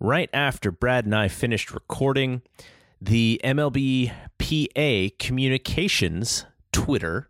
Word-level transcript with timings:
right 0.00 0.30
after 0.32 0.70
Brad 0.70 1.04
and 1.04 1.14
I 1.14 1.28
finished 1.28 1.72
recording. 1.72 2.42
The 3.00 3.40
MLB 3.44 4.12
PA 4.38 5.14
Communications 5.18 6.44
Twitter 6.72 7.28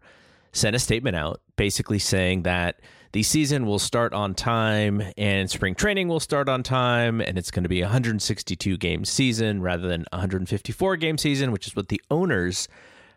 sent 0.53 0.75
a 0.75 0.79
statement 0.79 1.17
out 1.17 1.41
basically 1.57 1.99
saying 1.99 2.43
that 2.43 2.81
the 3.13 3.23
season 3.23 3.67
will 3.67 3.79
start 3.79 4.13
on 4.13 4.35
time 4.35 5.03
and 5.17 5.51
spring 5.51 5.75
training 5.75 6.09
will 6.09 6.21
start 6.21 6.49
on 6.49 6.63
time 6.63 7.21
and 7.21 7.39
it's 7.39 7.51
going 7.51 7.63
to 7.63 7.69
be 7.69 7.81
a 7.81 7.85
162 7.85 8.77
game 8.77 9.05
season 9.05 9.63
rather 9.63 9.89
than 9.89 10.05
154 10.13 10.97
game 10.97 11.19
season 11.19 11.53
which 11.53 11.67
is 11.67 11.77
what 11.77 11.89
the 11.89 12.01
owners 12.11 12.69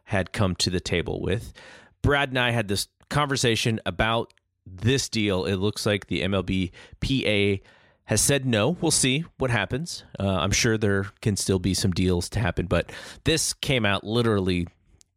had 0.05 0.31
come 0.31 0.55
to 0.55 0.69
the 0.69 0.79
table 0.79 1.21
with 1.21 1.53
brad 2.01 2.29
and 2.29 2.39
i 2.39 2.51
had 2.51 2.67
this 2.67 2.87
conversation 3.09 3.79
about 3.85 4.33
this 4.65 5.09
deal 5.09 5.45
it 5.45 5.55
looks 5.57 5.85
like 5.85 6.07
the 6.07 6.21
mlb 6.21 6.71
pa 7.01 7.61
has 8.05 8.21
said 8.21 8.45
no 8.45 8.77
we'll 8.81 8.91
see 8.91 9.23
what 9.37 9.49
happens 9.51 10.03
uh, 10.19 10.27
i'm 10.27 10.51
sure 10.51 10.77
there 10.77 11.05
can 11.21 11.35
still 11.35 11.59
be 11.59 11.73
some 11.73 11.91
deals 11.91 12.29
to 12.29 12.39
happen 12.39 12.65
but 12.65 12.91
this 13.23 13.53
came 13.53 13.85
out 13.85 14.03
literally 14.03 14.67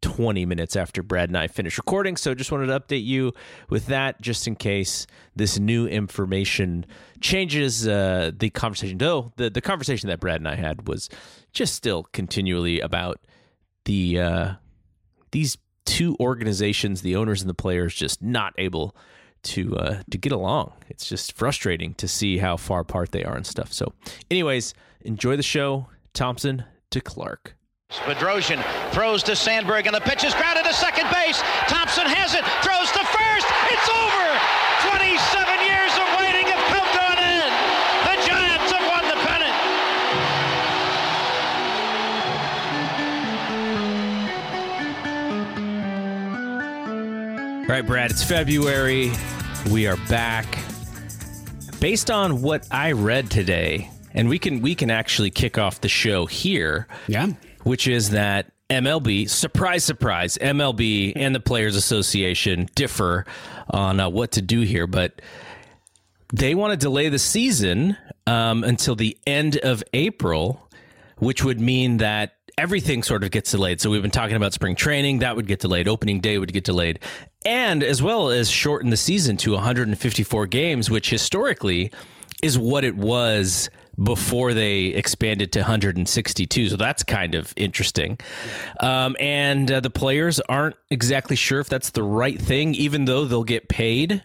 20 0.05 0.45
minutes 0.45 0.77
after 0.77 1.03
Brad 1.03 1.31
and 1.31 1.39
I 1.39 1.47
finished 1.47 1.79
recording. 1.79 2.19
So 2.19 2.35
just 2.35 2.53
wanted 2.53 2.67
to 2.67 2.79
update 2.79 3.07
you 3.07 3.33
with 3.71 3.87
that 3.87 4.21
just 4.21 4.47
in 4.47 4.55
case 4.55 5.07
this 5.35 5.59
new 5.59 5.87
information 5.87 6.85
changes 7.23 7.89
uh, 7.89 8.31
the 8.37 8.51
conversation. 8.51 8.99
Though 8.99 9.33
the, 9.37 9.49
the 9.49 9.63
conversation 9.63 10.11
that 10.11 10.21
Brad 10.21 10.43
and 10.43 10.49
I 10.49 10.57
had 10.57 10.87
was 10.87 11.09
just 11.55 11.75
still 11.75 12.03
continually 12.13 12.81
about 12.81 13.19
the 13.87 14.21
uh, 14.21 14.53
these 15.31 15.57
two 15.87 16.17
organizations, 16.21 17.01
the 17.01 17.17
owners 17.17 17.41
and 17.41 17.49
the 17.49 17.55
players, 17.55 17.95
just 17.95 18.23
not 18.23 18.53
able 18.59 18.95
to 19.45 19.77
uh, 19.77 20.03
to 20.11 20.19
get 20.19 20.33
along. 20.33 20.73
It's 20.89 21.09
just 21.09 21.33
frustrating 21.33 21.95
to 21.95 22.09
see 22.09 22.39
how 22.39 22.57
far 22.57 22.81
apart 22.81 23.13
they 23.13 23.25
are 23.25 23.37
and 23.37 23.47
stuff. 23.47 23.73
So, 23.73 23.93
anyways, 24.31 24.75
enjoy 25.03 25.37
the 25.37 25.43
show. 25.43 25.87
Thompson 26.13 26.65
to 26.91 27.01
Clark. 27.01 27.57
Bedrosian 27.91 28.63
throws 28.93 29.23
to 29.25 29.37
Sandberg, 29.37 29.87
and 29.87 29.95
the 29.95 30.01
pitch 30.01 30.25
is 30.25 30.35
grounded 30.35 30.65
to 30.65 30.73
second 30.73 31.07
base. 31.13 31.41
Thompson 31.69 32.07
has 32.07 32.35
it, 32.35 32.45
throws 32.65 32.91
to 32.91 33.03
first. 33.07 33.47
It's 33.71 33.89
over. 33.89 34.27
27 34.91 35.15
years 35.63 35.93
of 35.95 36.07
waiting 36.19 36.47
have 36.51 36.65
come 36.75 36.89
to 36.91 37.03
an 37.15 37.21
end. 37.23 37.55
The 38.03 38.15
Giants 38.27 38.71
have 38.75 38.85
won 38.91 39.05
the 39.07 39.19
pennant. 39.23 39.55
All 47.63 47.75
right, 47.77 47.87
Brad, 47.87 48.11
it's 48.11 48.25
February. 48.25 49.13
We 49.71 49.87
are 49.87 49.97
back. 50.09 50.59
Based 51.81 52.11
on 52.11 52.43
what 52.43 52.67
I 52.71 52.93
read 52.93 53.31
today, 53.31 53.91
and 54.13 54.29
we 54.29 54.39
can 54.39 54.61
we 54.61 54.75
can 54.75 54.91
actually 54.91 55.31
kick 55.31 55.57
off 55.57 55.81
the 55.81 55.89
show 55.89 56.27
here. 56.27 56.87
Yeah. 57.07 57.29
Which 57.63 57.89
is 57.89 58.11
that 58.11 58.53
MLB, 58.69 59.29
surprise, 59.29 59.85
surprise, 59.85 60.37
MLB 60.39 61.15
and 61.17 61.35
the 61.35 61.41
Players 61.41 61.77
Association 61.77 62.69
differ 62.75 63.25
on 63.71 64.01
uh, 64.01 64.11
what 64.11 64.33
to 64.33 64.43
do 64.43 64.61
here, 64.61 64.87
but 64.87 65.23
they 66.33 66.55
want 66.55 66.73
to 66.73 66.77
delay 66.77 67.09
the 67.09 67.19
season 67.19 67.97
um, 68.27 68.65
until 68.65 68.97
the 68.97 69.17
end 69.27 69.57
of 69.59 69.83
April, 69.95 70.69
which 71.19 71.43
would 71.43 71.61
mean 71.61 71.99
that 71.99 72.37
everything 72.59 73.03
sort 73.03 73.25
of 73.25 73.31
gets 73.31 73.51
delayed. 73.51 73.81
So 73.81 73.91
we've 73.91 74.03
been 74.03 74.11
talking 74.11 74.37
about 74.37 74.53
spring 74.53 74.77
training, 74.77 75.21
that 75.21 75.37
would 75.37 75.47
get 75.47 75.61
delayed, 75.61 75.89
opening 75.89 76.21
day 76.21 76.39
would 76.39 76.53
get 76.53 76.65
delayed, 76.65 77.01
and 77.45 77.83
as 77.83 78.03
well 78.03 78.31
as 78.31 78.51
shorten 78.51 78.91
the 78.91 78.97
season 78.97 79.37
to 79.39 79.53
154 79.53 80.47
games, 80.47 80.91
which 80.91 81.11
historically 81.11 81.91
is 82.43 82.59
what 82.59 82.85
it 82.85 82.97
was 82.97 83.71
before 84.03 84.55
they 84.55 84.87
expanded 84.87 85.53
to 85.53 85.61
162. 85.61 86.69
So 86.69 86.77
that's 86.77 87.03
kind 87.03 87.35
of 87.35 87.53
interesting. 87.57 88.19
Um, 88.81 89.17
and 89.21 89.71
uh, 89.71 89.81
the 89.81 89.91
players 89.91 90.41
aren't 90.41 90.77
exactly 90.91 91.37
sure 91.37 91.61
if 91.61 91.69
that's 91.69 91.91
the 91.91 92.03
right 92.03 92.41
thing, 92.41 92.75
even 92.75 93.05
though 93.05 93.25
they'll 93.25 93.45
get 93.45 93.69
paid. 93.69 94.23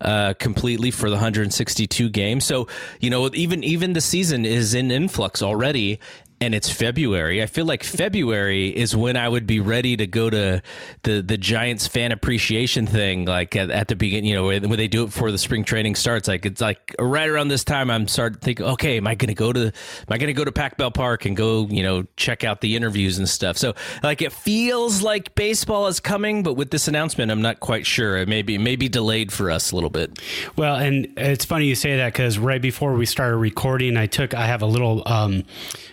Uh, 0.00 0.34
completely 0.34 0.90
for 0.90 1.08
the 1.08 1.14
162 1.14 2.08
games. 2.08 2.44
So 2.44 2.66
you 2.98 3.08
know, 3.08 3.30
even 3.34 3.62
even 3.62 3.92
the 3.92 4.00
season 4.00 4.44
is 4.44 4.74
in 4.74 4.90
influx 4.90 5.42
already, 5.42 6.00
and 6.42 6.56
it's 6.56 6.68
February. 6.68 7.40
I 7.40 7.46
feel 7.46 7.66
like 7.66 7.84
February 7.84 8.66
is 8.66 8.96
when 8.96 9.16
I 9.16 9.28
would 9.28 9.46
be 9.46 9.60
ready 9.60 9.96
to 9.96 10.08
go 10.08 10.28
to 10.28 10.60
the 11.04 11.22
the 11.22 11.38
Giants 11.38 11.86
fan 11.86 12.10
appreciation 12.10 12.84
thing, 12.84 13.26
like 13.26 13.54
at, 13.54 13.70
at 13.70 13.86
the 13.86 13.94
beginning, 13.94 14.28
you 14.28 14.34
know, 14.34 14.46
when 14.46 14.76
they 14.76 14.88
do 14.88 15.04
it 15.04 15.06
before 15.06 15.30
the 15.30 15.38
spring 15.38 15.62
training 15.62 15.94
starts. 15.94 16.26
Like 16.26 16.44
it's 16.44 16.60
like 16.60 16.96
right 16.98 17.28
around 17.28 17.46
this 17.46 17.62
time, 17.62 17.92
I'm 17.92 18.08
starting 18.08 18.40
to 18.40 18.44
think, 18.44 18.60
okay, 18.60 18.96
am 18.96 19.06
I 19.06 19.14
going 19.14 19.28
to 19.28 19.34
go 19.34 19.52
to, 19.52 19.66
am 19.66 19.72
I 20.08 20.18
going 20.18 20.26
to 20.26 20.32
go 20.32 20.44
to 20.44 20.50
Pac 20.50 20.76
Bell 20.76 20.90
Park 20.90 21.26
and 21.26 21.36
go, 21.36 21.68
you 21.68 21.84
know, 21.84 22.06
check 22.16 22.42
out 22.42 22.60
the 22.60 22.74
interviews 22.74 23.18
and 23.18 23.28
stuff. 23.28 23.56
So 23.56 23.74
like 24.02 24.20
it 24.20 24.32
feels 24.32 25.00
like 25.00 25.36
baseball 25.36 25.86
is 25.86 26.00
coming, 26.00 26.42
but 26.42 26.54
with 26.54 26.72
this 26.72 26.88
announcement, 26.88 27.30
I'm 27.30 27.42
not 27.42 27.60
quite 27.60 27.86
sure. 27.86 28.16
It 28.16 28.26
may 28.26 28.42
be 28.42 28.58
maybe 28.58 28.88
delayed 28.88 29.32
for 29.32 29.48
us 29.48 29.70
a 29.70 29.76
little 29.76 29.90
bit. 29.90 30.18
Well, 30.56 30.74
and 30.74 31.06
it's 31.16 31.44
funny 31.44 31.66
you 31.66 31.76
say 31.76 31.98
that 31.98 32.12
because 32.12 32.36
right 32.36 32.60
before 32.60 32.94
we 32.94 33.06
started 33.06 33.36
recording, 33.36 33.96
I 33.96 34.06
took 34.06 34.34
I 34.34 34.46
have 34.46 34.62
a 34.62 34.66
little 34.66 35.04
um, 35.06 35.44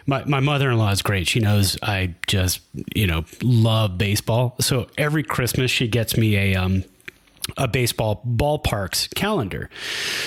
my 0.07 0.23
my 0.25 0.38
mother 0.39 0.71
in 0.71 0.77
law 0.77 0.91
is 0.91 1.01
great. 1.01 1.27
She 1.27 1.39
knows 1.39 1.77
I 1.81 2.15
just 2.27 2.61
you 2.95 3.07
know 3.07 3.25
love 3.41 3.97
baseball. 3.97 4.55
So 4.59 4.87
every 4.97 5.23
Christmas 5.23 5.71
she 5.71 5.87
gets 5.87 6.17
me 6.17 6.35
a 6.37 6.55
um, 6.55 6.83
a 7.57 7.67
baseball 7.67 8.21
ballparks 8.25 9.13
calendar. 9.15 9.69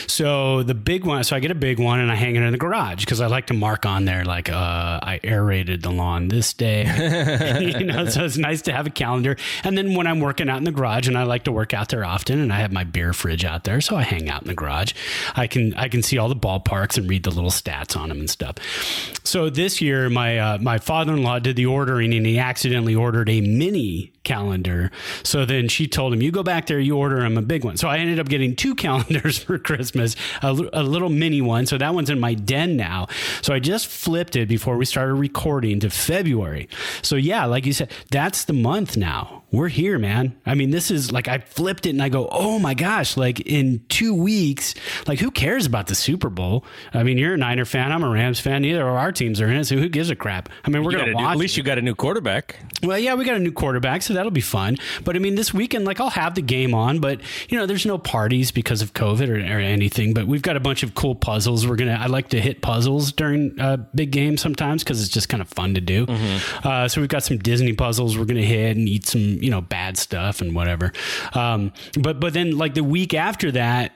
So 0.06 0.62
the 0.62 0.74
big 0.74 1.04
one, 1.04 1.24
so 1.24 1.36
I 1.36 1.40
get 1.40 1.50
a 1.50 1.56
big 1.56 1.78
one 1.78 2.00
and 2.00 2.10
I 2.10 2.14
hang 2.14 2.36
it 2.36 2.42
in 2.42 2.52
the 2.52 2.58
garage 2.58 3.04
because 3.04 3.20
I 3.20 3.26
like 3.26 3.46
to 3.46 3.54
mark 3.54 3.86
on 3.86 4.04
there 4.04 4.24
like 4.24 4.48
uh, 4.48 5.00
I 5.02 5.20
aerated 5.22 5.82
the 5.82 5.90
lawn 5.90 6.28
this 6.28 6.52
day. 6.52 6.82
you 7.78 7.86
know, 7.86 8.06
so 8.06 8.24
it's 8.24 8.36
nice 8.36 8.62
to 8.62 8.72
have 8.72 8.86
a 8.86 8.90
calendar. 8.90 9.36
And 9.64 9.76
then 9.76 9.94
when 9.94 10.06
I'm 10.06 10.20
working 10.20 10.48
out 10.48 10.58
in 10.58 10.64
the 10.64 10.72
garage, 10.72 11.08
and 11.08 11.16
I 11.16 11.24
like 11.24 11.44
to 11.44 11.52
work 11.52 11.74
out 11.74 11.88
there 11.88 12.04
often, 12.04 12.40
and 12.40 12.52
I 12.52 12.60
have 12.60 12.72
my 12.72 12.84
beer 12.84 13.12
fridge 13.12 13.44
out 13.44 13.64
there, 13.64 13.80
so 13.80 13.96
I 13.96 14.02
hang 14.02 14.28
out 14.28 14.42
in 14.42 14.48
the 14.48 14.54
garage. 14.54 14.94
I 15.34 15.46
can 15.46 15.74
I 15.74 15.88
can 15.88 16.02
see 16.02 16.18
all 16.18 16.28
the 16.28 16.36
ballparks 16.36 16.98
and 16.98 17.08
read 17.08 17.24
the 17.24 17.30
little 17.30 17.50
stats 17.50 17.96
on 17.96 18.08
them 18.08 18.20
and 18.20 18.30
stuff. 18.30 18.56
So 19.24 19.50
this 19.50 19.80
year, 19.80 20.10
my 20.10 20.38
uh, 20.38 20.58
my 20.58 20.78
father 20.78 21.12
in 21.12 21.22
law 21.22 21.38
did 21.38 21.56
the 21.56 21.66
ordering, 21.66 22.14
and 22.14 22.26
he 22.26 22.38
accidentally 22.38 22.94
ordered 22.94 23.28
a 23.28 23.40
mini 23.40 24.11
calendar. 24.24 24.90
So 25.22 25.44
then 25.44 25.68
she 25.68 25.86
told 25.86 26.12
him, 26.12 26.22
"You 26.22 26.30
go 26.30 26.42
back 26.42 26.66
there, 26.66 26.78
you 26.78 26.96
order 26.96 27.24
him 27.24 27.36
a 27.36 27.42
big 27.42 27.64
one." 27.64 27.76
So 27.76 27.88
I 27.88 27.98
ended 27.98 28.18
up 28.18 28.28
getting 28.28 28.56
two 28.56 28.74
calendars 28.86 29.38
for 29.38 29.58
Christmas, 29.58 30.16
a, 30.42 30.50
a, 30.72 30.82
little 30.82 31.08
mini 31.08 31.40
one. 31.40 31.66
So 31.66 31.78
that 31.78 31.94
one's 31.94 32.10
in 32.10 32.20
my 32.20 32.34
den 32.34 32.76
now. 32.76 33.08
So 33.42 33.54
I 33.54 33.58
just 33.58 33.86
flipped 33.86 34.36
it 34.36 34.48
before 34.48 34.76
we 34.76 34.84
started 34.84 35.14
recording 35.14 35.80
to 35.80 35.90
February. 35.90 36.68
So 37.02 37.16
yeah, 37.16 37.44
like 37.46 37.66
you 37.66 37.72
said, 37.72 37.90
that's 38.10 38.44
the 38.44 38.52
month 38.52 38.96
now 38.96 39.41
we're 39.52 39.68
here, 39.68 39.98
man. 39.98 40.34
I 40.46 40.54
mean, 40.54 40.70
this 40.70 40.90
is 40.90 41.12
like 41.12 41.28
I 41.28 41.38
flipped 41.38 41.86
it 41.86 41.90
and 41.90 42.02
I 42.02 42.08
go, 42.08 42.26
oh 42.32 42.58
my 42.58 42.72
gosh, 42.74 43.16
like 43.16 43.40
in 43.40 43.84
two 43.88 44.14
weeks, 44.14 44.74
like 45.06 45.18
who 45.20 45.30
cares 45.30 45.66
about 45.66 45.86
the 45.86 45.94
Super 45.94 46.30
Bowl? 46.30 46.64
I 46.94 47.02
mean, 47.02 47.18
you're 47.18 47.34
a 47.34 47.36
Niner 47.36 47.64
fan, 47.66 47.92
I'm 47.92 48.02
a 48.02 48.08
Rams 48.08 48.40
fan. 48.40 48.62
Neither 48.62 48.80
of 48.88 48.94
our 48.96 49.12
teams 49.12 49.40
are 49.40 49.48
in 49.48 49.58
it, 49.58 49.64
so 49.66 49.76
who 49.76 49.88
gives 49.88 50.08
a 50.10 50.16
crap? 50.16 50.48
I 50.64 50.70
mean, 50.70 50.82
we're 50.82 50.92
You 50.92 50.98
gonna 50.98 51.10
a 51.12 51.14
new- 51.14 51.22
watch. 51.24 51.32
at 51.32 51.38
least 51.38 51.56
you 51.56 51.62
got 51.62 51.78
a 51.78 51.82
new 51.82 51.94
quarterback. 51.94 52.56
Well, 52.82 52.98
yeah, 52.98 53.14
we 53.14 53.24
got 53.24 53.36
a 53.36 53.40
new 53.40 53.52
quarterback, 53.52 54.02
so 54.02 54.14
that'll 54.14 54.30
be 54.32 54.40
fun. 54.40 54.76
But 55.04 55.16
I 55.16 55.18
mean, 55.18 55.34
this 55.34 55.52
weekend, 55.52 55.84
like, 55.84 56.00
I'll 56.00 56.10
have 56.10 56.34
the 56.34 56.42
game 56.42 56.74
on, 56.74 56.98
but 57.00 57.20
you 57.48 57.58
know, 57.58 57.66
there's 57.66 57.84
no 57.86 57.98
parties 57.98 58.50
because 58.50 58.80
of 58.82 58.94
COVID 58.94 59.28
or, 59.28 59.34
or 59.36 59.60
anything. 59.60 60.14
But 60.14 60.26
we've 60.26 60.42
got 60.42 60.56
a 60.56 60.60
bunch 60.60 60.82
of 60.82 60.94
cool 60.94 61.14
puzzles. 61.14 61.66
We're 61.66 61.76
gonna. 61.76 61.98
I 62.00 62.06
like 62.06 62.30
to 62.30 62.40
hit 62.40 62.62
puzzles 62.62 63.12
during 63.12 63.60
uh, 63.60 63.76
big 63.94 64.10
games 64.12 64.40
sometimes 64.40 64.82
because 64.82 65.00
it's 65.02 65.10
just 65.10 65.28
kind 65.28 65.40
of 65.42 65.48
fun 65.48 65.74
to 65.74 65.80
do. 65.80 66.06
Uh, 66.64 66.88
so 66.88 67.00
we've 67.00 67.08
got 67.10 67.22
some 67.22 67.38
Disney 67.38 67.72
puzzles 67.74 68.16
we're 68.18 68.24
gonna 68.24 68.40
hit 68.42 68.76
and 68.76 68.88
eat 68.88 69.06
some, 69.06 69.38
you 69.42 69.50
know, 69.50 69.60
bad 69.60 69.98
stuff 69.98 70.40
and 70.40 70.54
whatever. 70.54 70.92
Um, 71.34 71.72
but 72.00 72.20
but 72.20 72.32
then 72.32 72.56
like 72.56 72.74
the 72.74 72.84
week 72.84 73.14
after 73.14 73.50
that 73.52 73.92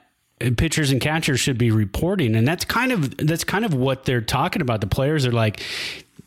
pitchers 0.57 0.91
and 0.91 1.01
catchers 1.01 1.41
should 1.41 1.59
be 1.59 1.71
reporting. 1.71 2.35
And 2.35 2.47
that's 2.47 2.65
kind 2.65 2.93
of 2.93 3.17
that's 3.17 3.45
kind 3.45 3.65
of 3.65 3.75
what 3.75 4.05
they're 4.05 4.21
talking 4.21 4.63
about. 4.63 4.81
The 4.81 4.87
players 4.87 5.27
are 5.27 5.33
like 5.33 5.63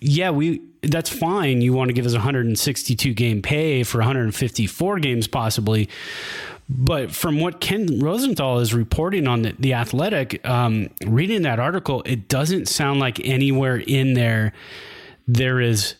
yeah 0.02 0.32
we 0.32 0.62
that's 0.82 1.10
fine. 1.10 1.62
You 1.62 1.74
want 1.74 1.90
to 1.90 1.94
give 1.94 2.06
us 2.06 2.14
162 2.14 3.14
game 3.14 3.42
pay 3.42 3.84
for 3.84 3.98
154 4.00 5.00
games 5.00 5.28
possibly. 5.28 5.90
But 6.72 7.12
from 7.12 7.40
what 7.40 7.60
Ken 7.60 8.00
Rosenthal 8.00 8.60
is 8.60 8.76
reporting 8.76 9.28
on 9.28 9.42
the, 9.42 9.56
the 9.58 9.74
Athletic, 9.74 10.48
um, 10.48 10.92
reading 11.04 11.42
that 11.42 11.60
article, 11.60 12.04
it 12.06 12.28
doesn't 12.28 12.68
sound 12.68 13.00
like 13.00 13.20
anywhere 13.26 13.78
in 13.78 14.14
there 14.14 14.54
there 15.28 15.60
is 15.60 15.96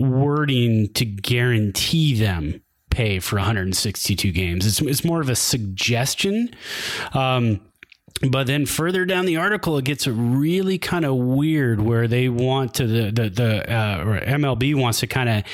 wording 0.00 0.92
to 0.94 1.04
guarantee 1.04 2.18
them 2.18 2.62
pay 2.90 3.20
for 3.20 3.36
162 3.36 4.32
games. 4.32 4.66
It's, 4.66 4.80
it's 4.80 5.04
more 5.04 5.20
of 5.20 5.28
a 5.28 5.36
suggestion. 5.36 6.50
Um, 7.12 7.60
but 8.20 8.48
then 8.48 8.66
further 8.66 9.04
down 9.04 9.26
the 9.26 9.36
article, 9.36 9.78
it 9.78 9.84
gets 9.84 10.06
really 10.06 10.78
kind 10.78 11.04
of 11.04 11.14
weird 11.14 11.80
where 11.80 12.08
they 12.08 12.28
want 12.28 12.74
to 12.74 12.86
the 12.86 13.10
the, 13.12 13.30
the 13.30 13.72
uh, 13.72 14.04
MLB 14.04 14.74
wants 14.74 15.00
to 15.00 15.06
kind 15.06 15.28
of 15.28 15.44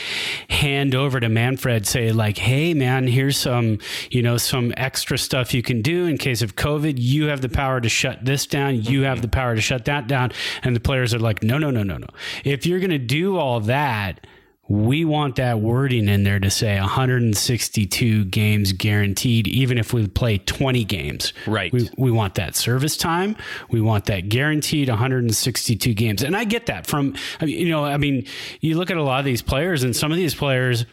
hand 0.49 0.95
over 0.95 1.21
to 1.21 1.29
Manfred, 1.29 1.87
say 1.87 2.13
like, 2.13 2.39
"Hey, 2.39 2.73
man, 2.73 3.07
here's 3.07 3.37
some 3.37 3.79
you 4.11 4.23
know 4.23 4.39
some 4.39 4.73
extra 4.77 5.19
stuff 5.19 5.53
you 5.53 5.63
can 5.63 5.83
do 5.83 6.07
in 6.07 6.17
case 6.17 6.41
of 6.41 6.57
COVID. 6.57 6.95
You 6.97 7.27
have 7.27 7.43
the 7.43 7.51
power 7.51 7.81
to 7.81 7.89
shut 7.89 8.25
this 8.25 8.47
down. 8.47 8.83
You 8.83 9.03
have 9.03 9.21
the 9.21 9.29
power 9.29 9.55
to 9.55 9.61
shut 9.61 9.85
that 9.85 10.07
down." 10.07 10.33
And 10.63 10.75
the 10.75 10.81
players 10.81 11.13
are 11.13 11.19
like, 11.19 11.43
"No, 11.43 11.59
no, 11.59 11.71
no, 11.71 11.83
no, 11.83 11.99
no. 11.99 12.09
If 12.45 12.65
you're 12.67 12.81
going 12.81 12.91
to 12.91 12.99
do 12.99 13.37
all 13.37 13.61
that." 13.61 14.27
We 14.69 15.05
want 15.05 15.37
that 15.37 15.61
wording 15.61 16.09
in 16.09 16.25
there 16.25 16.41
to 16.41 16.51
say 16.51 16.81
162 16.81 18.25
games 18.27 18.73
guaranteed, 18.73 19.47
even 19.47 19.77
if 19.77 19.93
we 19.93 20.07
play 20.09 20.39
20 20.39 20.85
games. 20.85 21.35
Right. 21.47 21.71
We, 21.71 21.91
we 21.99 22.11
want 22.11 22.37
that 22.37 22.57
service 22.57 22.97
time. 22.97 23.37
We 23.71 23.83
want 23.83 24.07
that 24.07 24.31
guaranteed 24.31 24.89
162 24.89 25.93
games. 25.95 26.23
And 26.23 26.35
I 26.35 26.45
get 26.45 26.67
that 26.67 26.87
from, 26.87 27.15
I 27.41 27.45
mean, 27.45 27.59
you 27.59 27.71
know, 27.71 27.85
I 27.85 27.99
mean, 27.99 28.27
you 28.61 28.79
look 28.79 28.91
at 28.91 28.97
a 28.97 29.03
lot 29.03 29.19
of 29.19 29.27
these 29.27 29.43
players, 29.43 29.83
and 29.83 29.95
some 29.95 30.11
of 30.11 30.17
these 30.17 30.35
players, 30.35 30.87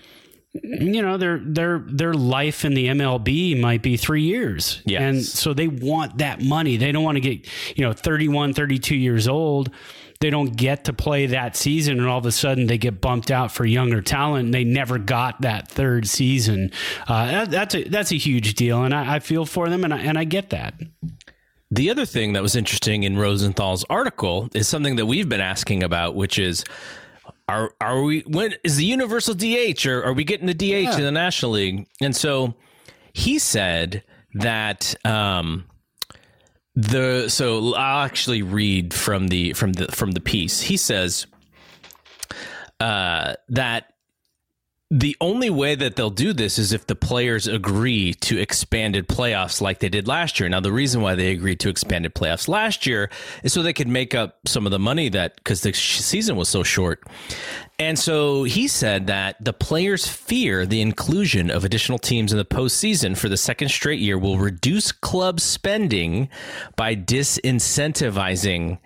you 0.53 1.01
know, 1.01 1.17
their 1.17 1.39
their 1.39 1.79
their 1.87 2.13
life 2.13 2.65
in 2.65 2.73
the 2.73 2.87
MLB 2.87 3.57
might 3.57 3.81
be 3.81 3.95
three 3.95 4.23
years. 4.23 4.81
Yes. 4.85 5.01
And 5.01 5.23
so 5.23 5.53
they 5.53 5.69
want 5.69 6.17
that 6.17 6.41
money. 6.41 6.75
They 6.75 6.91
don't 6.91 7.05
want 7.05 7.15
to 7.15 7.21
get, 7.21 7.47
you 7.77 7.85
know, 7.85 7.93
31, 7.93 8.53
32 8.53 8.95
years 8.95 9.29
old. 9.29 9.71
They 10.21 10.29
don't 10.29 10.55
get 10.55 10.85
to 10.85 10.93
play 10.93 11.25
that 11.25 11.55
season, 11.55 11.99
and 11.99 12.07
all 12.07 12.19
of 12.19 12.25
a 12.25 12.31
sudden 12.31 12.67
they 12.67 12.77
get 12.77 13.01
bumped 13.01 13.31
out 13.31 13.51
for 13.51 13.65
younger 13.65 14.01
talent. 14.01 14.45
And 14.45 14.53
they 14.53 14.63
never 14.63 14.97
got 14.97 15.41
that 15.41 15.67
third 15.67 16.07
season. 16.07 16.71
Uh, 17.07 17.25
that, 17.25 17.51
that's 17.51 17.75
a 17.75 17.83
that's 17.83 18.11
a 18.11 18.17
huge 18.17 18.53
deal, 18.53 18.83
and 18.83 18.93
I, 18.93 19.15
I 19.15 19.19
feel 19.19 19.45
for 19.45 19.69
them, 19.69 19.83
and 19.83 19.93
I, 19.93 19.97
and 19.99 20.17
I 20.17 20.23
get 20.23 20.51
that. 20.51 20.75
The 21.71 21.89
other 21.89 22.05
thing 22.05 22.33
that 22.33 22.43
was 22.43 22.55
interesting 22.55 23.03
in 23.03 23.17
Rosenthal's 23.17 23.85
article 23.89 24.49
is 24.53 24.67
something 24.67 24.97
that 24.97 25.05
we've 25.05 25.29
been 25.29 25.41
asking 25.41 25.83
about, 25.83 26.15
which 26.15 26.37
is 26.37 26.65
are 27.47 27.73
are 27.81 28.01
we 28.01 28.21
when 28.21 28.53
is 28.63 28.77
the 28.77 28.85
universal 28.85 29.33
DH 29.33 29.85
or 29.85 30.03
are 30.03 30.13
we 30.13 30.23
getting 30.23 30.47
the 30.47 30.53
DH 30.53 30.97
in 30.97 31.03
the 31.03 31.11
National 31.11 31.51
League? 31.51 31.87
And 31.99 32.15
so 32.15 32.55
he 33.13 33.39
said 33.39 34.03
that 34.35 34.95
um 35.05 35.65
the 36.75 37.27
so 37.29 37.73
I'll 37.75 38.05
actually 38.05 38.41
read 38.41 38.93
from 38.93 39.27
the 39.27 39.53
from 39.53 39.73
the 39.73 39.87
from 39.91 40.11
the 40.11 40.21
piece. 40.21 40.61
He 40.61 40.77
says 40.77 41.27
uh 42.79 43.35
that 43.49 43.90
the 44.93 45.15
only 45.21 45.49
way 45.49 45.73
that 45.73 45.95
they'll 45.95 46.09
do 46.09 46.33
this 46.33 46.59
is 46.59 46.73
if 46.73 46.85
the 46.85 46.97
players 46.97 47.47
agree 47.47 48.13
to 48.15 48.37
expanded 48.37 49.07
playoffs 49.07 49.61
like 49.61 49.79
they 49.79 49.87
did 49.87 50.05
last 50.05 50.37
year. 50.37 50.49
Now, 50.49 50.59
the 50.59 50.73
reason 50.73 51.01
why 51.01 51.15
they 51.15 51.31
agreed 51.31 51.61
to 51.61 51.69
expanded 51.69 52.13
playoffs 52.13 52.49
last 52.49 52.85
year 52.85 53.09
is 53.41 53.53
so 53.53 53.63
they 53.63 53.71
could 53.71 53.87
make 53.87 54.13
up 54.13 54.39
some 54.45 54.65
of 54.65 54.71
the 54.71 54.79
money 54.79 55.07
that 55.07 55.37
because 55.37 55.61
the 55.61 55.71
season 55.71 56.35
was 56.35 56.49
so 56.49 56.61
short. 56.61 57.01
And 57.79 57.97
so 57.97 58.43
he 58.43 58.67
said 58.67 59.07
that 59.07 59.37
the 59.43 59.53
players 59.53 60.09
fear 60.09 60.65
the 60.65 60.81
inclusion 60.81 61.49
of 61.49 61.63
additional 61.63 61.97
teams 61.97 62.33
in 62.33 62.37
the 62.37 62.43
postseason 62.43 63.17
for 63.17 63.29
the 63.29 63.37
second 63.37 63.69
straight 63.69 64.01
year 64.01 64.17
will 64.17 64.39
reduce 64.39 64.91
club 64.91 65.39
spending 65.39 66.27
by 66.75 66.97
disincentivizing 66.97 68.77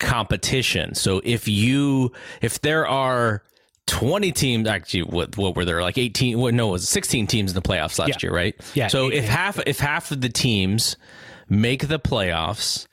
competition. 0.00 0.96
So 0.96 1.20
if 1.22 1.46
you 1.46 2.10
if 2.42 2.60
there 2.60 2.88
are 2.88 3.44
20 3.86 4.32
teams 4.32 4.68
actually 4.68 5.02
what 5.02 5.36
what 5.36 5.54
were 5.56 5.64
there? 5.64 5.82
Like 5.82 5.98
18 5.98 6.38
what 6.38 6.54
no 6.54 6.68
it 6.68 6.72
was 6.72 6.88
16 6.88 7.26
teams 7.26 7.50
in 7.50 7.54
the 7.54 7.62
playoffs 7.62 7.98
last 7.98 8.08
Yeah. 8.08 8.16
year 8.22 8.32
right? 8.34 8.54
Yeah, 8.74 8.88
so 8.88 9.10
eight- 9.10 9.18
if 9.18 9.24
half 9.28 9.58
if 9.66 9.78
half 9.78 10.10
of 10.10 10.20
the 10.20 10.28
teams 10.30 10.96
make 11.48 11.88
the 11.88 11.98
playoffs 11.98 12.86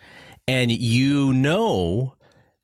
and 0.48 0.72
you 0.72 1.32
know 1.34 2.16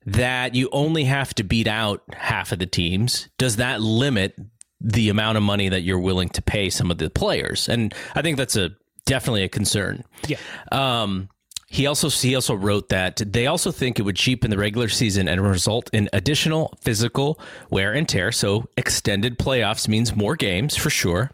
that 0.04 0.54
you 0.54 0.68
only 0.72 1.04
have 1.04 1.34
to 1.34 1.42
beat 1.42 1.66
out 1.66 2.02
half 2.12 2.52
of 2.52 2.58
the 2.58 2.66
teams 2.66 3.28
does 3.38 3.56
that 3.56 3.80
limit 3.80 4.34
the 4.80 5.08
amount 5.08 5.36
of 5.36 5.42
money 5.42 5.68
that 5.68 5.80
you're 5.82 5.98
willing 5.98 6.28
to 6.28 6.42
pay 6.42 6.70
some 6.70 6.90
of 6.90 6.98
the 6.98 7.08
players? 7.10 7.68
And 7.68 7.94
i 8.14 8.22
think 8.22 8.36
that's 8.36 8.56
a 8.56 8.70
definitely 9.06 9.42
a 9.42 9.48
concern. 9.48 10.04
Yeah. 10.26 10.36
um, 10.70 11.30
he 11.70 11.86
also 11.86 12.08
he 12.08 12.34
also 12.34 12.54
wrote 12.54 12.88
that 12.88 13.20
they 13.26 13.46
also 13.46 13.70
think 13.70 13.98
it 13.98 14.02
would 14.02 14.16
cheapen 14.16 14.50
the 14.50 14.56
regular 14.56 14.88
season 14.88 15.28
and 15.28 15.42
result 15.42 15.90
in 15.92 16.08
additional 16.14 16.74
physical 16.80 17.38
wear 17.68 17.92
and 17.92 18.08
tear. 18.08 18.32
So 18.32 18.68
extended 18.78 19.38
playoffs 19.38 19.86
means 19.86 20.16
more 20.16 20.34
games 20.34 20.76
for 20.76 20.88
sure. 20.88 21.30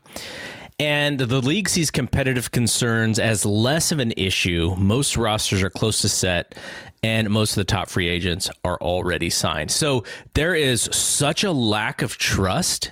And 0.80 1.20
the 1.20 1.40
league 1.40 1.68
sees 1.68 1.92
competitive 1.92 2.50
concerns 2.50 3.20
as 3.20 3.46
less 3.46 3.92
of 3.92 4.00
an 4.00 4.12
issue. 4.16 4.74
Most 4.76 5.16
rosters 5.16 5.62
are 5.62 5.70
close 5.70 6.00
to 6.00 6.08
set, 6.08 6.56
and 7.00 7.30
most 7.30 7.52
of 7.52 7.56
the 7.56 7.64
top 7.64 7.88
free 7.88 8.08
agents 8.08 8.50
are 8.64 8.76
already 8.80 9.30
signed. 9.30 9.70
So 9.70 10.02
there 10.34 10.56
is 10.56 10.88
such 10.90 11.44
a 11.44 11.52
lack 11.52 12.02
of 12.02 12.18
trust 12.18 12.90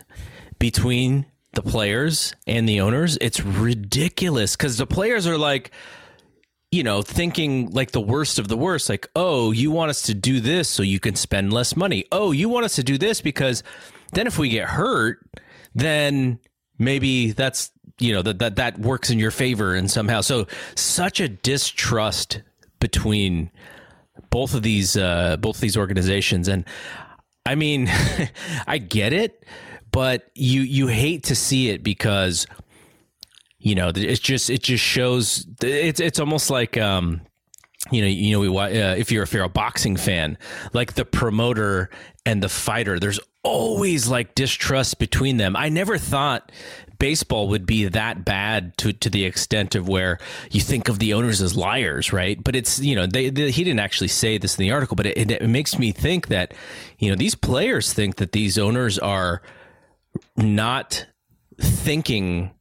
between 0.61 1.27
the 1.55 1.63
players 1.63 2.37
and 2.47 2.69
the 2.69 2.81
owners. 2.81 3.19
It's 3.21 3.41
ridiculous 3.41 4.55
because 4.55 4.77
the 4.77 4.87
players 4.87 5.27
are 5.27 5.37
like, 5.37 5.73
you 6.73 6.83
know, 6.83 7.03
thinking 7.03 7.71
like 7.71 7.93
the 7.93 8.01
worst 8.01 8.39
of 8.39 8.49
the 8.49 8.57
worst, 8.57 8.89
like, 8.89 9.07
oh, 9.15 9.53
you 9.53 9.71
want 9.71 9.91
us 9.91 10.03
to 10.03 10.15
do 10.15 10.41
this 10.41 10.69
so 10.69 10.83
you 10.83 10.99
can 10.99 11.15
spend 11.15 11.53
less 11.53 11.77
money. 11.77 12.07
Oh, 12.11 12.33
you 12.33 12.49
want 12.49 12.65
us 12.65 12.77
to 12.77 12.83
do 12.83 12.97
this 12.97 13.21
because 13.21 13.63
then 14.15 14.27
if 14.27 14.39
we 14.39 14.49
get 14.49 14.71
hurt, 14.71 15.19
then 15.75 16.41
maybe 16.79 17.33
that's 17.33 17.71
you 17.99 18.15
know 18.15 18.23
that 18.23 18.39
that 18.39 18.57
that 18.57 18.79
works 18.79 19.11
in 19.11 19.19
your 19.19 19.31
favor 19.31 19.75
and 19.75 19.91
somehow. 19.91 20.23
So 20.23 20.47
such 20.75 21.21
a 21.21 21.29
distrust 21.29 22.43
between 22.81 23.51
both 24.31 24.55
of 24.55 24.63
these 24.63 24.97
uh, 24.97 25.37
both 25.37 25.57
of 25.57 25.61
these 25.61 25.77
organizations, 25.77 26.49
and 26.49 26.65
I 27.45 27.55
mean, 27.55 27.91
I 28.67 28.79
get 28.79 29.13
it, 29.13 29.45
but 29.91 30.31
you 30.35 30.63
you 30.63 30.87
hate 30.87 31.25
to 31.25 31.35
see 31.35 31.69
it 31.69 31.83
because 31.83 32.47
you 33.63 33.75
know 33.75 33.91
it's 33.95 34.21
just 34.21 34.51
it 34.51 34.63
just 34.63 34.85
shows 34.85 35.47
it's 35.63 36.01
it's 36.01 36.19
almost 36.19 36.51
like 36.51 36.77
um 36.77 37.21
you 37.91 38.03
know 38.03 38.09
you 38.09 38.33
know 38.33 38.41
we 38.41 38.59
uh, 38.59 38.95
if 38.95 39.11
you're 39.11 39.23
if 39.23 39.33
you're 39.33 39.45
a 39.45 39.49
boxing 39.49 39.97
fan 39.97 40.37
like 40.73 40.95
the 40.95 41.05
promoter 41.05 41.91
and 42.27 42.43
the 42.43 42.49
fighter 42.49 42.99
there's 42.99 43.21
always 43.43 44.09
like 44.09 44.35
distrust 44.35 44.99
between 44.99 45.37
them. 45.37 45.57
I 45.57 45.69
never 45.69 45.99
thought 45.99 46.53
baseball 46.99 47.49
would 47.49 47.67
be 47.67 47.87
that 47.87 48.25
bad 48.25 48.77
to 48.79 48.93
to 48.93 49.11
the 49.11 49.25
extent 49.25 49.75
of 49.75 49.89
where 49.89 50.19
you 50.53 50.61
think 50.61 50.89
of 50.89 51.01
the 51.01 51.15
owners 51.15 51.43
as 51.43 51.57
liars 51.57 52.13
right? 52.13 52.43
But 52.43 52.55
it's 52.55 52.79
you 52.79 52.95
know 52.95 53.07
they, 53.07 53.31
they 53.31 53.51
he 53.51 53.65
didn't 53.65 53.81
actually 53.81 54.09
say 54.09 54.39
this 54.39 54.57
in 54.59 54.63
the 54.63 54.71
article 54.71 54.95
but 54.95 55.07
it, 55.07 55.31
it 55.31 55.49
makes 55.49 55.79
me 55.79 55.91
think 55.91 56.29
that 56.29 56.55
you 56.99 57.11
know 57.11 57.17
these 57.17 57.35
players 57.35 57.93
think 57.93 58.17
that 58.17 58.33
these 58.33 58.59
owners 58.59 58.99
are 58.99 59.43
not 60.37 61.07
thinking 61.61 62.53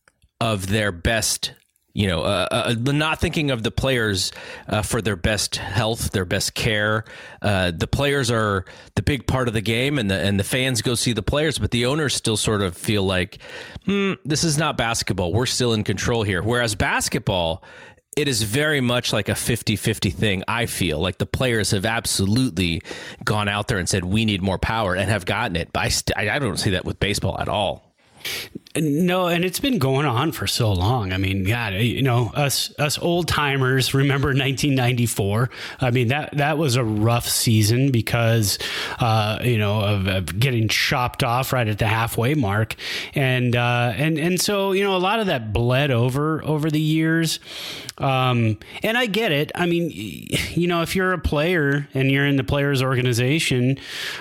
of 0.42 0.68
their 0.68 0.92
best 0.92 1.54
you 1.94 2.08
know, 2.08 2.22
uh, 2.22 2.48
uh, 2.50 2.76
not 2.78 3.20
thinking 3.20 3.52
of 3.52 3.64
the 3.64 3.72
players 3.72 4.32
uh, 4.70 4.82
for 4.82 5.02
their 5.02 5.18
best 5.18 5.58
health, 5.58 6.12
their 6.12 6.24
best 6.24 6.54
care. 6.54 7.04
Uh, 7.42 7.72
the 7.72 7.86
players 7.86 8.32
are 8.32 8.64
the 8.96 9.02
big 9.02 9.28
part 9.28 9.50
of 9.50 9.54
the 9.54 9.62
game, 9.62 10.00
and 10.00 10.10
the 10.10 10.18
and 10.18 10.40
the 10.40 10.44
fans 10.46 10.82
go 10.82 10.96
see 10.96 11.12
the 11.12 11.22
players, 11.22 11.60
but 11.60 11.72
the 11.72 11.86
owners 11.86 12.16
still 12.16 12.38
sort 12.38 12.62
of 12.62 12.78
feel 12.78 13.04
like, 13.04 13.40
hmm, 13.86 14.14
this 14.24 14.46
is 14.46 14.58
not 14.58 14.78
basketball. 14.78 15.34
We're 15.34 15.46
still 15.46 15.74
in 15.74 15.84
control 15.84 16.24
here. 16.24 16.42
Whereas 16.42 16.76
basketball, 16.76 17.62
it 18.16 18.30
is 18.30 18.44
very 18.44 18.80
much 18.80 19.12
like 19.12 19.30
a 19.30 19.34
50-50 19.34 20.14
thing 20.14 20.44
i 20.46 20.66
feel 20.66 21.00
like 21.00 21.18
the 21.18 21.26
players 21.26 21.72
have 21.72 21.86
absolutely 21.86 22.82
gone 23.24 23.48
out 23.48 23.70
there 23.70 23.78
and 23.78 23.88
said 23.88 24.04
we 24.04 24.26
need 24.26 24.42
more 24.42 24.58
power 24.58 24.96
and 24.96 25.10
have 25.10 25.26
gotten 25.26 25.56
it 25.56 25.72
but 25.72 25.80
i, 25.80 25.88
st- 25.88 26.18
I 26.18 26.38
don't 26.38 26.58
see 26.58 26.72
that 26.72 26.84
with 26.84 27.00
baseball 27.00 27.40
at 27.40 27.48
all 27.48 27.96
no, 28.78 29.28
and 29.28 29.44
it's 29.44 29.60
been 29.60 29.80
going 29.80 30.06
on 30.06 30.32
for 30.32 30.48
so 30.48 30.72
long. 30.72 31.12
I 31.12 31.18
mean, 31.18 31.44
God, 31.44 31.74
you 31.74 32.02
know, 32.02 32.32
us 32.34 32.74
us 32.80 32.98
old 32.98 33.28
timers 33.28 33.94
remember 33.94 34.28
1994. 34.30 35.50
I 35.82 35.92
mean 35.92 36.08
that 36.08 36.38
that 36.38 36.58
was 36.58 36.78
a 36.78 36.84
rough 36.84 37.28
season 37.28 37.92
because, 37.92 38.58
uh, 39.00 39.40
you 39.44 39.58
know, 39.58 39.82
of, 39.82 40.08
of, 40.08 40.40
getting 40.40 40.70
chopped 40.70 41.22
off 41.22 41.52
right 41.52 41.68
at 41.68 41.80
the 41.80 41.88
halfway 41.88 42.34
mark, 42.34 42.76
and 43.14 43.58
uh, 43.58 43.92
and 43.98 44.18
and 44.18 44.40
so 44.40 44.72
you 44.72 44.86
know 44.86 44.96
a 44.96 45.00
lot 45.00 45.20
of 45.20 45.26
that 45.26 45.52
bled 45.52 45.92
over 45.92 46.42
over 46.42 46.72
the 46.72 46.80
years, 46.80 47.40
um, 47.98 48.58
and 48.84 48.98
I 48.98 49.06
get 49.06 49.34
it. 49.34 49.52
I 49.54 49.66
mean, 49.66 49.92
you 49.92 50.68
know, 50.68 50.82
if 50.82 50.96
you're 50.96 51.12
a 51.12 51.20
player 51.20 51.90
and 51.94 52.10
you're 52.10 52.26
in 52.26 52.38
the 52.38 52.44
players 52.46 52.82
organization, 52.82 53.80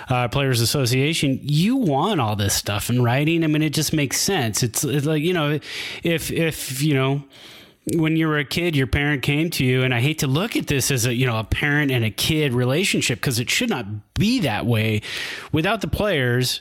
uh, 0.08 0.26
players 0.26 0.60
association, 0.60 1.38
you 1.40 1.76
want 1.76 2.20
all 2.20 2.34
this 2.34 2.54
stuff 2.54 2.90
in 2.90 3.00
writing. 3.00 3.44
I 3.44 3.46
mean, 3.46 3.62
it 3.62 3.70
just 3.70 3.92
makes 3.92 4.20
sense 4.20 4.39
sense. 4.40 4.62
It's, 4.62 4.84
it's 4.84 5.06
like, 5.06 5.22
you 5.22 5.32
know, 5.32 5.58
if, 6.02 6.30
if, 6.30 6.82
you 6.82 6.94
know, 6.94 7.24
when 7.96 8.16
you 8.16 8.28
were 8.28 8.38
a 8.38 8.44
kid, 8.44 8.76
your 8.76 8.86
parent 8.86 9.22
came 9.22 9.50
to 9.50 9.64
you, 9.64 9.82
and 9.82 9.94
I 9.94 10.00
hate 10.00 10.18
to 10.18 10.26
look 10.26 10.54
at 10.56 10.66
this 10.66 10.90
as 10.90 11.06
a 11.06 11.14
you 11.14 11.26
know 11.26 11.38
a 11.38 11.44
parent 11.44 11.90
and 11.90 12.04
a 12.04 12.10
kid 12.10 12.52
relationship 12.52 13.18
because 13.18 13.40
it 13.40 13.50
should 13.50 13.70
not 13.70 14.14
be 14.14 14.40
that 14.40 14.66
way. 14.66 15.00
Without 15.50 15.80
the 15.80 15.88
players, 15.88 16.60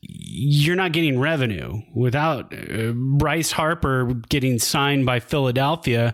you're 0.00 0.76
not 0.76 0.92
getting 0.92 1.18
revenue. 1.18 1.80
Without 1.94 2.52
uh, 2.52 2.92
Bryce 2.92 3.52
Harper 3.52 4.14
getting 4.28 4.58
signed 4.58 5.06
by 5.06 5.20
Philadelphia, 5.20 6.12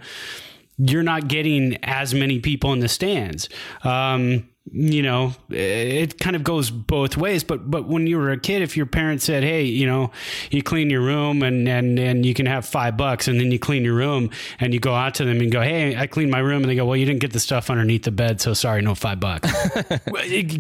you're 0.77 1.03
not 1.03 1.27
getting 1.27 1.79
as 1.83 2.15
many 2.15 2.39
people 2.39 2.73
in 2.73 2.81
the 2.81 2.89
stands. 2.89 3.49
Um, 3.83 4.49
you 4.73 5.03
know, 5.03 5.35
it 5.51 6.19
kind 6.19 6.35
of 6.35 6.43
goes 6.43 6.71
both 6.71 7.17
ways. 7.17 7.45
But 7.45 7.71
but 7.71 7.87
when 7.87 8.07
you 8.07 8.17
were 8.17 8.31
a 8.31 8.39
kid, 8.39 8.63
if 8.63 8.77
your 8.77 8.87
parents 8.87 9.25
said, 9.25 9.45
"Hey, 9.45 9.65
you 9.65 9.87
know, 9.87 10.11
you 10.51 10.63
clean 10.63 10.89
your 10.89 11.03
room 11.03 11.43
and 11.43 11.69
and 11.69 11.99
and 11.99 12.25
you 12.25 12.33
can 12.33 12.47
have 12.47 12.65
five 12.65 12.97
bucks," 12.97 13.29
and 13.29 13.39
then 13.39 13.53
you 13.53 13.59
clean 13.59 13.85
your 13.85 13.95
room 13.95 14.31
and 14.59 14.73
you 14.73 14.81
go 14.81 14.95
out 14.95 15.15
to 15.17 15.25
them 15.25 15.41
and 15.41 15.53
go, 15.53 15.61
"Hey, 15.61 15.97
I 15.97 16.07
cleaned 16.07 16.31
my 16.31 16.39
room," 16.39 16.63
and 16.63 16.71
they 16.71 16.77
go, 16.77 16.87
"Well, 16.87 16.97
you 16.97 17.05
didn't 17.05 17.21
get 17.21 17.33
the 17.33 17.41
stuff 17.41 17.69
underneath 17.69 18.05
the 18.05 18.11
bed, 18.11 18.41
so 18.41 18.55
sorry, 18.55 18.81
no 18.81 18.95
five 18.95 19.21
bucks." 19.21 19.53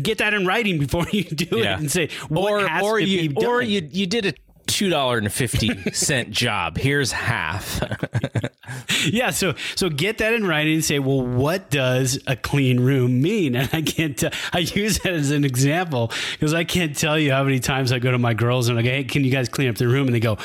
get 0.02 0.18
that 0.18 0.34
in 0.34 0.46
writing 0.46 0.78
before 0.78 1.06
you 1.10 1.24
do 1.24 1.58
yeah. 1.58 1.74
it 1.74 1.80
and 1.80 1.90
say, 1.90 2.10
or 2.30 2.68
or 2.82 3.00
you 3.00 3.32
or 3.36 3.62
you 3.62 3.88
you 3.90 4.06
did 4.06 4.26
it 4.26 4.38
two 4.66 4.88
dollar 4.90 5.18
and 5.18 5.32
fifty 5.32 5.90
cent 5.92 6.30
job. 6.32 6.76
Here's 6.76 7.12
half. 7.12 7.82
yeah, 9.06 9.30
so 9.30 9.54
so 9.74 9.88
get 9.88 10.18
that 10.18 10.32
in 10.34 10.46
writing 10.46 10.74
and 10.74 10.84
say, 10.84 10.98
well, 10.98 11.22
what 11.22 11.70
does 11.70 12.18
a 12.26 12.36
clean 12.36 12.80
room 12.80 13.22
mean? 13.22 13.56
And 13.56 13.70
I 13.72 13.82
can't. 13.82 14.16
T- 14.16 14.30
I 14.52 14.58
use 14.58 14.98
that 15.00 15.12
as 15.12 15.30
an 15.30 15.44
example 15.44 16.12
because 16.32 16.54
I 16.54 16.64
can't 16.64 16.96
tell 16.96 17.18
you 17.18 17.32
how 17.32 17.44
many 17.44 17.60
times 17.60 17.92
I 17.92 17.98
go 17.98 18.10
to 18.10 18.18
my 18.18 18.34
girls 18.34 18.68
and 18.68 18.78
I 18.78 18.82
go, 18.82 18.90
hey, 18.90 19.04
can 19.04 19.24
you 19.24 19.30
guys 19.30 19.48
clean 19.48 19.68
up 19.68 19.76
the 19.76 19.88
room? 19.88 20.06
And 20.06 20.14
they 20.14 20.20
go, 20.20 20.38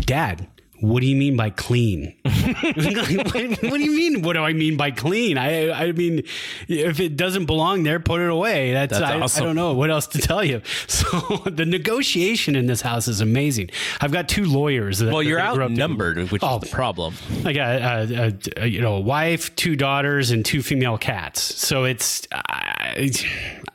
Dad, 0.00 0.46
what 0.82 1.00
do 1.00 1.06
you 1.06 1.14
mean 1.14 1.36
by 1.36 1.50
clean? 1.50 2.12
what, 2.24 2.34
what, 2.74 3.76
do 3.76 3.80
you 3.80 3.96
mean? 3.96 4.22
What 4.22 4.32
do 4.32 4.42
I 4.42 4.52
mean 4.52 4.76
by 4.76 4.90
clean? 4.90 5.38
I 5.38 5.70
I 5.70 5.92
mean, 5.92 6.24
if 6.66 6.98
it 6.98 7.16
doesn't 7.16 7.46
belong 7.46 7.84
there, 7.84 8.00
put 8.00 8.20
it 8.20 8.28
away. 8.28 8.72
That's, 8.72 8.98
That's 8.98 9.04
I, 9.04 9.20
awesome. 9.20 9.42
I 9.42 9.46
don't 9.46 9.56
know 9.56 9.74
what 9.74 9.90
else 9.90 10.08
to 10.08 10.18
tell 10.18 10.44
you. 10.44 10.60
So 10.92 11.38
the 11.46 11.64
negotiation 11.64 12.54
in 12.54 12.66
this 12.66 12.80
house 12.80 13.08
is 13.08 13.20
amazing. 13.20 13.70
I've 14.00 14.12
got 14.12 14.28
two 14.28 14.44
lawyers. 14.44 14.98
That, 14.98 15.12
well, 15.12 15.22
you're 15.22 15.40
outnumbered, 15.40 16.30
which 16.30 16.42
oh, 16.44 16.56
is 16.56 16.62
the 16.62 16.68
problem. 16.68 17.14
I 17.44 17.52
got 17.52 17.76
a, 17.76 18.34
a, 18.56 18.64
a, 18.64 18.66
you 18.66 18.80
know 18.80 18.96
a 18.96 19.00
wife, 19.00 19.54
two 19.56 19.74
daughters, 19.74 20.30
and 20.30 20.44
two 20.44 20.62
female 20.62 20.98
cats. 20.98 21.40
So 21.40 21.84
it's. 21.84 22.26
I, 22.32 23.10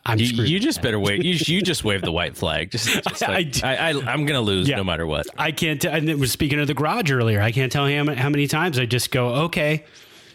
I'm 0.07 0.19
you, 0.19 0.43
you 0.43 0.59
just 0.59 0.81
better 0.81 0.99
wait. 0.99 1.23
You, 1.23 1.35
you 1.53 1.61
just 1.61 1.83
wave 1.83 2.01
the 2.01 2.11
white 2.11 2.37
flag. 2.37 2.71
Just, 2.71 2.87
just 3.09 3.21
like, 3.21 3.63
I, 3.63 3.75
I, 3.75 3.89
am 3.89 4.25
going 4.25 4.27
to 4.27 4.41
lose 4.41 4.69
yeah, 4.69 4.77
no 4.77 4.83
matter 4.83 5.05
what. 5.05 5.27
I 5.37 5.51
can't. 5.51 5.81
T- 5.81 5.89
and 5.89 6.09
it 6.09 6.17
was 6.17 6.31
speaking 6.31 6.59
of 6.59 6.67
the 6.67 6.73
garage 6.73 7.11
earlier. 7.11 7.41
I 7.41 7.51
can't 7.51 7.71
tell 7.71 7.89
you 7.89 7.97
how 7.97 8.29
many 8.29 8.47
times 8.47 8.79
I 8.79 8.85
just 8.85 9.11
go, 9.11 9.27
okay, 9.45 9.83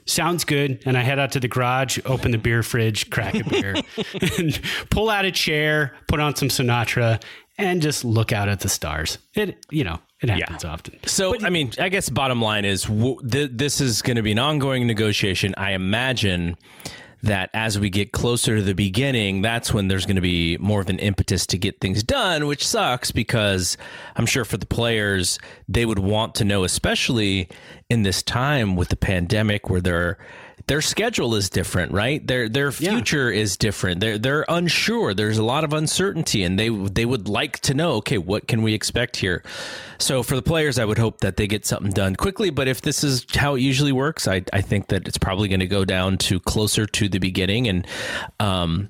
sounds 0.04 0.44
good. 0.44 0.82
And 0.84 0.96
I 0.96 1.00
head 1.00 1.18
out 1.18 1.32
to 1.32 1.40
the 1.40 1.48
garage, 1.48 1.98
open 2.04 2.32
the 2.32 2.38
beer 2.38 2.62
fridge, 2.62 3.08
crack 3.10 3.34
a 3.34 3.44
beer, 3.44 3.76
and 4.38 4.60
pull 4.90 5.08
out 5.08 5.24
a 5.24 5.32
chair, 5.32 5.94
put 6.06 6.20
on 6.20 6.36
some 6.36 6.48
Sinatra, 6.48 7.22
and 7.58 7.80
just 7.80 8.04
look 8.04 8.32
out 8.32 8.48
at 8.48 8.60
the 8.60 8.68
stars. 8.68 9.18
It, 9.34 9.64
you 9.70 9.84
know, 9.84 10.00
it 10.20 10.28
happens 10.28 10.64
yeah. 10.64 10.70
often. 10.70 10.98
So, 11.06 11.32
but, 11.32 11.44
I 11.44 11.50
mean, 11.50 11.72
I 11.78 11.88
guess 11.88 12.08
bottom 12.08 12.42
line 12.42 12.64
is 12.64 12.84
w- 12.84 13.18
th- 13.26 13.50
this 13.54 13.80
is 13.80 14.02
going 14.02 14.16
to 14.16 14.22
be 14.22 14.32
an 14.32 14.38
ongoing 14.38 14.86
negotiation. 14.86 15.54
I 15.56 15.72
imagine 15.72 16.56
that 17.22 17.50
as 17.54 17.78
we 17.78 17.88
get 17.88 18.12
closer 18.12 18.56
to 18.56 18.62
the 18.62 18.74
beginning, 18.74 19.42
that's 19.42 19.72
when 19.72 19.88
there's 19.88 20.06
going 20.06 20.16
to 20.16 20.22
be 20.22 20.56
more 20.58 20.80
of 20.80 20.88
an 20.88 20.98
impetus 20.98 21.46
to 21.46 21.58
get 21.58 21.80
things 21.80 22.02
done, 22.02 22.46
which 22.46 22.66
sucks 22.66 23.12
because 23.12 23.76
I'm 24.16 24.26
sure 24.26 24.44
for 24.44 24.56
the 24.56 24.66
players, 24.66 25.38
they 25.68 25.86
would 25.86 26.00
want 26.00 26.34
to 26.36 26.44
know, 26.44 26.64
especially 26.64 27.48
in 27.88 28.02
this 28.02 28.22
time 28.22 28.74
with 28.74 28.88
the 28.88 28.96
pandemic 28.96 29.70
where 29.70 29.80
they're 29.80 30.18
their 30.66 30.80
schedule 30.80 31.34
is 31.34 31.50
different, 31.50 31.92
right? 31.92 32.24
Their 32.26 32.48
their 32.48 32.72
future 32.72 33.32
yeah. 33.32 33.40
is 33.40 33.56
different. 33.56 34.00
They're 34.00 34.18
they're 34.18 34.44
unsure. 34.48 35.14
There's 35.14 35.38
a 35.38 35.44
lot 35.44 35.64
of 35.64 35.72
uncertainty, 35.72 36.42
and 36.44 36.58
they 36.58 36.68
they 36.68 37.04
would 37.04 37.28
like 37.28 37.60
to 37.60 37.74
know, 37.74 37.94
okay, 37.94 38.18
what 38.18 38.48
can 38.48 38.62
we 38.62 38.74
expect 38.74 39.16
here? 39.16 39.42
So 39.98 40.22
for 40.22 40.36
the 40.36 40.42
players, 40.42 40.78
I 40.78 40.84
would 40.84 40.98
hope 40.98 41.20
that 41.20 41.36
they 41.36 41.46
get 41.46 41.66
something 41.66 41.92
done 41.92 42.16
quickly. 42.16 42.50
But 42.50 42.68
if 42.68 42.82
this 42.82 43.02
is 43.04 43.26
how 43.34 43.54
it 43.54 43.60
usually 43.60 43.92
works, 43.92 44.28
I 44.28 44.42
I 44.52 44.60
think 44.60 44.88
that 44.88 45.08
it's 45.08 45.18
probably 45.18 45.48
going 45.48 45.60
to 45.60 45.66
go 45.66 45.84
down 45.84 46.18
to 46.18 46.40
closer 46.40 46.86
to 46.86 47.08
the 47.08 47.18
beginning, 47.18 47.68
and 47.68 47.86
um, 48.38 48.88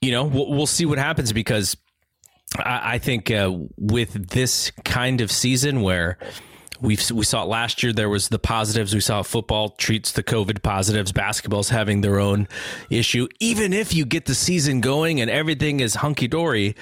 you 0.00 0.12
know, 0.12 0.24
we'll, 0.24 0.50
we'll 0.50 0.66
see 0.66 0.86
what 0.86 0.98
happens 0.98 1.32
because 1.32 1.76
I, 2.56 2.94
I 2.94 2.98
think 2.98 3.30
uh, 3.30 3.52
with 3.76 4.30
this 4.30 4.70
kind 4.84 5.20
of 5.20 5.30
season 5.30 5.82
where 5.82 6.18
we 6.80 6.98
we 7.12 7.24
saw 7.24 7.42
it 7.42 7.46
last 7.46 7.82
year. 7.82 7.92
There 7.92 8.08
was 8.08 8.28
the 8.28 8.38
positives. 8.38 8.94
We 8.94 9.00
saw 9.00 9.22
football 9.22 9.70
treats 9.70 10.12
the 10.12 10.22
COVID 10.22 10.62
positives. 10.62 11.12
Basketball's 11.12 11.68
having 11.70 12.00
their 12.00 12.18
own 12.18 12.48
issue. 12.88 13.28
Even 13.38 13.72
if 13.72 13.94
you 13.94 14.04
get 14.04 14.26
the 14.26 14.34
season 14.34 14.80
going 14.80 15.20
and 15.20 15.30
everything 15.30 15.80
is 15.80 15.96
hunky 15.96 16.28
dory, 16.28 16.74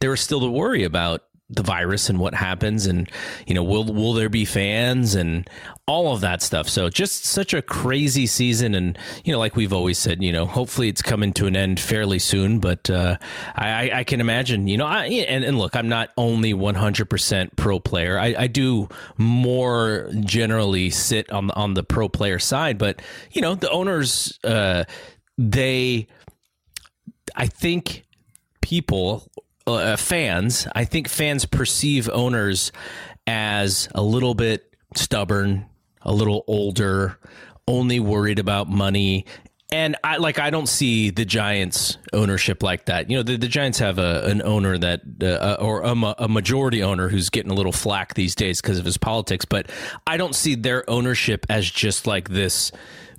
there 0.00 0.12
is 0.12 0.20
still 0.20 0.40
to 0.40 0.50
worry 0.50 0.84
about 0.84 1.22
the 1.56 1.62
virus 1.62 2.08
and 2.08 2.18
what 2.18 2.34
happens 2.34 2.86
and 2.86 3.10
you 3.46 3.54
know 3.54 3.62
will 3.62 3.84
will 3.84 4.12
there 4.12 4.28
be 4.28 4.44
fans 4.44 5.14
and 5.14 5.48
all 5.86 6.14
of 6.14 6.22
that 6.22 6.40
stuff. 6.40 6.66
So 6.68 6.88
just 6.88 7.26
such 7.26 7.52
a 7.52 7.60
crazy 7.60 8.26
season 8.26 8.74
and 8.74 8.98
you 9.24 9.32
know 9.32 9.38
like 9.38 9.54
we've 9.54 9.72
always 9.72 9.98
said 9.98 10.22
you 10.22 10.32
know 10.32 10.46
hopefully 10.46 10.88
it's 10.88 11.02
coming 11.02 11.32
to 11.34 11.46
an 11.46 11.56
end 11.56 11.78
fairly 11.78 12.18
soon 12.18 12.58
but 12.58 12.88
uh, 12.88 13.18
I, 13.54 13.90
I 13.92 14.04
can 14.04 14.20
imagine 14.20 14.66
you 14.66 14.78
know 14.78 14.86
I, 14.86 15.06
and, 15.06 15.44
and 15.44 15.58
look 15.58 15.76
I'm 15.76 15.88
not 15.88 16.10
only 16.16 16.54
100% 16.54 17.56
pro 17.56 17.80
player. 17.80 18.18
I, 18.18 18.34
I 18.38 18.46
do 18.46 18.88
more 19.18 20.10
generally 20.20 20.90
sit 20.90 21.30
on 21.30 21.48
the, 21.48 21.54
on 21.54 21.74
the 21.74 21.82
pro 21.82 22.08
player 22.08 22.38
side 22.38 22.78
but 22.78 23.02
you 23.32 23.42
know 23.42 23.54
the 23.54 23.70
owners 23.70 24.38
uh, 24.44 24.84
they 25.36 26.06
I 27.36 27.46
think 27.46 28.04
people 28.62 29.28
uh, 29.66 29.96
fans, 29.96 30.66
I 30.74 30.84
think 30.84 31.08
fans 31.08 31.46
perceive 31.46 32.08
owners 32.10 32.72
as 33.26 33.88
a 33.94 34.02
little 34.02 34.34
bit 34.34 34.74
stubborn, 34.94 35.66
a 36.02 36.12
little 36.12 36.44
older, 36.46 37.18
only 37.66 38.00
worried 38.00 38.38
about 38.38 38.68
money. 38.68 39.26
And 39.72 39.96
I 40.04 40.18
like 40.18 40.38
I 40.38 40.50
don't 40.50 40.68
see 40.68 41.10
the 41.10 41.24
Giants 41.24 41.96
ownership 42.12 42.62
like 42.62 42.84
that. 42.84 43.10
You 43.10 43.16
know, 43.16 43.22
the, 43.22 43.36
the 43.36 43.48
Giants 43.48 43.78
have 43.78 43.98
a, 43.98 44.24
an 44.26 44.42
owner 44.42 44.78
that 44.78 45.00
uh, 45.20 45.26
uh 45.26 45.56
or 45.58 45.82
a, 45.82 46.14
a 46.18 46.28
majority 46.28 46.82
owner 46.82 47.08
who's 47.08 47.30
getting 47.30 47.50
a 47.50 47.54
little 47.54 47.72
flack 47.72 48.14
these 48.14 48.34
days 48.34 48.60
because 48.60 48.78
of 48.78 48.84
his 48.84 48.98
politics, 48.98 49.44
but 49.44 49.70
I 50.06 50.16
don't 50.16 50.34
see 50.34 50.54
their 50.54 50.88
ownership 50.88 51.46
as 51.48 51.68
just 51.68 52.06
like 52.06 52.28
this 52.28 52.70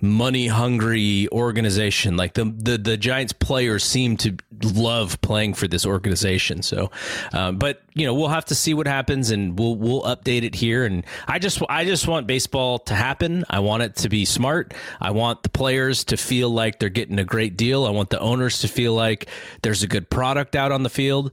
money 0.01 0.47
hungry 0.47 1.27
organization. 1.31 2.17
Like 2.17 2.33
the, 2.33 2.45
the, 2.45 2.77
the 2.77 2.97
Giants 2.97 3.33
players 3.33 3.83
seem 3.83 4.17
to 4.17 4.35
love 4.63 5.19
playing 5.21 5.53
for 5.53 5.67
this 5.67 5.85
organization. 5.85 6.61
So, 6.61 6.91
um, 7.33 7.57
but 7.57 7.81
you 7.93 8.05
know, 8.05 8.13
we'll 8.13 8.27
have 8.27 8.45
to 8.45 8.55
see 8.55 8.73
what 8.73 8.87
happens, 8.87 9.31
and 9.31 9.57
we'll 9.57 9.75
we'll 9.75 10.03
update 10.03 10.43
it 10.43 10.55
here. 10.55 10.85
And 10.85 11.05
I 11.27 11.39
just 11.39 11.61
I 11.69 11.85
just 11.85 12.07
want 12.07 12.27
baseball 12.27 12.79
to 12.79 12.93
happen. 12.93 13.45
I 13.49 13.59
want 13.59 13.83
it 13.83 13.95
to 13.97 14.09
be 14.09 14.25
smart. 14.25 14.73
I 14.99 15.11
want 15.11 15.43
the 15.43 15.49
players 15.49 16.03
to 16.05 16.17
feel 16.17 16.49
like 16.49 16.79
they're 16.79 16.89
getting 16.89 17.19
a 17.19 17.23
great 17.23 17.55
deal. 17.55 17.85
I 17.85 17.91
want 17.91 18.09
the 18.09 18.19
owners 18.19 18.59
to 18.59 18.67
feel 18.67 18.93
like 18.93 19.29
there's 19.61 19.83
a 19.83 19.87
good 19.87 20.09
product 20.09 20.55
out 20.55 20.71
on 20.71 20.83
the 20.83 20.89
field. 20.89 21.31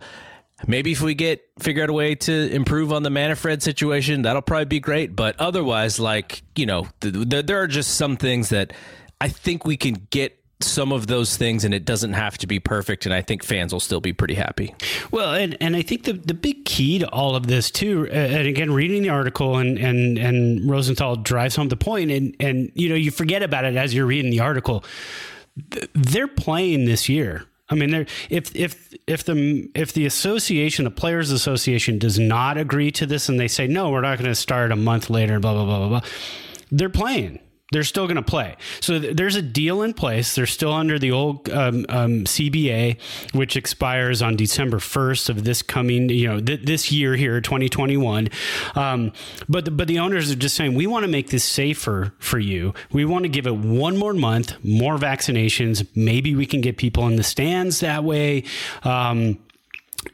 Maybe 0.66 0.92
if 0.92 1.00
we 1.00 1.14
get 1.14 1.42
figure 1.59 1.83
out 1.83 1.90
a 1.90 1.92
way 1.92 2.14
to 2.14 2.50
improve 2.50 2.92
on 2.92 3.02
the 3.02 3.11
Manfred 3.11 3.62
situation, 3.62 4.23
that'll 4.23 4.42
probably 4.42 4.66
be 4.66 4.81
great. 4.81 5.14
But 5.16 5.38
otherwise, 5.40 5.99
like 5.99 6.42
you 6.57 6.66
know, 6.66 6.88
th- 7.00 7.28
th- 7.31 7.47
there 7.47 7.62
are 7.62 7.66
just 7.66 7.97
some 7.97 8.16
things 8.16 8.50
that 8.50 8.73
I 9.21 9.28
think 9.28 9.64
we 9.64 9.76
can 9.76 10.07
get 10.11 10.38
some 10.64 10.92
of 10.92 11.07
those 11.07 11.37
things 11.37 11.64
and 11.64 11.75
it 11.75 11.85
doesn't 11.85 12.12
have 12.12 12.38
to 12.38 12.47
be 12.47 12.59
perfect. 12.59 13.07
And 13.07 13.14
i 13.14 13.21
think 13.21 13.42
fans 13.42 13.73
will 13.73 13.81
still 13.81 14.00
be 14.00 14.12
pretty 14.12 14.35
happy. 14.35 14.75
Well 15.11 15.35
and, 15.35 15.57
and 15.61 15.76
i 15.76 15.83
think 15.83 16.04
the, 16.04 16.12
the 16.12 16.35
big 16.35 16.64
key 16.64 17.00
to 17.00 17.09
all 17.11 17.37
of 17.37 17.47
this 17.47 17.71
too 17.71 18.09
uh, 18.11 18.14
and 18.14 18.47
again 18.47 18.73
reading 18.73 19.02
the 19.02 19.11
article 19.11 19.59
and 19.59 19.78
and 19.78 20.19
and 20.19 20.71
rosenthal 20.71 21.16
drives 21.16 21.57
home 21.57 21.69
the 21.69 21.76
point 21.76 22.11
and 22.11 22.37
and 22.40 22.71
you 22.75 22.88
know 22.88 22.95
you 22.95 23.11
forget 23.11 23.42
about 23.42 23.64
it 23.64 23.76
as 23.76 23.95
you're 23.95 24.07
reading 24.07 24.31
the 24.31 24.40
article. 24.40 24.85
They're 25.95 26.28
playing 26.28 26.87
this 26.87 27.09
year 27.09 27.45
I 27.73 27.75
mean, 27.75 28.07
if 28.29 28.55
if 28.55 28.95
if 29.07 29.25
the 29.25 29.71
if 29.75 29.93
the 29.95 30.05
association, 30.05 30.85
the 30.85 30.91
players' 30.91 31.31
association, 31.31 31.99
does 31.99 32.19
not 32.19 32.59
agree 32.59 32.91
to 32.93 33.07
this, 33.07 33.29
and 33.31 33.41
they 33.41 33.49
say 33.49 33.67
no, 33.67 33.91
we're 33.91 34.02
not 34.02 34.19
going 34.19 34.31
to 34.31 34.35
start 34.35 34.71
a 34.73 34.76
month 34.76 35.09
later, 35.09 35.41
blah 35.41 35.55
blah 35.55 35.64
blah 35.64 35.79
blah 35.79 35.88
blah, 35.88 36.09
they're 36.71 36.91
playing 36.91 37.38
they're 37.73 37.83
still 37.83 38.07
going 38.07 38.17
to 38.17 38.23
play. 38.23 38.57
So 38.81 39.00
th- 39.00 39.17
there's 39.17 39.37
a 39.37 39.43
deal 39.43 39.83
in 39.83 39.95
place. 39.95 40.35
They're 40.35 40.47
still 40.47 40.73
under 40.73 40.99
the 40.99 41.11
old 41.11 41.49
um, 41.50 41.87
um, 41.88 42.25
CBA, 42.25 43.00
which 43.33 43.57
expires 43.57 44.23
on 44.23 44.37
December 44.37 44.79
1st 44.79 45.29
of 45.31 45.45
this 45.45 45.62
coming, 45.62 46.09
you 46.11 46.29
know, 46.29 46.41
th- 46.41 46.62
this 46.62 46.93
year 46.93 47.17
here, 47.17 47.41
2021. 47.41 48.29
Um, 48.75 49.12
but 49.49 49.64
the, 49.64 49.71
but 49.71 49.88
the 49.88 49.99
owners 49.99 50.31
are 50.31 50.37
just 50.37 50.55
saying 50.55 50.75
we 50.75 50.87
want 50.87 51.05
to 51.05 51.11
make 51.11 51.31
this 51.31 51.45
safer 51.45 52.14
for 52.19 52.38
you. 52.38 52.75
We 52.93 53.05
want 53.05 53.25
to 53.25 53.29
give 53.29 53.47
it 53.47 53.57
one 53.57 53.97
more 53.97 54.14
month, 54.14 54.62
more 54.64 54.97
vaccinations. 54.97 55.87
Maybe 55.97 56.35
we 56.35 56.47
can 56.47 56.61
get 56.61 56.76
people 56.76 57.07
in 57.07 57.17
the 57.17 57.23
stands 57.23 57.81
that 57.81 58.05
way 58.05 58.45
um, 58.85 59.38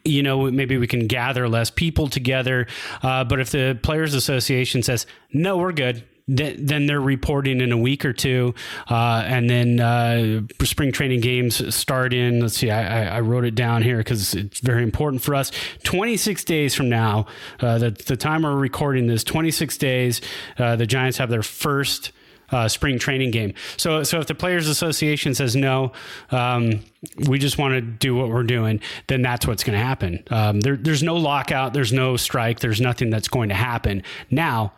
you 0.04 0.22
know, 0.22 0.50
maybe 0.50 0.76
we 0.76 0.86
can 0.86 1.06
gather 1.06 1.48
less 1.48 1.70
people 1.70 2.08
together. 2.08 2.66
Uh, 3.02 3.24
but 3.24 3.40
if 3.40 3.50
the 3.50 3.78
Players 3.82 4.12
Association 4.12 4.82
says, 4.82 5.06
no, 5.32 5.56
we're 5.56 5.72
good, 5.72 6.04
then 6.28 6.86
they're 6.86 7.00
reporting 7.00 7.60
in 7.60 7.72
a 7.72 7.76
week 7.76 8.04
or 8.04 8.12
two, 8.12 8.54
uh, 8.90 9.24
and 9.26 9.48
then 9.48 9.80
uh, 9.80 10.42
spring 10.62 10.92
training 10.92 11.20
games 11.20 11.74
start 11.74 12.12
in. 12.12 12.40
Let's 12.40 12.58
see, 12.58 12.70
I, 12.70 13.16
I 13.16 13.20
wrote 13.20 13.44
it 13.44 13.54
down 13.54 13.82
here 13.82 13.98
because 13.98 14.34
it's 14.34 14.60
very 14.60 14.82
important 14.82 15.22
for 15.22 15.34
us. 15.34 15.50
26 15.84 16.44
days 16.44 16.74
from 16.74 16.88
now, 16.88 17.26
uh, 17.60 17.78
the, 17.78 17.90
the 17.90 18.16
time 18.16 18.42
we're 18.42 18.54
recording 18.56 19.06
this, 19.06 19.24
26 19.24 19.78
days, 19.78 20.20
uh, 20.58 20.76
the 20.76 20.86
Giants 20.86 21.18
have 21.18 21.30
their 21.30 21.42
first. 21.42 22.12
Uh, 22.50 22.66
spring 22.66 22.98
training 22.98 23.30
game. 23.30 23.52
So, 23.76 24.02
so 24.04 24.20
if 24.20 24.26
the 24.26 24.34
Players 24.34 24.68
Association 24.68 25.34
says 25.34 25.54
no, 25.54 25.92
um, 26.30 26.80
we 27.28 27.38
just 27.38 27.58
want 27.58 27.74
to 27.74 27.82
do 27.82 28.14
what 28.14 28.30
we're 28.30 28.42
doing, 28.42 28.80
then 29.06 29.20
that's 29.20 29.46
what's 29.46 29.62
going 29.62 29.78
to 29.78 29.84
happen. 29.84 30.24
Um, 30.30 30.60
there, 30.60 30.74
there's 30.74 31.02
no 31.02 31.16
lockout, 31.16 31.74
there's 31.74 31.92
no 31.92 32.16
strike, 32.16 32.60
there's 32.60 32.80
nothing 32.80 33.10
that's 33.10 33.28
going 33.28 33.50
to 33.50 33.54
happen. 33.54 34.02
Now, 34.30 34.72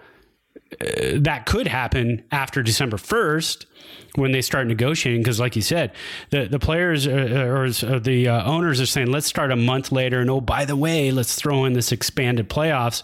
uh, 0.81 1.19
that 1.19 1.47
could 1.47 1.67
happen 1.67 2.23
after 2.31 2.63
December 2.63 2.97
1st 2.97 3.67
when 4.15 4.33
they 4.33 4.43
start 4.43 4.67
negotiating 4.67 5.21
because 5.21 5.41
like 5.41 5.57
you 5.57 5.63
said 5.63 5.93
the 6.31 6.47
the 6.47 6.59
players 6.59 7.07
uh, 7.07 7.11
uh, 7.11 7.45
or, 7.45 7.65
or 7.65 8.01
the 8.01 8.29
uh, 8.29 8.45
owners 8.45 8.81
are 8.81 8.87
saying 8.87 9.09
let's 9.09 9.27
start 9.27 9.51
a 9.51 9.57
month 9.57 9.93
later 9.93 10.21
and 10.21 10.31
oh 10.31 10.41
by 10.41 10.65
the 10.65 10.77
way 10.77 11.11
let's 11.11 11.35
throw 11.35 11.65
in 11.65 11.73
this 11.73 11.93
expanded 11.93 12.49
playoffs. 12.49 13.03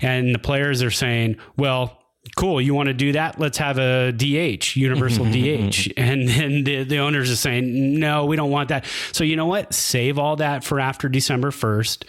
And 0.00 0.34
the 0.34 0.38
players 0.38 0.82
are 0.82 0.90
saying 0.90 1.36
well 1.56 2.02
cool 2.36 2.60
you 2.60 2.74
want 2.74 2.88
to 2.88 2.94
do 2.94 3.12
that? 3.12 3.38
Let's 3.38 3.58
have 3.58 3.78
a 3.78 4.12
dh 4.12 4.76
universal 4.76 5.24
dh 5.24 5.92
and 5.96 6.28
then 6.28 6.64
the, 6.64 6.84
the 6.84 6.98
owners 6.98 7.30
are 7.30 7.36
saying 7.36 7.98
no 7.98 8.26
we 8.26 8.36
don't 8.36 8.50
want 8.50 8.68
that. 8.68 8.84
So 9.12 9.24
you 9.24 9.36
know 9.36 9.46
what? 9.46 9.72
Save 9.72 10.18
all 10.18 10.36
that 10.36 10.64
for 10.64 10.80
after 10.80 11.08
december 11.08 11.50
1st 11.50 12.04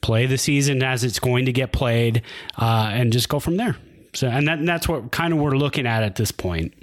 play 0.00 0.26
the 0.26 0.38
season 0.38 0.82
as 0.82 1.04
it's 1.04 1.18
going 1.18 1.46
to 1.46 1.52
get 1.52 1.72
played 1.72 2.22
uh, 2.56 2.90
and 2.92 3.12
just 3.12 3.28
go 3.28 3.40
from 3.40 3.56
there 3.56 3.76
so, 4.18 4.28
and, 4.28 4.48
that, 4.48 4.58
and 4.58 4.68
that's 4.68 4.88
what 4.88 5.12
kind 5.12 5.32
of 5.32 5.38
we're 5.38 5.56
looking 5.56 5.86
at 5.86 6.02
at 6.02 6.16
this 6.16 6.32
point. 6.32 6.74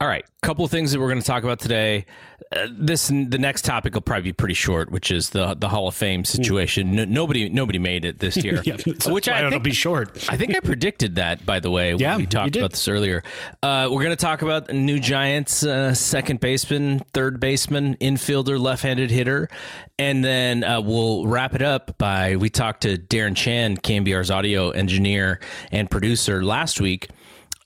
All 0.00 0.08
right, 0.08 0.24
couple 0.40 0.64
of 0.64 0.70
things 0.70 0.92
that 0.92 0.98
we're 0.98 1.10
going 1.10 1.20
to 1.20 1.26
talk 1.26 1.42
about 1.42 1.60
today. 1.60 2.06
Uh, 2.56 2.68
this 2.72 3.08
the 3.08 3.36
next 3.38 3.66
topic 3.66 3.92
will 3.92 4.00
probably 4.00 4.22
be 4.22 4.32
pretty 4.32 4.54
short, 4.54 4.90
which 4.90 5.10
is 5.10 5.28
the 5.28 5.52
the 5.52 5.68
Hall 5.68 5.88
of 5.88 5.94
Fame 5.94 6.24
situation. 6.24 6.96
No, 6.96 7.04
nobody 7.04 7.50
nobody 7.50 7.78
made 7.78 8.06
it 8.06 8.18
this 8.18 8.36
year, 8.44 8.62
yeah, 8.64 8.76
which 9.06 9.28
I 9.28 9.40
think, 9.40 9.46
it'll 9.48 9.60
be 9.60 9.72
short. 9.72 10.26
I 10.30 10.38
think 10.38 10.56
I 10.56 10.60
predicted 10.60 11.16
that, 11.16 11.44
by 11.44 11.60
the 11.60 11.70
way. 11.70 11.92
Yeah, 11.94 12.16
we 12.16 12.24
talked 12.24 12.56
about 12.56 12.70
this 12.70 12.88
earlier. 12.88 13.22
Uh, 13.62 13.88
we're 13.90 14.02
going 14.02 14.16
to 14.16 14.24
talk 14.24 14.40
about 14.40 14.72
new 14.72 14.98
Giants 14.98 15.64
uh, 15.64 15.92
second 15.92 16.40
baseman, 16.40 17.00
third 17.12 17.38
baseman, 17.38 17.96
infielder, 17.96 18.58
left-handed 18.58 19.10
hitter, 19.10 19.50
and 19.98 20.24
then 20.24 20.64
uh, 20.64 20.80
we'll 20.80 21.26
wrap 21.26 21.54
it 21.54 21.60
up 21.62 21.98
by 21.98 22.36
we 22.36 22.48
talked 22.48 22.84
to 22.84 22.96
Darren 22.96 23.36
Chan, 23.36 23.76
KNBR's 23.76 24.30
audio 24.30 24.70
engineer 24.70 25.40
and 25.70 25.90
producer 25.90 26.42
last 26.42 26.80
week. 26.80 27.10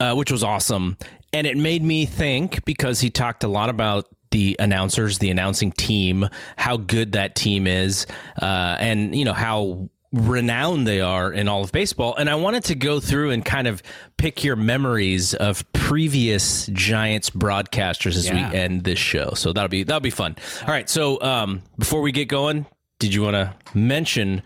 Uh, 0.01 0.13
which 0.13 0.33
was 0.33 0.43
awesome. 0.43 0.99
And 1.35 1.47
it 1.49 1.57
made 1.57 1.83
me 1.83 2.07
think 2.07 2.65
because 2.65 3.01
he 3.01 3.11
talked 3.11 3.43
a 3.43 3.49
lot 3.49 3.69
about 3.69 4.07
the 4.31 4.57
announcers, 4.59 5.19
the 5.19 5.31
announcing 5.31 5.73
team, 5.73 6.29
how 6.57 6.77
good 6.77 7.13
that 7.13 7.35
team 7.35 7.67
is, 7.67 8.07
uh, 8.41 8.77
and 8.79 9.15
you 9.15 9.25
know 9.25 9.33
how 9.33 9.91
renowned 10.13 10.87
they 10.87 11.01
are 11.01 11.33
in 11.33 11.49
all 11.49 11.65
of 11.65 11.73
baseball. 11.73 12.15
And 12.15 12.31
I 12.31 12.37
wanted 12.37 12.65
to 12.65 12.77
go 12.77 13.01
through 13.01 13.33
and 13.33 13.45
kind 13.45 13.67
of 13.67 13.83
pick 14.17 14.45
your 14.45 14.55
memories 14.55 15.35
of 15.35 15.71
previous 15.73 16.67
Giants 16.69 17.31
broadcasters 17.31 18.17
as 18.17 18.27
yeah. 18.27 18.51
we 18.51 18.57
end 18.57 18.85
this 18.85 18.99
show. 18.99 19.33
So 19.35 19.53
that'll 19.53 19.69
be 19.69 19.83
that'll 19.83 20.01
be 20.01 20.11
fun. 20.11 20.37
All 20.63 20.69
right. 20.69 20.89
So 20.89 21.21
um, 21.21 21.63
before 21.79 22.01
we 22.01 22.13
get 22.13 22.29
going, 22.29 22.67
did 23.01 23.13
you 23.13 23.23
want 23.23 23.35
to 23.35 23.55
mention 23.77 24.43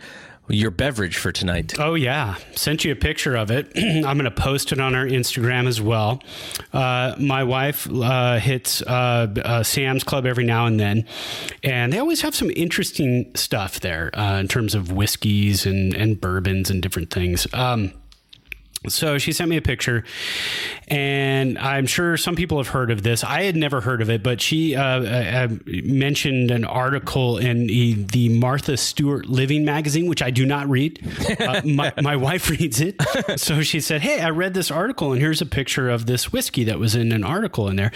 your 0.49 0.71
beverage 0.71 1.17
for 1.17 1.33
tonight. 1.33 1.79
Oh 1.79 1.95
yeah, 1.95 2.37
sent 2.55 2.85
you 2.85 2.93
a 2.93 2.97
picture 2.97 3.37
of 3.37 3.51
it. 3.51 3.73
I'm 3.77 4.03
going 4.03 4.25
to 4.25 4.31
post 4.31 4.73
it 4.73 4.81
on 4.81 4.95
our 4.95 5.07
Instagram 5.07 5.67
as 5.67 5.81
well. 5.81 6.23
Uh, 6.73 7.15
my 7.19 7.45
wife 7.45 7.89
uh, 7.91 8.39
hits 8.39 8.83
uh, 8.83 9.27
uh, 9.45 9.63
Sam's 9.63 10.05
Club 10.05 10.27
every 10.27 10.45
now 10.45 10.67
and 10.67 10.79
then, 10.79 11.07
and 11.63 11.93
they 11.93 11.99
always 11.99 12.23
have 12.23 12.35
some 12.35 12.51
interesting 12.51 13.31
stuff 13.35 13.81
there 13.81 14.17
uh, 14.19 14.39
in 14.41 14.49
terms 14.49 14.75
of 14.75 14.93
whiskeys 14.93 15.67
and 15.67 15.95
and 15.95 16.21
bourbons 16.21 16.71
and 16.71 16.83
different 16.83 17.11
things. 17.11 17.47
Um, 17.53 17.93
so 18.87 19.19
she 19.19 19.33
sent 19.33 19.51
me 19.51 19.57
a 19.57 19.63
picture, 19.63 20.05
and 20.87 21.59
I'm 21.59 21.87
sure 21.87 22.17
some 22.17 22.37
people 22.37 22.59
have 22.59 22.69
heard 22.69 22.91
of 22.91 23.03
this. 23.03 23.25
I 23.25 23.43
had 23.43 23.57
never 23.57 23.81
heard 23.81 24.01
of 24.01 24.09
it, 24.09 24.23
but 24.23 24.41
she 24.41 24.77
uh, 24.77 24.83
uh, 24.83 25.05
uh 25.05 25.49
mentioned 25.67 26.51
an 26.53 26.65
article 26.65 27.39
in 27.39 27.67
the 28.07 28.29
Martha 28.29 28.77
Stewart 28.77 29.27
Living 29.27 29.65
magazine, 29.65 30.07
which 30.07 30.23
I 30.23 30.31
do 30.31 30.47
not 30.47 30.69
read. 30.69 31.01
Uh, 31.41 31.61
my, 31.65 31.93
my 32.01 32.17
wife 32.17 32.49
reads 32.51 32.81
it. 32.81 32.97
So 33.37 33.63
she 33.63 33.81
said, 33.81 34.03
Hey, 34.03 34.21
I 34.21 34.31
read 34.31 34.55
this 34.55 34.71
article, 34.71 35.13
and 35.13 35.21
here's 35.21 35.43
a 35.43 35.47
picture 35.47 35.91
of 35.91 36.07
this 36.07 36.33
whiskey 36.33 36.65
that 36.65 36.79
was 36.79 36.95
in 36.95 37.11
an 37.11 37.25
article 37.25 37.69
in 37.69 37.77
there. 37.77 37.91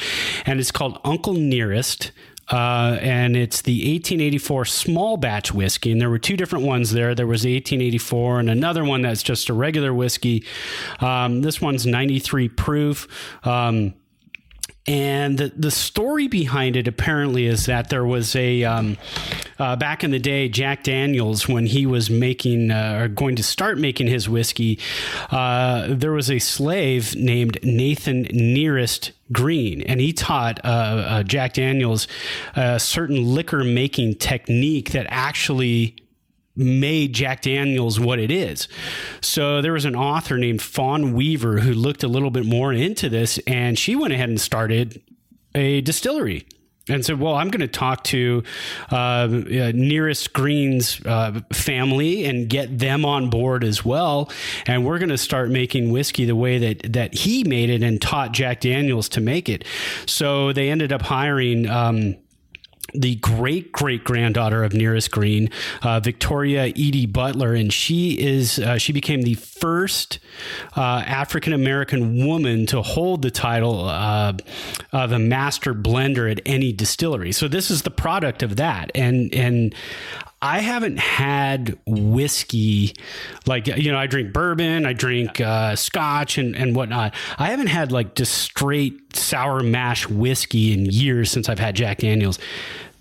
And 0.45 0.59
it's 0.59 0.73
called 0.73 1.01
Uncle 1.05 1.35
Nearest 1.35 2.11
uh, 2.53 2.99
and 3.01 3.37
it's 3.37 3.63
the 3.63 3.73
1884 3.73 4.67
small 4.67 5.17
batch 5.17 5.53
whiskey. 5.53 5.91
And 5.91 6.01
there 6.01 6.11
were 6.11 6.19
two 6.19 6.37
different 6.37 6.67
ones 6.67 6.93
there. 6.93 7.15
There 7.15 7.27
was 7.27 7.43
the 7.43 7.55
1884 7.55 8.41
and 8.41 8.51
another 8.51 8.85
one 8.85 9.03
that's 9.03 9.23
just 9.23 9.49
a 9.49 9.55
regular 9.55 9.95
whiskey. 9.95 10.45
Um, 11.01 11.41
this 11.41 11.61
one's 11.61 11.87
93 11.87 12.51
proof. 12.51 13.09
Um, 13.47 13.95
and 14.87 15.39
the, 15.39 15.53
the 15.57 15.71
story 15.71 16.27
behind 16.27 16.75
it 16.75 16.89
apparently 16.89 17.47
is 17.47 17.67
that 17.67 17.89
there 17.89 18.05
was 18.05 18.35
a 18.35 18.65
um, 18.65 18.99
uh, 19.59 19.77
back 19.77 20.03
in 20.03 20.11
the 20.11 20.19
day 20.19 20.49
Jack 20.49 20.83
Daniels 20.83 21.47
when 21.47 21.67
he 21.67 21.87
was 21.87 22.11
making 22.11 22.73
uh, 22.73 22.99
or 23.01 23.09
going 23.09 23.37
to 23.37 23.45
start 23.45 23.79
making 23.79 24.09
his 24.09 24.29
whiskey, 24.29 24.81
uh, 25.31 25.87
there 25.89 26.11
was 26.11 26.31
a 26.31 26.41
slave 26.41 27.15
named 27.15 27.61
Nathan 27.63 28.23
Nearest 28.33 29.13
Green, 29.33 29.83
and 29.83 30.01
he 30.01 30.13
taught 30.13 30.61
uh, 30.65 30.69
uh, 30.69 31.23
Jack 31.23 31.55
Daniels 31.55 32.07
a 32.55 32.79
certain 32.79 33.35
liquor 33.35 33.65
making 33.65 34.17
technique 34.17 34.91
that 34.93 35.07
actually 35.09 35.97
made 36.55 37.15
Jack 37.15 37.43
Daniels 37.43 37.99
what 37.99 38.19
it 38.19 38.31
is. 38.31 38.69
So 39.21 39.63
there 39.63 39.73
was 39.73 39.85
an 39.85 39.97
author 39.97 40.37
named 40.37 40.61
Fawn 40.61 41.15
Weaver 41.15 41.61
who 41.61 41.73
looked 41.73 42.03
a 42.03 42.09
little 42.09 42.31
bit 42.31 42.45
more 42.45 42.73
into 42.73 43.09
this 43.09 43.39
and 43.47 43.79
she 43.79 43.97
went 43.97 44.13
ahead 44.13 44.29
and 44.29 44.41
started 44.41 45.03
a 45.55 45.81
distillery 45.81 46.47
and 46.89 47.05
said, 47.05 47.21
"Well, 47.21 47.35
I'm 47.35 47.49
going 47.49 47.61
to 47.61 47.69
talk 47.69 48.05
to 48.05 48.43
uh, 48.91 48.95
uh, 48.97 49.29
nearest 49.75 50.33
Greens 50.33 51.01
uh, 51.05 51.41
family 51.53 52.25
and 52.25 52.49
get 52.49 52.79
them 52.79 53.05
on 53.05 53.31
board 53.31 53.65
as 53.65 53.85
well, 53.85 54.31
and 54.67 54.85
we're 54.85 54.99
going 54.99 55.09
to 55.09 55.19
start 55.19 55.51
making 55.51 55.91
whiskey 55.93 56.25
the 56.25 56.37
way 56.37 56.59
that 56.59 56.93
that 56.93 57.15
he 57.15 57.45
made 57.45 57.71
it 57.71 57.83
and 57.83 58.01
taught 58.01 58.33
Jack 58.33 58.61
Daniels 58.61 59.09
to 59.11 59.21
make 59.21 59.49
it." 59.49 59.65
So 60.07 60.53
they 60.53 60.71
ended 60.71 60.93
up 60.93 61.03
hiring. 61.03 61.69
Um, 61.69 62.17
the 62.95 63.15
great 63.17 63.73
great 63.73 64.05
granddaughter 64.05 64.65
of 64.65 64.75
Nearest 64.75 65.11
Green, 65.11 65.51
uh, 65.83 66.01
Victoria 66.01 66.73
Eady 66.75 67.07
Butler, 67.07 67.55
and 67.55 67.73
she 67.73 68.19
is 68.19 68.59
uh, 68.59 68.79
she 68.79 68.93
became 68.93 69.23
the 69.23 69.35
first 69.35 70.19
uh, 70.77 71.03
African 71.07 71.53
American 71.53 72.27
woman 72.27 72.67
to 72.67 72.83
hold 72.83 73.23
the 73.23 73.31
title 73.31 73.89
uh, 73.89 74.35
of 74.93 75.13
a 75.13 75.19
master 75.19 75.75
blender 75.75 76.31
at 76.31 76.41
any 76.45 76.73
distillery. 76.73 77.33
So 77.33 77.49
this 77.49 77.71
is 77.71 77.83
the 77.83 77.91
product 77.91 78.43
of 78.43 78.57
that, 78.57 78.91
and 78.95 79.33
and 79.35 79.75
I 80.43 80.59
haven't 80.59 80.99
had 80.99 81.79
whiskey 81.87 82.95
like 83.47 83.69
you 83.69 83.93
know 83.93 83.99
I 83.99 84.09
drink 84.09 84.33
bourbon, 84.33 84.85
I 84.85 84.93
drink 84.93 85.41
uh, 85.41 85.77
scotch 85.77 86.37
and 86.37 86.57
and 86.57 86.75
whatnot. 86.75 87.15
I 87.39 87.51
haven't 87.51 87.69
had 87.69 87.93
like 87.93 88.17
just 88.17 88.35
straight 88.35 89.15
sour 89.17 89.63
mash 89.63 90.09
whiskey 90.09 90.73
in 90.73 90.87
years 90.87 91.31
since 91.31 91.49
I've 91.49 91.61
had 91.61 91.77
Jack 91.77 91.99
Daniels. 91.99 92.41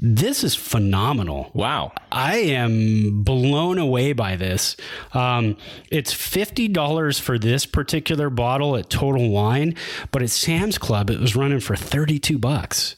This 0.03 0.43
is 0.43 0.55
phenomenal. 0.55 1.51
Wow. 1.53 1.91
I 2.11 2.37
am 2.37 3.21
blown 3.21 3.77
away 3.77 4.13
by 4.13 4.35
this. 4.35 4.75
Um, 5.13 5.57
it's 5.91 6.11
fifty 6.11 6.67
dollars 6.67 7.19
for 7.19 7.37
this 7.37 7.67
particular 7.67 8.31
bottle 8.31 8.75
at 8.75 8.89
Total 8.89 9.29
Wine, 9.29 9.75
but 10.11 10.23
at 10.23 10.31
Sam's 10.31 10.79
Club 10.79 11.11
it 11.11 11.19
was 11.19 11.35
running 11.35 11.59
for 11.59 11.75
thirty-two 11.75 12.39
bucks, 12.39 12.95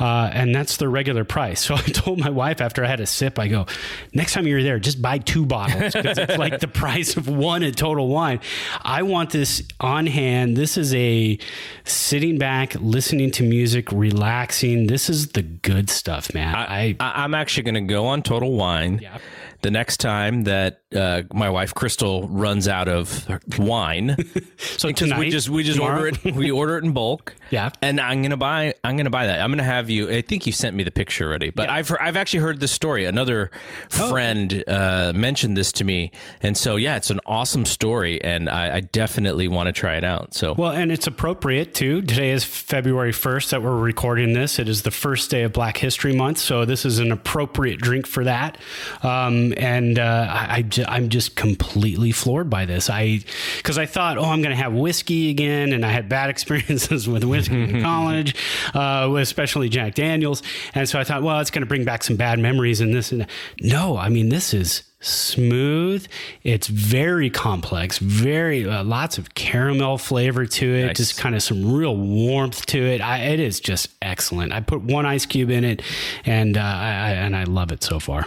uh, 0.00 0.30
and 0.32 0.52
that's 0.52 0.76
the 0.76 0.88
regular 0.88 1.24
price. 1.24 1.60
So 1.70 1.76
I 1.76 1.82
told 1.82 2.18
my 2.18 2.30
wife 2.30 2.60
after 2.60 2.84
I 2.84 2.88
had 2.88 2.98
a 2.98 3.06
sip, 3.06 3.38
I 3.38 3.46
go, 3.46 3.66
next 4.12 4.32
time 4.32 4.44
you're 4.46 4.62
there, 4.62 4.80
just 4.80 5.00
buy 5.00 5.18
two 5.18 5.46
bottles 5.46 5.92
because 5.92 6.18
it's 6.18 6.36
like 6.36 6.58
the 6.58 6.66
price 6.82 7.16
of 7.16 7.28
one 7.28 7.62
at 7.62 7.76
Total 7.76 8.08
Wine. 8.08 8.40
I 8.82 9.02
want 9.02 9.30
this 9.30 9.62
on 9.78 10.06
hand. 10.06 10.56
This 10.56 10.76
is 10.76 10.92
a 10.94 11.38
sitting 11.84 12.38
back, 12.38 12.74
listening 12.74 13.30
to 13.32 13.44
music, 13.44 13.92
relaxing. 13.92 14.88
This 14.88 15.08
is 15.08 15.28
the 15.28 15.42
good 15.42 15.90
stuff, 15.90 16.34
man. 16.34 16.39
I, 16.40 16.96
I, 17.00 17.24
I'm 17.24 17.34
actually 17.34 17.64
going 17.64 17.74
to 17.74 17.80
go 17.92 18.06
on 18.06 18.22
Total 18.22 18.52
Wine 18.52 18.98
Yeah. 19.02 19.18
The 19.62 19.70
next 19.70 19.98
time 19.98 20.44
that 20.44 20.80
uh, 20.94 21.22
my 21.32 21.48
wife 21.50 21.74
Crystal 21.74 22.26
runs 22.28 22.66
out 22.68 22.88
of 22.88 23.28
wine. 23.58 24.16
so 24.58 24.90
tonight, 24.92 25.18
we 25.18 25.30
just 25.30 25.48
we 25.48 25.62
just 25.62 25.78
tomorrow? 25.78 26.00
order 26.04 26.18
it 26.24 26.34
we 26.34 26.50
order 26.60 26.76
it 26.78 26.84
in 26.84 26.92
bulk. 26.92 27.34
Yeah. 27.50 27.70
and 27.82 28.00
I'm 28.00 28.22
gonna 28.22 28.36
buy 28.36 28.74
I'm 28.84 28.96
gonna 28.96 29.10
buy 29.10 29.26
that. 29.26 29.40
I'm 29.40 29.50
gonna 29.50 29.62
have 29.62 29.90
you. 29.90 30.10
I 30.10 30.22
think 30.22 30.46
you 30.46 30.52
sent 30.52 30.74
me 30.76 30.82
the 30.82 30.90
picture 30.90 31.26
already, 31.28 31.50
but 31.50 31.68
I've 31.68 31.90
I've 32.00 32.16
actually 32.16 32.40
heard 32.40 32.60
this 32.60 32.72
story. 32.72 33.04
Another 33.04 33.50
Oh. 33.98 34.08
friend 34.10 34.64
uh, 34.68 35.12
mentioned 35.14 35.56
this 35.56 35.72
to 35.72 35.84
me, 35.84 36.10
and 36.42 36.56
so 36.56 36.76
yeah, 36.76 36.96
it's 36.96 37.10
an 37.10 37.20
awesome 37.26 37.64
story, 37.64 38.22
and 38.22 38.48
I, 38.48 38.76
I 38.76 38.80
definitely 38.80 39.48
want 39.48 39.66
to 39.66 39.72
try 39.72 39.96
it 39.96 40.04
out. 40.04 40.34
So 40.34 40.54
Well, 40.54 40.70
and 40.72 40.90
it's 40.92 41.06
appropriate 41.06 41.74
too. 41.74 42.02
Today 42.02 42.30
is 42.30 42.44
February 42.44 43.12
1st 43.12 43.50
that 43.50 43.62
we're 43.62 43.76
recording 43.76 44.32
this. 44.32 44.58
It 44.58 44.68
is 44.68 44.82
the 44.82 44.90
first 44.90 45.30
day 45.30 45.42
of 45.42 45.52
Black 45.52 45.76
History 45.76 46.14
Month. 46.14 46.38
So 46.38 46.64
this 46.64 46.84
is 46.84 46.98
an 46.98 47.12
appropriate 47.12 47.80
drink 47.80 48.06
for 48.06 48.24
that. 48.24 48.58
Um, 49.02 49.49
and 49.56 49.98
uh, 49.98 50.26
I, 50.30 50.64
I, 50.78 50.84
I'm 50.88 51.08
just 51.08 51.36
completely 51.36 52.12
floored 52.12 52.48
by 52.50 52.64
this. 52.66 52.88
I, 52.90 53.20
because 53.56 53.78
I 53.78 53.86
thought, 53.86 54.18
oh, 54.18 54.24
I'm 54.24 54.42
going 54.42 54.54
to 54.56 54.62
have 54.62 54.72
whiskey 54.72 55.30
again. 55.30 55.72
And 55.72 55.84
I 55.84 55.90
had 55.90 56.08
bad 56.08 56.30
experiences 56.34 57.08
with 57.08 57.24
whiskey 57.24 57.62
in 57.62 57.82
college, 57.82 58.34
uh, 58.74 59.12
especially 59.18 59.68
Jack 59.68 59.94
Daniels. 59.94 60.42
And 60.74 60.88
so 60.88 60.98
I 60.98 61.04
thought, 61.04 61.22
well, 61.22 61.40
it's 61.40 61.50
going 61.50 61.62
to 61.62 61.66
bring 61.68 61.84
back 61.84 62.02
some 62.04 62.16
bad 62.16 62.38
memories 62.38 62.80
and 62.80 62.94
this 62.94 63.12
and 63.12 63.22
that. 63.22 63.30
No, 63.60 63.96
I 63.96 64.08
mean, 64.08 64.28
this 64.28 64.52
is 64.54 64.82
smooth. 65.02 66.06
It's 66.42 66.66
very 66.66 67.30
complex, 67.30 67.96
very 67.98 68.68
uh, 68.68 68.84
lots 68.84 69.16
of 69.16 69.34
caramel 69.34 69.96
flavor 69.96 70.44
to 70.44 70.74
it, 70.74 70.86
Nice. 70.88 70.96
just 70.98 71.18
kind 71.18 71.34
of 71.34 71.42
some 71.42 71.72
real 71.72 71.96
warmth 71.96 72.66
to 72.66 72.78
it. 72.82 73.00
I, 73.00 73.18
it 73.20 73.40
is 73.40 73.60
just 73.60 73.88
excellent. 74.02 74.52
I 74.52 74.60
put 74.60 74.82
one 74.82 75.06
ice 75.06 75.24
cube 75.24 75.48
in 75.50 75.64
it, 75.64 75.80
and 76.26 76.58
uh, 76.58 76.60
I 76.60 77.12
and 77.12 77.34
I 77.34 77.44
love 77.44 77.72
it 77.72 77.82
so 77.82 77.98
far. 77.98 78.26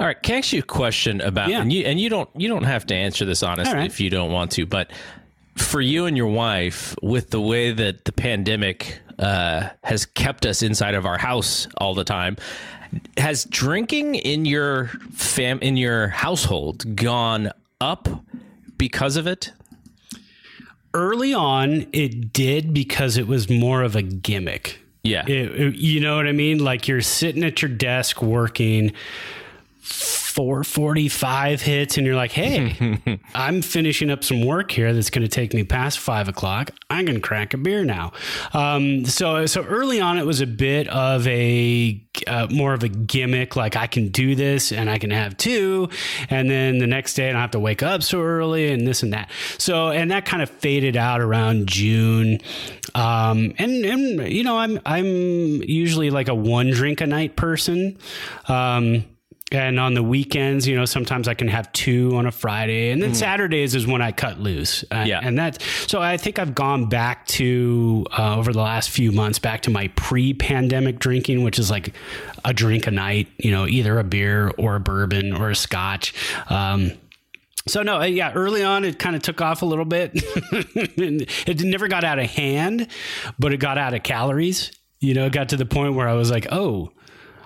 All 0.00 0.06
right, 0.06 0.20
can 0.22 0.34
I 0.36 0.38
ask 0.38 0.52
you 0.52 0.58
a 0.58 0.62
question 0.62 1.20
about 1.20 1.48
Yeah. 1.50 1.60
and 1.62 1.72
you 1.72 1.84
and 1.84 2.00
you 2.00 2.08
don't 2.08 2.28
you 2.36 2.48
don't 2.48 2.64
have 2.64 2.84
to 2.86 2.94
answer 2.94 3.24
this 3.24 3.42
honestly 3.42 3.74
right. 3.74 3.86
if 3.86 4.00
you 4.00 4.10
don't 4.10 4.32
want 4.32 4.50
to, 4.52 4.66
but 4.66 4.90
for 5.56 5.80
you 5.80 6.06
and 6.06 6.16
your 6.16 6.26
wife, 6.26 6.96
with 7.00 7.30
the 7.30 7.40
way 7.40 7.70
that 7.70 8.04
the 8.04 8.12
pandemic 8.12 8.98
uh, 9.20 9.68
has 9.84 10.04
kept 10.04 10.44
us 10.46 10.62
inside 10.62 10.94
of 10.94 11.06
our 11.06 11.16
house 11.18 11.68
all 11.78 11.94
the 11.94 12.02
time, 12.02 12.36
has 13.16 13.44
drinking 13.44 14.16
in 14.16 14.44
your 14.46 14.88
fam 15.12 15.60
in 15.60 15.76
your 15.76 16.08
household 16.08 16.96
gone 16.96 17.50
up 17.80 18.08
because 18.78 19.16
of 19.16 19.28
it? 19.28 19.52
Early 20.92 21.32
on, 21.34 21.86
it 21.92 22.32
did 22.32 22.74
because 22.74 23.16
it 23.16 23.26
was 23.28 23.48
more 23.48 23.82
of 23.82 23.94
a 23.96 24.02
gimmick. 24.02 24.80
Yeah. 25.04 25.24
It- 25.28 25.60
it- 25.60 25.74
you 25.76 26.00
know 26.00 26.16
what 26.16 26.26
I 26.26 26.32
mean? 26.32 26.58
Like 26.58 26.88
you're 26.88 27.00
sitting 27.00 27.44
at 27.44 27.62
your 27.62 27.68
desk 27.70 28.22
working. 28.22 28.92
445 29.84 31.60
hits 31.60 31.98
and 31.98 32.06
you're 32.06 32.16
like 32.16 32.32
hey 32.32 33.20
i'm 33.34 33.60
finishing 33.60 34.10
up 34.10 34.24
some 34.24 34.44
work 34.44 34.70
here 34.70 34.92
that's 34.94 35.10
going 35.10 35.22
to 35.22 35.28
take 35.28 35.52
me 35.52 35.62
past 35.62 35.98
five 35.98 36.28
o'clock. 36.28 36.70
I'm 36.90 37.04
going 37.04 37.16
to 37.16 37.20
crack 37.20 37.54
a 37.54 37.56
beer 37.58 37.84
now. 37.84 38.12
Um, 38.52 39.04
so 39.04 39.46
so 39.46 39.62
early 39.62 40.00
on 40.00 40.18
it 40.18 40.26
was 40.26 40.40
a 40.40 40.46
bit 40.46 40.88
of 40.88 41.26
a 41.26 42.00
uh, 42.26 42.46
more 42.50 42.72
of 42.72 42.82
a 42.82 42.88
gimmick 42.88 43.56
like 43.56 43.74
i 43.74 43.88
can 43.88 44.08
do 44.08 44.36
this 44.36 44.70
and 44.70 44.88
i 44.88 44.98
can 44.98 45.10
have 45.10 45.36
two 45.36 45.88
and 46.30 46.48
then 46.48 46.78
the 46.78 46.86
next 46.86 47.14
day 47.14 47.28
i 47.28 47.32
don't 47.32 47.40
have 47.40 47.50
to 47.50 47.58
wake 47.58 47.82
up 47.82 48.04
so 48.04 48.20
early 48.20 48.70
and 48.70 48.86
this 48.86 49.02
and 49.02 49.12
that. 49.12 49.30
So 49.58 49.90
and 49.90 50.10
that 50.10 50.24
kind 50.24 50.42
of 50.42 50.50
faded 50.50 50.96
out 50.96 51.20
around 51.20 51.66
june. 51.66 52.40
Um, 52.94 53.54
and 53.58 53.84
and 53.84 54.28
you 54.32 54.44
know 54.44 54.58
i'm 54.58 54.80
i'm 54.86 55.06
usually 55.62 56.10
like 56.10 56.28
a 56.28 56.34
one 56.34 56.70
drink 56.70 57.00
a 57.00 57.06
night 57.06 57.36
person. 57.36 57.98
Um, 58.48 59.04
and 59.54 59.78
on 59.80 59.94
the 59.94 60.02
weekends, 60.02 60.66
you 60.66 60.76
know, 60.76 60.84
sometimes 60.84 61.28
I 61.28 61.34
can 61.34 61.48
have 61.48 61.70
two 61.72 62.16
on 62.16 62.26
a 62.26 62.32
Friday, 62.32 62.90
and 62.90 63.02
then 63.02 63.14
Saturdays 63.14 63.74
is 63.74 63.86
when 63.86 64.02
I 64.02 64.12
cut 64.12 64.40
loose. 64.40 64.84
Uh, 64.90 65.04
Yeah. 65.06 65.20
and 65.22 65.38
that's 65.38 65.64
So 65.90 66.00
I 66.02 66.16
think 66.16 66.38
I've 66.38 66.54
gone 66.54 66.88
back 66.88 67.26
to 67.28 68.04
uh, 68.18 68.36
over 68.36 68.52
the 68.52 68.60
last 68.60 68.90
few 68.90 69.12
months 69.12 69.38
back 69.38 69.62
to 69.62 69.70
my 69.70 69.88
pre-pandemic 69.96 70.98
drinking, 70.98 71.42
which 71.44 71.58
is 71.58 71.70
like 71.70 71.94
a 72.44 72.52
drink 72.52 72.86
a 72.86 72.90
night. 72.90 73.28
You 73.38 73.50
know, 73.52 73.66
either 73.66 73.98
a 73.98 74.04
beer 74.04 74.50
or 74.58 74.76
a 74.76 74.80
bourbon 74.80 75.32
or 75.32 75.50
a 75.50 75.56
scotch. 75.56 76.12
Um, 76.50 76.92
so 77.66 77.82
no, 77.82 78.00
uh, 78.00 78.04
yeah, 78.04 78.32
early 78.34 78.62
on 78.62 78.84
it 78.84 78.98
kind 78.98 79.16
of 79.16 79.22
took 79.22 79.40
off 79.40 79.62
a 79.62 79.66
little 79.66 79.86
bit. 79.86 80.10
it 80.14 81.60
never 81.64 81.88
got 81.88 82.04
out 82.04 82.18
of 82.18 82.26
hand, 82.30 82.88
but 83.38 83.52
it 83.52 83.58
got 83.58 83.78
out 83.78 83.94
of 83.94 84.02
calories. 84.02 84.70
You 85.00 85.14
know, 85.14 85.26
it 85.26 85.32
got 85.32 85.50
to 85.50 85.56
the 85.56 85.66
point 85.66 85.94
where 85.94 86.08
I 86.08 86.14
was 86.14 86.30
like, 86.30 86.46
oh. 86.52 86.92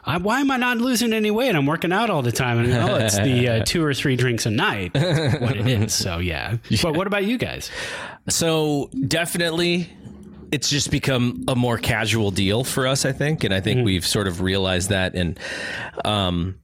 I, 0.09 0.17
why 0.17 0.41
am 0.41 0.51
I 0.51 0.57
not 0.57 0.79
losing 0.79 1.13
any 1.13 1.31
weight? 1.31 1.55
I'm 1.55 1.67
working 1.67 1.93
out 1.93 2.09
all 2.09 2.23
the 2.23 2.33
time, 2.33 2.59
and 2.59 2.73
oh, 2.73 2.97
it's 2.97 3.19
the 3.19 3.49
uh, 3.49 3.63
two 3.67 3.85
or 3.85 3.93
three 3.93 4.17
drinks 4.17 4.47
a 4.47 4.51
night. 4.51 4.95
What 4.95 5.57
it 5.57 5.67
is. 5.67 5.95
So 5.95 6.19
yeah. 6.19 6.57
But 6.83 6.97
what 6.97 7.07
about 7.07 7.25
you 7.27 7.37
guys? 7.37 7.71
So 8.29 8.91
definitely 9.07 9.91
it's 10.51 10.71
just 10.71 10.91
become 10.91 11.45
a 11.47 11.55
more 11.55 11.77
casual 11.77 12.31
deal 12.31 12.65
for 12.65 12.87
us, 12.87 13.05
I 13.05 13.13
think. 13.13 13.45
And 13.45 13.53
I 13.53 13.61
think 13.61 13.85
we've 13.85 14.07
sort 14.07 14.27
of 14.27 14.41
realized 14.41 14.89
that 14.89 15.15
and 15.15 15.39
um 16.05 16.59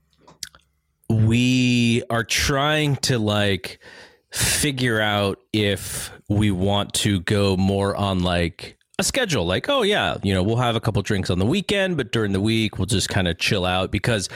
we 1.11 2.03
are 2.09 2.25
trying 2.25 2.97
to 2.97 3.19
like 3.19 3.79
figure 4.31 5.01
out 5.01 5.39
if 5.53 6.11
we 6.29 6.51
want 6.51 6.95
to 6.95 7.21
go 7.21 7.57
more 7.59 7.95
on 7.95 8.23
like 8.23 8.79
a 8.97 9.03
schedule 9.03 9.45
like 9.45 9.69
oh 9.69 9.83
yeah 9.83 10.17
you 10.23 10.33
know 10.33 10.41
we'll 10.41 10.57
have 10.57 10.77
a 10.77 10.81
couple 10.81 11.03
drinks 11.03 11.29
on 11.29 11.41
the 11.41 11.45
weekend 11.45 11.97
but 11.97 12.13
during 12.13 12.31
the 12.31 12.41
week 12.41 12.79
we'll 12.79 12.87
just 12.87 13.09
kind 13.09 13.27
of 13.27 13.37
chill 13.39 13.65
out. 13.65 13.91
Because 13.91 14.29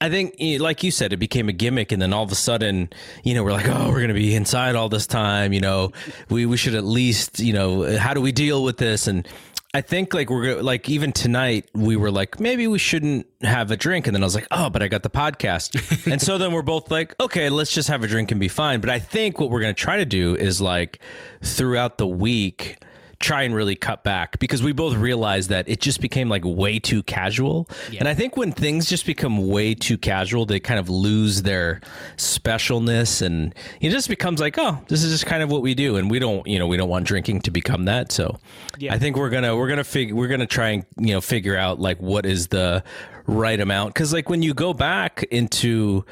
i 0.00 0.08
think 0.08 0.34
eh, 0.40 0.56
like 0.58 0.82
you 0.82 0.90
said 0.90 1.12
it 1.12 1.18
became 1.18 1.48
a 1.48 1.52
gimmick 1.52 1.92
and 1.92 2.00
then 2.00 2.12
all 2.14 2.22
of 2.22 2.32
a 2.32 2.34
sudden 2.34 2.88
you 3.22 3.34
know 3.34 3.44
we're 3.44 3.52
like 3.52 3.68
oh 3.68 3.88
we're 3.88 3.96
going 3.96 4.08
to 4.08 4.14
be 4.14 4.34
inside 4.34 4.76
all 4.76 4.88
this 4.88 5.06
time 5.06 5.52
you 5.52 5.60
know. 5.60 5.92
We 6.30 6.46
we 6.46 6.56
should 6.56 6.74
at 6.74 6.84
least 6.84 7.38
you 7.38 7.52
know 7.52 7.98
how 7.98 8.14
do 8.14 8.20
we 8.20 8.32
deal 8.32 8.62
with 8.62 8.76
this? 8.78 9.06
And 9.06 9.26
I 9.74 9.82
think 9.82 10.14
like 10.14 10.30
we're 10.30 10.62
like 10.62 10.88
even 10.88 11.12
tonight 11.12 11.68
we 11.74 11.96
were 11.96 12.10
like 12.10 12.40
maybe 12.40 12.66
we 12.66 12.78
shouldn't 12.78 13.26
have 13.42 13.70
a 13.70 13.76
drink. 13.76 14.06
And 14.06 14.14
then 14.14 14.22
I 14.22 14.26
was 14.26 14.34
like 14.34 14.46
oh 14.50 14.70
but 14.70 14.82
I 14.82 14.88
got 14.88 15.02
the 15.02 15.10
podcast. 15.10 15.76
And 16.10 16.22
so 16.22 16.38
then 16.38 16.52
we're 16.52 16.62
both 16.62 16.90
like 16.90 17.14
okay 17.20 17.50
let's 17.50 17.72
just 17.72 17.88
have 17.88 18.02
a 18.02 18.06
drink 18.06 18.30
and 18.30 18.40
be 18.40 18.48
fine. 18.48 18.80
But 18.80 18.90
I 18.90 18.98
think 18.98 19.38
what 19.38 19.50
we're 19.50 19.60
going 19.60 19.74
to 19.74 19.80
try 19.80 19.98
to 19.98 20.06
do 20.06 20.34
is 20.34 20.60
like 20.60 21.00
throughout 21.42 21.98
the 21.98 22.06
week 22.06 22.78
try 23.20 23.42
and 23.42 23.52
really 23.54 23.74
cut 23.74 24.04
back 24.04 24.38
because 24.38 24.62
we 24.62 24.72
both 24.72 24.94
realized 24.94 25.50
that 25.50 25.68
it 25.68 25.80
just 25.80 26.00
became 26.00 26.28
like 26.28 26.44
way 26.44 26.78
too 26.78 27.02
casual. 27.02 27.68
And 27.98 28.08
I 28.08 28.14
think 28.14 28.36
when 28.36 28.52
things 28.52 28.88
just 28.88 29.06
become 29.06 29.48
way 29.48 29.74
too 29.74 29.98
casual 29.98 30.46
they 30.46 30.60
kind 30.60 30.78
of 30.78 30.88
lose 30.88 31.42
their 31.42 31.80
specialness 32.16 33.20
and 33.20 33.54
it 33.80 33.90
just 33.90 34.08
becomes 34.08 34.40
like 34.40 34.56
oh 34.56 34.80
this 34.88 35.02
is 35.02 35.12
just 35.12 35.26
kind 35.26 35.42
of 35.42 35.50
what 35.50 35.62
we 35.62 35.74
do. 35.74 35.96
And 35.96 36.10
we 36.10 36.20
don't 36.20 36.46
you 36.46 36.58
know 36.58 36.68
we 36.68 36.76
don't 36.76 36.88
want 36.88 37.06
drinking 37.06 37.40
to 37.42 37.50
become 37.50 37.86
that. 37.86 38.12
So 38.12 38.38
yeah. 38.78 38.94
I 38.94 38.98
think 38.98 39.16
we're 39.16 39.30
gonna 39.30 39.56
we're 39.56 39.68
gonna 39.68 39.84
figure 39.84 40.14
we're 40.14 40.28
gonna 40.28 40.46
try 40.46 40.68
and 40.70 40.86
you 40.96 41.12
know 41.12 41.20
figure 41.20 41.56
out 41.56 41.80
like 41.80 42.00
what 42.00 42.24
is 42.24 42.48
the 42.48 42.84
right 43.26 43.58
amount. 43.58 43.94
Because 43.94 44.12
like 44.12 44.28
when 44.28 44.42
you 44.42 44.54
go 44.54 44.72
back 44.72 45.24
into 45.24 46.04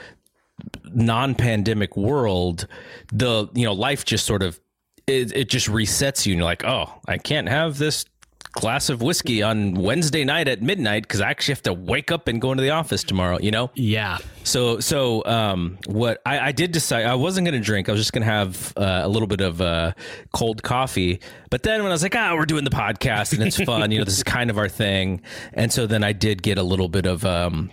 non-pandemic 0.95 1.97
world 1.97 2.67
the 3.13 3.47
you 3.53 3.65
know 3.65 3.75
life 3.75 4.07
just 4.07 4.25
sort 4.25 4.43
of 4.43 4.59
it, 5.07 5.35
it 5.37 5.49
just 5.49 5.69
resets 5.69 6.27
you 6.27 6.33
and 6.33 6.39
you're 6.39 6.45
like 6.45 6.65
oh 6.65 6.93
i 7.07 7.17
can't 7.17 7.49
have 7.49 7.79
this 7.79 8.05
glass 8.53 8.89
of 8.89 9.03
whiskey 9.03 9.43
on 9.43 9.75
wednesday 9.75 10.25
night 10.25 10.49
at 10.49 10.63
midnight 10.63 11.03
because 11.03 11.21
i 11.21 11.29
actually 11.31 11.53
have 11.53 11.63
to 11.63 11.73
wake 11.73 12.11
up 12.11 12.27
and 12.27 12.41
go 12.41 12.51
into 12.51 12.63
the 12.63 12.71
office 12.71 13.05
tomorrow 13.05 13.39
you 13.41 13.51
know? 13.51 13.71
Yeah. 13.75 14.19
so 14.45 14.81
so 14.81 15.25
um 15.27 15.79
what 15.87 16.21
i, 16.27 16.39
I 16.49 16.53
did 16.53 16.73
decide 16.73 17.05
i 17.05 17.15
wasn't 17.15 17.47
going 17.47 17.61
to 17.61 17.65
drink. 17.65 17.89
I 17.89 17.93
was 17.93 18.01
just 18.01 18.13
going 18.13 18.25
to 18.25 18.33
have 18.33 18.73
uh, 18.77 19.03
a 19.05 19.09
little 19.09 19.29
bit 19.29 19.43
of 19.43 19.61
uh, 19.61 19.93
cold 20.33 20.63
coffee. 20.63 21.21
But 21.51 21.63
then 21.63 21.83
when 21.83 21.93
i 21.93 21.95
was 21.95 22.03
like 22.03 22.17
ah 22.17 22.35
we're 22.35 22.47
doing 22.47 22.65
the 22.65 22.71
podcast 22.71 23.33
and 23.35 23.43
it's 23.43 23.63
fun 23.63 23.91
you 23.91 23.99
know 23.99 24.05
this 24.05 24.17
is 24.17 24.25
kind 24.25 24.51
of 24.51 24.59
our 24.59 24.69
thing. 24.69 25.21
And 25.53 25.71
so 25.73 25.87
then 25.87 26.03
i 26.03 26.13
did 26.13 26.43
get 26.43 26.57
a 26.59 26.63
little 26.63 26.89
bit 26.89 27.07
of 27.07 27.25
um 27.25 27.71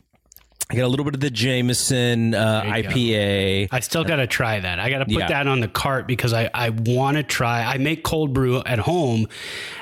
I 0.70 0.76
got 0.76 0.86
a 0.86 0.88
little 0.88 1.06
bit 1.06 1.14
of 1.14 1.20
the 1.20 1.30
Jameson 1.30 2.34
uh, 2.34 2.64
you 2.66 2.84
go. 2.84 2.90
IPA. 2.90 3.68
I 3.72 3.80
still 3.82 4.04
got 4.04 4.16
to 4.16 4.28
try 4.28 4.60
that. 4.60 4.80
I 4.80 4.90
got 4.90 5.00
to 5.00 5.06
put 5.06 5.14
Yeah. 5.16 5.28
that 5.28 5.46
on 5.48 5.60
the 5.60 5.68
cart 5.68 6.08
because 6.08 6.34
I, 6.34 6.50
I 6.54 6.70
want 6.70 7.18
to 7.18 7.24
try. 7.24 7.64
I 7.64 7.78
make 7.78 8.04
cold 8.04 8.34
brew 8.34 8.60
at 8.66 8.80
home 8.80 9.28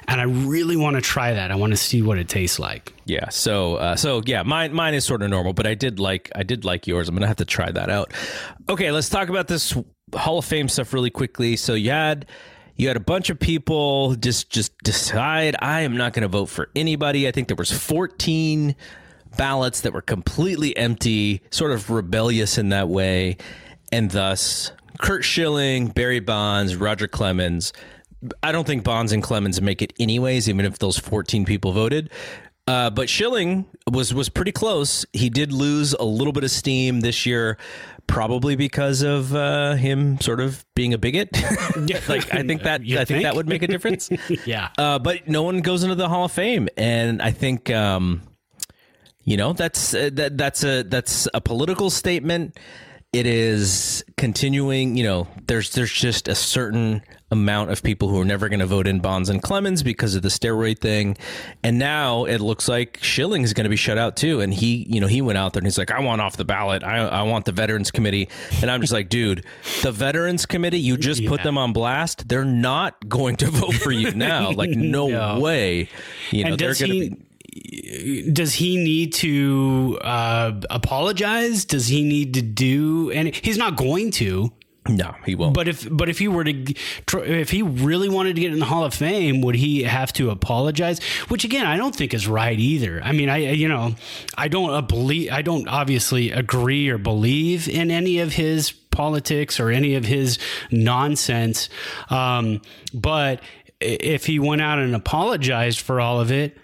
and 0.08 0.20
I 0.20 0.24
really 0.24 0.76
want 0.76 0.96
to 0.96 1.02
try 1.02 1.34
that. 1.34 1.52
I 1.52 1.56
want 1.56 1.72
to 1.72 1.78
see 1.78 2.02
what 2.02 2.17
it 2.17 2.28
tastes 2.28 2.60
like. 2.60 2.94
Yeah. 3.06 3.30
So 3.30 3.76
uh, 3.76 3.96
so 3.96 4.22
yeah, 4.26 4.44
mine 4.44 4.74
mine 4.74 4.94
is 4.94 5.06
sort 5.06 5.22
of 5.22 5.30
normal, 5.30 5.54
but 5.54 5.65
I 5.67 5.76
did 5.76 6.00
like 6.00 6.30
I 6.36 6.44
did 6.44 6.65
like 6.65 6.88
yours. 6.88 7.08
I'm 7.08 7.15
gonna 7.15 7.28
have 7.28 7.38
to 7.38 7.46
try 7.46 7.72
that 7.72 7.89
out. 7.89 8.12
Okay, 8.67 8.91
let's 8.91 9.08
talk 9.10 9.30
about 9.30 9.48
this 9.48 9.74
Hall 10.15 10.39
of 10.39 10.46
Fame 10.46 10.67
stuff 10.67 10.94
really 10.94 11.10
quickly. 11.12 11.56
So 11.56 11.74
you 11.74 11.91
had 11.91 12.26
you 12.76 12.88
had 12.88 12.98
a 12.98 13.02
bunch 13.02 13.30
of 13.30 13.39
people 13.39 14.15
just 14.15 14.50
just 14.50 14.78
decide 14.80 15.56
I 15.60 15.82
am 15.82 15.96
not 15.96 16.13
going 16.13 16.24
to 16.24 16.28
vote 16.28 16.48
for 16.48 16.70
anybody. 16.76 17.28
I 17.28 17.32
think 17.32 17.48
there 17.48 17.56
was 17.56 17.72
14 17.72 18.76
ballots 19.38 19.82
that 19.82 19.94
were 19.94 20.02
completely 20.02 20.76
empty, 20.78 21.41
sort 21.52 21.72
of 21.72 21.89
rebellious 21.89 22.58
in 22.58 22.70
that 22.70 22.89
way, 22.89 23.38
and 23.91 24.12
thus 24.12 24.72
Curt 25.02 25.24
Schilling, 25.24 25.88
Barry 25.88 26.20
Bonds, 26.20 26.76
Roger 26.76 27.08
Clemens. 27.08 27.74
I 28.44 28.52
don't 28.52 28.67
think 28.67 28.84
Bonds 28.84 29.12
and 29.12 29.24
Clemens 29.24 29.62
make 29.62 29.82
it 29.82 29.94
anyways, 30.00 30.48
even 30.48 30.65
if 30.65 30.78
those 30.80 30.98
14 31.00 31.44
people 31.46 31.72
voted. 31.72 32.12
Uh, 32.67 32.91
but 32.91 33.10
Schilling 33.10 33.65
was 33.91 34.13
was 34.13 34.30
pretty 34.30 34.52
close. 34.52 35.04
He 35.13 35.30
did 35.32 35.52
lose 35.52 35.94
a 35.94 36.04
little 36.04 36.32
bit 36.32 36.44
of 36.44 36.52
steam 36.52 37.02
this 37.02 37.26
year, 37.26 37.58
probably 38.06 38.56
because 38.56 39.02
of 39.02 39.36
uh, 39.36 39.74
him 39.74 40.22
sort 40.22 40.39
of 40.39 40.63
being 40.76 40.94
a 40.94 41.00
bigot. 41.00 41.30
like 42.08 42.32
I 42.34 42.44
think 42.44 42.62
that 42.63 42.86
You 42.86 42.98
I 42.98 43.00
think, 43.00 43.08
think? 43.08 43.24
that 43.24 43.36
would 43.36 43.50
make 43.50 43.63
a 43.63 43.67
difference. 43.67 44.10
Yeah. 44.46 44.70
Uh, 44.78 45.00
but 45.00 45.28
no 45.28 45.41
one 45.41 45.62
goes 45.62 45.82
into 45.84 45.96
the 45.96 46.08
Hall 46.08 46.26
of 46.26 46.32
Fame, 46.32 46.70
and 46.78 47.20
I 47.22 47.32
think 47.32 47.72
um, 47.72 48.22
you 49.23 49.38
know 49.38 49.53
that's 49.53 49.93
uh, 49.93 50.10
that 50.13 50.38
that's 50.38 50.63
a 50.63 50.84
that's 50.84 51.27
a 51.34 51.41
political 51.41 51.89
statement. 51.89 52.57
It 53.13 53.25
is 53.25 54.05
continuing. 54.15 54.95
You 54.95 55.03
know, 55.03 55.27
there's 55.45 55.71
there's 55.71 55.91
just 55.91 56.29
a 56.29 56.36
certain 56.36 57.01
amount 57.29 57.69
of 57.71 57.84
people 57.84 58.07
who 58.10 58.19
are 58.19 58.25
never 58.25 58.47
going 58.49 58.60
to 58.62 58.65
vote 58.65 58.88
in 58.88 58.99
Bonds 58.99 59.29
and 59.29 59.41
Clemens 59.41 59.84
because 59.84 60.15
of 60.15 60.21
the 60.21 60.29
steroid 60.29 60.79
thing, 60.79 61.17
and 61.62 61.77
now 61.77 62.23
it 62.23 62.39
looks 62.39 62.69
like 62.69 62.99
Schilling 63.01 63.41
is 63.43 63.53
going 63.53 63.65
to 63.65 63.69
be 63.69 63.75
shut 63.75 63.97
out 63.97 64.15
too. 64.15 64.39
And 64.39 64.53
he, 64.53 64.86
you 64.89 65.01
know, 65.01 65.07
he 65.07 65.21
went 65.21 65.38
out 65.38 65.51
there 65.51 65.60
and 65.60 65.67
he's 65.67 65.77
like, 65.77 65.91
I 65.91 65.99
want 65.99 66.21
off 66.21 66.38
the 66.38 66.45
ballot. 66.45 66.86
I 66.86 66.99
I 66.99 67.23
want 67.23 67.43
the 67.43 67.51
Veterans 67.51 67.91
Committee, 67.91 68.29
and 68.62 68.71
I'm 68.71 68.79
just 68.79 68.93
like, 68.93 69.10
dude, 69.10 69.45
the 69.84 69.91
Veterans 69.91 70.45
Committee, 70.45 70.79
you 70.79 70.95
just 70.95 71.25
put 71.25 71.43
them 71.43 71.57
on 71.57 71.73
blast. 71.73 72.29
They're 72.29 72.45
not 72.45 73.10
going 73.10 73.36
to 73.38 73.47
vote 73.47 73.73
for 73.75 73.91
you 73.91 74.12
now. 74.12 74.51
Like, 74.51 74.69
no, 74.69 75.07
No. 75.10 75.39
way. 75.41 75.89
You 76.31 76.45
know, 76.45 76.49
and 76.51 76.57
does 76.57 76.79
going 76.79 76.91
to 76.91 76.95
he 76.95 77.10
be. 77.10 77.25
Does 78.31 78.53
he 78.53 78.77
need 78.77 79.13
to 79.13 79.99
uh, 80.01 80.53
apologize? 80.69 81.65
Does 81.65 81.87
he 81.87 82.03
need 82.03 82.33
to 82.35 82.41
do 82.41 83.11
and 83.11 83.35
he's 83.35 83.57
not 83.57 83.75
going 83.75 84.11
to. 84.11 84.51
No, 84.89 85.15
he 85.25 85.35
won't. 85.35 85.53
But 85.53 85.67
if 85.67 85.87
but 85.91 86.09
if 86.09 86.17
he 86.17 86.27
were 86.27 86.43
to 86.43 86.73
if 87.13 87.51
he 87.51 87.61
really 87.61 88.09
wanted 88.09 88.35
to 88.35 88.41
get 88.41 88.51
in 88.51 88.57
the 88.57 88.65
Hall 88.65 88.83
of 88.83 88.95
Fame, 88.95 89.41
would 89.41 89.53
he 89.53 89.83
have 89.83 90.11
to 90.13 90.31
apologize? 90.31 91.03
Which 91.27 91.43
again, 91.43 91.67
I 91.67 91.77
don't 91.77 91.95
think 91.95 92.15
is 92.15 92.27
right 92.27 92.57
either. 92.57 92.99
I 93.03 93.11
mean, 93.11 93.29
I 93.29 93.37
you 93.37 93.67
know, 93.67 93.95
I 94.35 94.47
don't 94.47 94.87
believe 94.87 95.31
I 95.31 95.43
don't 95.43 95.67
obviously 95.67 96.31
agree 96.31 96.89
or 96.89 96.97
believe 96.97 97.69
in 97.69 97.91
any 97.91 98.19
of 98.19 98.33
his 98.33 98.71
politics 98.71 99.59
or 99.59 99.69
any 99.69 99.93
of 99.93 100.05
his 100.05 100.39
nonsense. 100.71 101.69
Um, 102.09 102.61
but 102.91 103.41
if 103.79 104.25
he 104.25 104.39
went 104.39 104.61
out 104.61 104.79
and 104.79 104.95
apologized 104.95 105.79
for 105.79 106.01
all 106.01 106.19
of 106.19 106.31
it, 106.31 106.57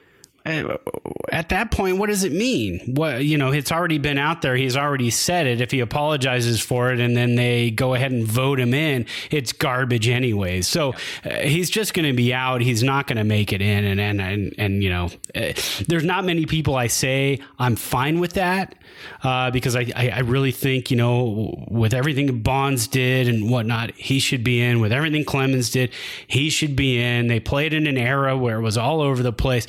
at 0.48 1.50
that 1.50 1.72
point, 1.72 1.98
what 1.98 2.08
does 2.08 2.24
it 2.24 2.32
mean? 2.32 2.80
What 2.96 3.24
you 3.24 3.38
know, 3.38 3.52
it's 3.52 3.72
already 3.72 3.98
been 3.98 4.18
out 4.18 4.42
there. 4.42 4.56
He's 4.56 4.78
already 4.78 5.10
said 5.10 5.46
it. 5.46 5.62
If 5.62 5.72
he 5.72 5.82
apologizes 5.82 6.62
for 6.62 6.92
it, 6.92 7.00
and 7.00 7.18
then 7.18 7.36
they 7.36 7.70
go 7.72 7.94
ahead 7.94 8.12
and 8.12 8.26
vote 8.26 8.60
him 8.60 8.74
in, 8.74 9.06
it's 9.30 9.52
garbage 9.52 10.08
anyways. 10.08 10.68
So 10.68 10.94
uh, 11.26 11.36
he's 11.40 11.70
just 11.70 11.94
going 11.94 12.08
to 12.08 12.14
be 12.14 12.34
out. 12.34 12.62
He's 12.62 12.82
not 12.82 13.08
going 13.08 13.18
to 13.18 13.24
make 13.24 13.52
it 13.52 13.62
in. 13.62 13.86
And 13.86 14.00
and 14.00 14.22
and, 14.22 14.56
and 14.58 14.84
you 14.84 14.90
know, 14.90 15.10
uh, 15.36 15.54
there's 15.88 16.06
not 16.06 16.24
many 16.24 16.46
people 16.46 16.76
I 16.76 16.88
say 16.88 17.40
I'm 17.60 17.76
fine 17.76 18.20
with 18.20 18.34
that 18.34 18.76
uh, 19.24 19.52
because 19.52 19.76
I, 19.76 19.92
I 19.96 20.10
I 20.10 20.20
really 20.20 20.52
think 20.52 20.92
you 20.92 20.98
know 20.98 21.66
with 21.68 21.94
everything 21.94 22.42
Bonds 22.42 22.88
did 22.88 23.28
and 23.28 23.50
whatnot, 23.50 23.92
he 23.96 24.20
should 24.20 24.44
be 24.44 24.62
in. 24.62 24.80
With 24.80 24.94
everything 24.94 25.26
Clemens 25.26 25.70
did, 25.70 25.92
he 26.28 26.50
should 26.50 26.76
be 26.76 27.02
in. 27.02 27.28
They 27.28 27.40
played 27.40 27.74
in 27.74 27.86
an 27.88 27.98
era 27.98 28.38
where 28.38 28.60
it 28.60 28.62
was 28.62 28.78
all 28.78 29.02
over 29.02 29.22
the 29.22 29.34
place. 29.34 29.68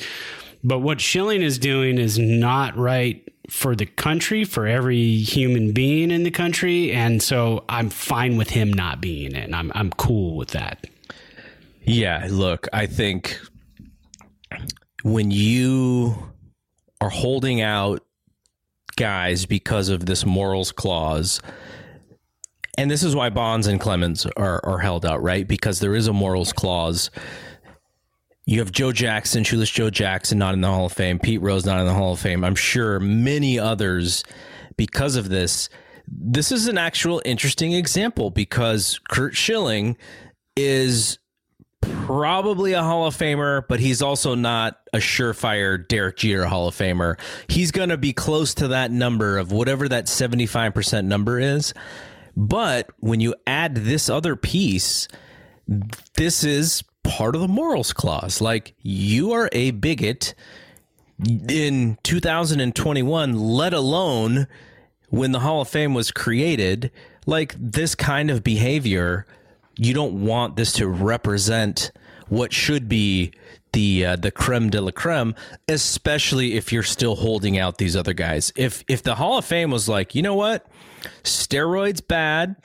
But 0.63 0.79
what 0.79 0.99
Schilling 0.99 1.41
is 1.41 1.57
doing 1.57 1.97
is 1.97 2.19
not 2.19 2.77
right 2.77 3.25
for 3.49 3.75
the 3.75 3.85
country, 3.85 4.43
for 4.43 4.67
every 4.67 5.17
human 5.17 5.71
being 5.71 6.11
in 6.11 6.23
the 6.23 6.31
country, 6.31 6.91
and 6.91 7.21
so 7.21 7.63
I'm 7.69 7.89
fine 7.89 8.37
with 8.37 8.49
him 8.49 8.71
not 8.71 9.01
being 9.01 9.35
it. 9.35 9.45
And 9.45 9.55
I'm 9.55 9.71
I'm 9.73 9.91
cool 9.91 10.35
with 10.35 10.49
that. 10.49 10.85
Yeah, 11.83 12.27
look, 12.29 12.67
I 12.73 12.85
think 12.85 13.39
when 15.03 15.31
you 15.31 16.31
are 17.01 17.09
holding 17.09 17.61
out 17.61 18.05
guys 18.95 19.45
because 19.45 19.89
of 19.89 20.05
this 20.05 20.25
morals 20.25 20.71
clause, 20.71 21.41
and 22.77 22.91
this 22.91 23.03
is 23.03 23.15
why 23.15 23.29
Bonds 23.29 23.65
and 23.67 23.79
Clemens 23.79 24.25
are, 24.37 24.63
are 24.63 24.79
held 24.79 25.05
out, 25.05 25.23
right? 25.23 25.47
Because 25.47 25.79
there 25.79 25.95
is 25.95 26.07
a 26.07 26.13
morals 26.13 26.53
clause. 26.53 27.09
You 28.49 28.61
have 28.61 28.71
Joe 28.71 28.91
Jackson, 28.91 29.43
Shoeless 29.43 29.69
Joe 29.69 29.91
Jackson, 29.91 30.39
not 30.39 30.55
in 30.55 30.61
the 30.61 30.69
Hall 30.69 30.87
of 30.87 30.91
Fame. 30.91 31.19
Pete 31.19 31.39
Rose, 31.39 31.67
not 31.67 31.79
in 31.81 31.85
the 31.85 31.93
Hall 31.93 32.13
of 32.13 32.19
Fame. 32.19 32.43
I'm 32.43 32.55
sure 32.55 32.99
many 32.99 33.59
others, 33.59 34.23
because 34.75 35.15
of 35.15 35.29
this. 35.29 35.69
This 36.07 36.51
is 36.51 36.67
an 36.67 36.75
actual 36.75 37.21
interesting 37.25 37.73
example 37.73 38.31
because 38.31 38.99
Curt 39.07 39.35
Schilling 39.35 39.97
is 40.55 41.19
probably 41.81 42.73
a 42.73 42.81
Hall 42.81 43.05
of 43.05 43.15
Famer, 43.15 43.61
but 43.69 43.79
he's 43.79 44.01
also 44.01 44.33
not 44.33 44.79
a 44.93 44.97
surefire 44.97 45.87
Derek 45.87 46.17
Jeter 46.17 46.45
Hall 46.45 46.67
of 46.67 46.75
Famer. 46.75 47.19
He's 47.49 47.69
going 47.69 47.89
to 47.89 47.97
be 47.97 48.13
close 48.13 48.55
to 48.55 48.69
that 48.69 48.89
number 48.89 49.37
of 49.37 49.51
whatever 49.51 49.87
that 49.89 50.05
75% 50.05 51.05
number 51.05 51.39
is. 51.39 51.75
But 52.35 52.89
when 52.97 53.19
you 53.19 53.35
add 53.45 53.75
this 53.75 54.09
other 54.09 54.35
piece, 54.35 55.07
this 56.15 56.43
is 56.43 56.83
part 57.03 57.35
of 57.35 57.41
the 57.41 57.47
morals 57.47 57.93
clause. 57.93 58.41
Like 58.41 58.73
you 58.81 59.31
are 59.31 59.49
a 59.51 59.71
bigot 59.71 60.33
in 61.27 61.97
2021, 62.03 63.33
let 63.37 63.73
alone 63.73 64.47
when 65.09 65.31
the 65.31 65.39
Hall 65.39 65.61
of 65.61 65.67
Fame 65.67 65.93
was 65.93 66.11
created. 66.11 66.91
Like 67.25 67.55
this 67.59 67.95
kind 67.95 68.31
of 68.31 68.43
behavior, 68.43 69.25
you 69.77 69.93
don't 69.93 70.25
want 70.25 70.55
this 70.55 70.73
to 70.73 70.87
represent 70.87 71.91
what 72.27 72.53
should 72.53 72.87
be 72.87 73.31
the 73.73 74.05
uh, 74.05 74.15
the 74.15 74.31
creme 74.31 74.69
de 74.69 74.81
la 74.81 74.91
creme, 74.91 75.35
especially 75.67 76.55
if 76.55 76.71
you're 76.71 76.83
still 76.83 77.15
holding 77.15 77.57
out 77.57 77.77
these 77.77 77.95
other 77.95 78.13
guys. 78.13 78.51
If 78.55 78.83
if 78.87 79.03
the 79.03 79.15
Hall 79.15 79.37
of 79.37 79.45
Fame 79.45 79.71
was 79.71 79.87
like, 79.87 80.15
you 80.15 80.21
know 80.21 80.35
what, 80.35 80.65
steroids 81.23 82.05
bad, 82.05 82.55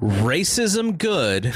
racism 0.00 0.96
good, 0.96 1.52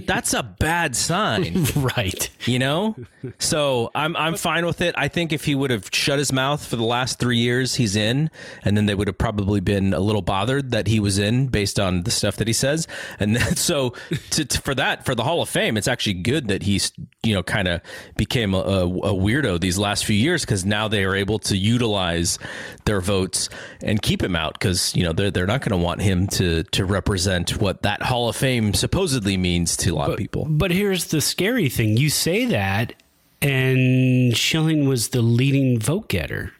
that's 0.06 0.34
a 0.34 0.42
bad 0.42 0.96
sign. 0.96 1.66
Right. 1.76 2.30
You 2.46 2.58
know, 2.58 2.96
so 3.38 3.90
I'm 3.94 4.16
I'm 4.16 4.36
fine 4.36 4.66
with 4.66 4.80
it. 4.80 4.94
I 4.98 5.08
think 5.08 5.32
if 5.32 5.44
he 5.44 5.54
would 5.54 5.70
have 5.70 5.88
shut 5.92 6.18
his 6.18 6.32
mouth 6.32 6.64
for 6.64 6.76
the 6.76 6.84
last 6.84 7.18
three 7.18 7.38
years, 7.38 7.74
he's 7.74 7.96
in, 7.96 8.30
and 8.64 8.76
then 8.76 8.86
they 8.86 8.94
would 8.94 9.08
have 9.08 9.18
probably 9.18 9.60
been 9.60 9.94
a 9.94 10.00
little 10.00 10.22
bothered 10.22 10.70
that 10.72 10.86
he 10.86 11.00
was 11.00 11.18
in 11.18 11.48
based 11.48 11.78
on 11.78 12.02
the 12.02 12.10
stuff 12.10 12.36
that 12.36 12.46
he 12.46 12.52
says. 12.52 12.86
And 13.20 13.36
then, 13.36 13.56
so 13.56 13.94
to, 14.30 14.44
to- 14.44 14.60
for 14.62 14.74
that, 14.74 15.04
for 15.04 15.14
the 15.14 15.24
Hall 15.24 15.42
of 15.42 15.48
Fame, 15.48 15.76
it's 15.76 15.88
actually 15.88 16.14
good 16.14 16.48
that 16.48 16.62
he's 16.62 16.92
you 17.22 17.34
know 17.34 17.42
kind 17.42 17.68
of 17.68 17.80
became 18.16 18.54
a, 18.54 18.58
a, 18.58 18.86
a 18.86 19.14
weirdo 19.14 19.60
these 19.60 19.78
last 19.78 20.04
few 20.04 20.16
years 20.16 20.42
because 20.44 20.64
now 20.64 20.88
they 20.88 21.04
are 21.04 21.14
able 21.14 21.38
to 21.40 21.56
utilize 21.56 22.38
their 22.84 23.00
votes 23.00 23.48
and 23.82 24.02
keep 24.02 24.22
him 24.22 24.34
out 24.34 24.54
because 24.54 24.94
you 24.96 25.04
know 25.04 25.12
they're 25.12 25.30
they're 25.30 25.46
not 25.46 25.60
going 25.60 25.78
to 25.78 25.84
want 25.84 26.00
him 26.02 26.26
to 26.26 26.62
to 26.64 26.84
represent 26.84 27.60
what 27.60 27.81
that 27.82 28.02
Hall 28.02 28.28
of 28.28 28.36
Fame 28.36 28.74
supposedly 28.74 29.36
means 29.36 29.76
to 29.78 29.90
a 29.90 29.96
lot 29.96 30.10
of 30.10 30.16
people. 30.16 30.46
But 30.48 30.70
here's 30.70 31.06
the 31.06 31.20
scary 31.20 31.68
thing: 31.68 31.96
you 31.96 32.10
say 32.10 32.46
that, 32.46 32.94
and 33.40 34.36
Schilling 34.36 34.88
was 34.88 35.08
the 35.08 35.22
leading 35.22 35.78
vote 35.78 36.08
getter 36.08 36.52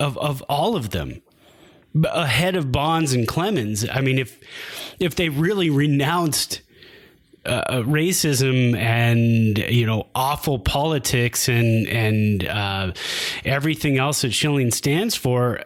of 0.00 0.16
of 0.18 0.42
all 0.42 0.76
of 0.76 0.90
them, 0.90 1.22
ahead 2.04 2.56
of 2.56 2.72
Bonds 2.72 3.12
and 3.12 3.26
Clemens. 3.26 3.88
I 3.88 4.00
mean, 4.00 4.18
if 4.18 4.38
if 5.00 5.16
they 5.16 5.28
really 5.28 5.70
renounced 5.70 6.60
uh, 7.46 7.82
racism 7.82 8.76
and 8.76 9.58
you 9.58 9.86
know 9.86 10.06
awful 10.14 10.58
politics 10.58 11.48
and 11.48 11.86
and 11.88 12.46
uh, 12.46 12.92
everything 13.44 13.98
else 13.98 14.22
that 14.22 14.32
Schilling 14.32 14.70
stands 14.70 15.14
for, 15.14 15.62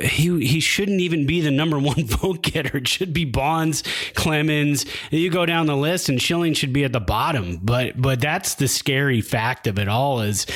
he 0.00 0.46
he 0.46 0.60
shouldn't 0.60 1.00
even 1.00 1.26
be 1.26 1.40
the 1.40 1.50
number 1.50 1.78
one 1.78 2.04
vote 2.06 2.42
getter. 2.42 2.78
It 2.78 2.88
should 2.88 3.12
be 3.12 3.24
Bonds, 3.24 3.82
Clemens. 4.14 4.86
You 5.10 5.30
go 5.30 5.46
down 5.46 5.66
the 5.66 5.76
list, 5.76 6.08
and 6.08 6.20
Schilling 6.20 6.54
should 6.54 6.72
be 6.72 6.84
at 6.84 6.92
the 6.92 7.00
bottom. 7.00 7.58
But 7.62 8.00
but 8.00 8.20
that's 8.20 8.54
the 8.54 8.68
scary 8.68 9.20
fact 9.20 9.66
of 9.66 9.78
it 9.78 9.88
all 9.88 10.20
is, 10.20 10.46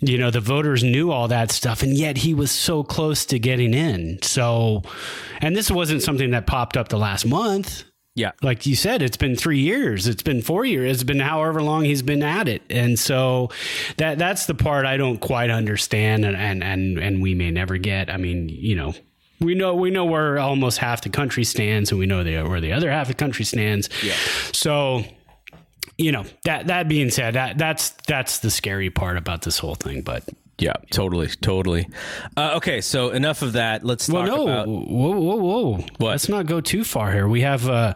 you 0.00 0.18
know, 0.18 0.30
the 0.30 0.40
voters 0.40 0.82
knew 0.82 1.10
all 1.10 1.28
that 1.28 1.50
stuff, 1.50 1.82
and 1.82 1.96
yet 1.96 2.18
he 2.18 2.34
was 2.34 2.50
so 2.50 2.82
close 2.82 3.24
to 3.26 3.38
getting 3.38 3.74
in. 3.74 4.20
So, 4.22 4.82
and 5.40 5.56
this 5.56 5.70
wasn't 5.70 6.02
something 6.02 6.30
that 6.30 6.46
popped 6.46 6.76
up 6.76 6.88
the 6.88 6.98
last 6.98 7.26
month. 7.26 7.84
Yeah. 8.14 8.32
Like 8.42 8.66
you 8.66 8.74
said, 8.74 9.02
it's 9.02 9.16
been 9.16 9.36
three 9.36 9.60
years. 9.60 10.06
It's 10.06 10.22
been 10.22 10.42
four 10.42 10.64
years. 10.64 10.96
It's 10.96 11.04
been 11.04 11.20
however 11.20 11.62
long 11.62 11.84
he's 11.84 12.02
been 12.02 12.22
at 12.22 12.48
it. 12.48 12.62
And 12.68 12.98
so 12.98 13.50
that 13.98 14.18
that's 14.18 14.46
the 14.46 14.54
part 14.54 14.84
I 14.84 14.96
don't 14.96 15.18
quite 15.18 15.50
understand 15.50 16.24
and, 16.24 16.36
and, 16.36 16.62
and, 16.62 16.98
and 16.98 17.22
we 17.22 17.34
may 17.34 17.50
never 17.50 17.78
get. 17.78 18.10
I 18.10 18.16
mean, 18.16 18.48
you 18.48 18.74
know, 18.74 18.94
we 19.40 19.54
know 19.54 19.74
we 19.74 19.90
know 19.90 20.04
where 20.04 20.38
almost 20.38 20.78
half 20.78 21.02
the 21.02 21.08
country 21.08 21.44
stands 21.44 21.90
and 21.90 21.98
we 21.98 22.06
know 22.06 22.22
the, 22.22 22.42
where 22.42 22.60
the 22.60 22.72
other 22.72 22.90
half 22.90 23.08
of 23.08 23.08
the 23.08 23.14
country 23.14 23.44
stands. 23.44 23.88
Yeah. 24.02 24.14
So 24.52 25.04
you 25.96 26.12
know 26.12 26.24
that 26.44 26.66
that 26.66 26.88
being 26.88 27.10
said, 27.10 27.34
that 27.34 27.58
that's 27.58 27.90
that's 28.06 28.38
the 28.38 28.50
scary 28.50 28.90
part 28.90 29.16
about 29.16 29.42
this 29.42 29.58
whole 29.58 29.74
thing. 29.74 30.02
But 30.02 30.24
yeah, 30.60 30.74
totally, 30.90 31.28
totally. 31.28 31.88
Uh, 32.36 32.54
okay, 32.56 32.80
so 32.80 33.10
enough 33.10 33.42
of 33.42 33.54
that. 33.54 33.84
Let's 33.84 34.08
well, 34.08 34.26
talk 34.26 34.36
no, 34.36 34.42
about. 34.42 34.68
whoa, 34.68 35.18
whoa, 35.18 35.36
whoa. 35.36 35.72
What? 35.98 36.10
Let's 36.10 36.28
not 36.28 36.46
go 36.46 36.60
too 36.60 36.84
far 36.84 37.12
here. 37.12 37.26
We 37.26 37.40
have 37.40 37.68
uh, 37.68 37.94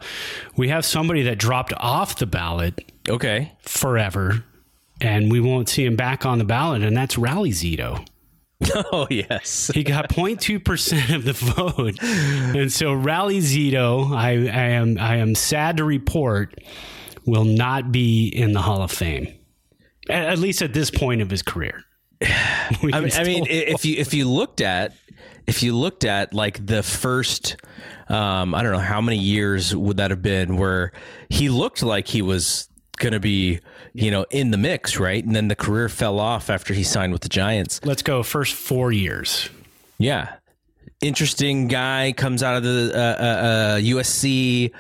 we 0.57 0.69
have 0.69 0.85
somebody 0.85 1.23
that 1.25 1.39
dropped 1.39 1.73
off 1.77 2.17
the 2.17 2.27
ballot 2.27 2.91
Okay, 3.09 3.53
forever, 3.61 4.45
and 5.01 5.31
we 5.31 5.39
won't 5.39 5.69
see 5.69 5.85
him 5.85 5.95
back 5.95 6.25
on 6.25 6.39
the 6.39 6.45
ballot, 6.45 6.83
and 6.83 6.97
that's 6.97 7.19
Rally 7.19 7.51
Zito. 7.51 8.07
oh 8.93 9.07
yes, 9.11 9.71
He 9.75 9.85
got 9.85 10.09
0.2 10.09 10.65
percent 10.65 11.11
of 11.11 11.25
the 11.25 11.35
vote, 11.35 12.03
and 12.03 12.73
so 12.73 12.95
Rally 12.95 13.41
Zito, 13.41 14.11
I, 14.11 14.31
I 14.31 14.69
am 14.71 14.97
I 14.99 15.17
am 15.17 15.35
sad 15.35 15.77
to 15.77 15.85
report, 15.85 16.59
will 17.27 17.45
not 17.45 17.93
be 17.93 18.29
in 18.29 18.53
the 18.53 18.63
Hall 18.63 18.81
of 18.81 18.91
Fame, 18.91 19.29
at, 20.09 20.23
at 20.25 20.39
least 20.39 20.63
at 20.63 20.73
this 20.73 20.91
point 20.91 21.21
of 21.21 21.29
his 21.29 21.43
career. 21.43 21.85
I 22.93 23.01
mean, 23.01 23.11
I 23.15 23.25
mean, 23.25 23.47
if 23.49 23.85
you 23.85 23.97
if 23.99 24.15
you 24.15 24.29
looked 24.29 24.61
at 24.61 24.93
if 25.47 25.63
you 25.63 25.77
looked 25.77 26.05
at 26.05 26.35
like 26.35 26.65
the 26.65 26.83
first, 26.83 27.57
um, 28.09 28.55
I 28.55 28.63
don't 28.63 28.73
know 28.73 28.79
how 28.79 29.01
many 29.01 29.19
years 29.19 29.75
would 29.75 29.99
that 29.99 30.11
have 30.11 30.23
been 30.23 30.57
where 30.57 30.93
he 31.29 31.49
looked 31.49 31.83
like 31.83 32.09
he 32.09 32.23
was 32.23 32.69
going 32.97 33.13
to 33.13 33.21
be, 33.21 33.61
you 33.93 34.11
know, 34.11 34.25
in 34.31 34.51
the 34.51 34.57
mix, 34.57 34.99
right? 34.99 35.25
And 35.25 35.35
then 35.35 35.49
the 35.49 35.57
career 35.57 35.89
fell 35.89 36.19
off 36.19 36.49
after 36.51 36.73
he 36.75 36.83
signed 36.83 37.13
with 37.13 37.23
the 37.23 37.29
Giants. 37.29 37.81
let's 37.85 38.03
go 38.03 38.23
first 38.23 38.55
four 38.55 38.93
years. 38.93 39.51
Yeah. 39.99 40.35
Interesting 41.01 41.69
guy 41.69 42.15
comes 42.17 42.43
out 42.43 42.57
of 42.57 42.63
the 42.63 42.93
uh, 42.95 42.99
uh, 42.99 43.25
uh, 43.25 43.77
USC, 43.79 44.73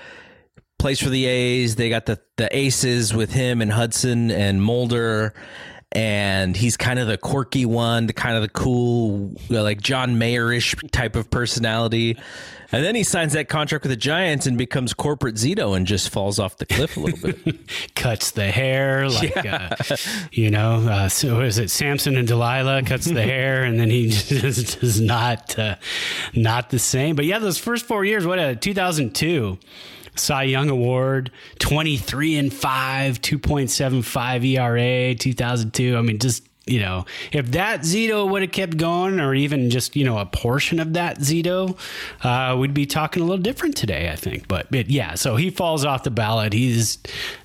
plays 0.78 1.00
for 1.00 1.10
the 1.10 1.26
A's. 1.26 1.76
They 1.76 1.88
got 1.90 2.06
the, 2.06 2.20
the 2.36 2.56
aces 2.56 3.12
with 3.12 3.32
him 3.32 3.60
and 3.60 3.70
Hudson 3.70 4.30
and 4.30 4.62
Mulder. 4.62 5.34
And 5.94 6.56
he's 6.56 6.76
kind 6.76 6.98
of 6.98 7.06
the 7.06 7.16
quirky 7.16 7.64
one, 7.66 8.06
the 8.06 8.12
kind 8.12 8.34
of 8.34 8.42
the 8.42 8.48
cool, 8.48 9.32
like 9.48 9.80
John 9.80 10.18
Mayer-ish 10.18 10.74
type 10.90 11.14
of 11.14 11.30
personality. 11.30 12.18
And 12.72 12.84
then 12.84 12.96
he 12.96 13.04
signs 13.04 13.34
that 13.34 13.48
contract 13.48 13.84
with 13.84 13.90
the 13.90 13.96
Giants 13.96 14.46
and 14.46 14.58
becomes 14.58 14.94
corporate 14.94 15.36
Zito 15.36 15.76
and 15.76 15.86
just 15.86 16.10
falls 16.10 16.40
off 16.40 16.56
the 16.56 16.66
cliff 16.66 16.96
a 16.96 17.00
little 17.00 17.32
bit. 17.32 17.60
cuts 17.94 18.32
the 18.32 18.50
hair 18.50 19.08
like 19.08 19.36
uh, 19.46 19.76
you 20.32 20.50
know 20.50 20.86
uh, 20.88 21.08
so 21.08 21.40
is 21.40 21.58
it 21.58 21.70
samson 21.70 22.16
and 22.16 22.26
delilah 22.28 22.82
cuts 22.82 23.06
the 23.06 23.22
hair 23.34 23.64
and 23.64 23.78
then 23.78 23.88
he 23.88 24.08
just 24.10 24.82
is 24.82 25.00
not 25.00 25.58
uh, 25.58 25.76
not 26.34 26.70
the 26.70 26.78
same 26.78 27.14
but 27.16 27.24
yeah 27.24 27.38
those 27.38 27.58
first 27.58 27.86
four 27.86 28.04
years 28.04 28.26
what 28.26 28.38
a 28.38 28.56
2002 28.56 29.58
cy 30.14 30.44
young 30.44 30.70
award 30.70 31.30
23 31.58 32.36
and 32.36 32.52
5 32.52 33.20
2.75 33.20 34.58
era 34.58 35.14
2002 35.14 35.96
i 35.96 36.02
mean 36.02 36.18
just 36.18 36.42
you 36.66 36.80
know, 36.80 37.04
if 37.32 37.50
that 37.52 37.80
Zito 37.80 38.28
would 38.28 38.42
have 38.42 38.52
kept 38.52 38.76
going, 38.76 39.20
or 39.20 39.34
even 39.34 39.70
just 39.70 39.96
you 39.96 40.04
know 40.04 40.18
a 40.18 40.26
portion 40.26 40.80
of 40.80 40.94
that 40.94 41.18
Zito, 41.18 41.78
uh, 42.22 42.56
we'd 42.56 42.74
be 42.74 42.86
talking 42.86 43.22
a 43.22 43.26
little 43.26 43.42
different 43.42 43.76
today, 43.76 44.10
I 44.10 44.16
think. 44.16 44.48
But, 44.48 44.70
but 44.70 44.88
yeah, 44.88 45.14
so 45.14 45.36
he 45.36 45.50
falls 45.50 45.84
off 45.84 46.04
the 46.04 46.10
ballot. 46.10 46.52
He's 46.52 46.98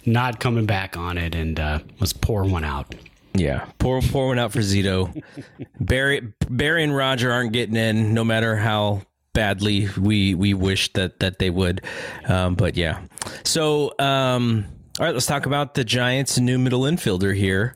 not 0.05 0.39
coming 0.39 0.65
back 0.65 0.95
on 0.95 1.17
it, 1.17 1.35
and 1.35 1.59
uh, 1.59 1.79
let's 1.99 2.13
pour 2.13 2.45
one 2.45 2.63
out. 2.63 2.95
Yeah, 3.33 3.65
pour 3.77 4.01
pour 4.01 4.27
one 4.27 4.39
out 4.39 4.53
for 4.53 4.59
Zito. 4.59 5.21
Barry 5.79 6.33
Barry 6.49 6.83
and 6.83 6.95
Roger 6.95 7.31
aren't 7.31 7.51
getting 7.51 7.75
in, 7.75 8.13
no 8.13 8.23
matter 8.23 8.55
how 8.55 9.01
badly 9.33 9.87
we 9.97 10.33
we 10.33 10.53
wish 10.53 10.91
that 10.93 11.19
that 11.19 11.39
they 11.39 11.49
would. 11.49 11.81
Um, 12.27 12.55
but 12.55 12.75
yeah, 12.75 13.01
so 13.43 13.93
um, 13.99 14.65
all 14.99 15.05
right, 15.05 15.13
let's 15.13 15.25
talk 15.25 15.45
about 15.45 15.73
the 15.73 15.83
Giants' 15.83 16.39
new 16.39 16.57
middle 16.57 16.81
infielder 16.81 17.35
here, 17.35 17.75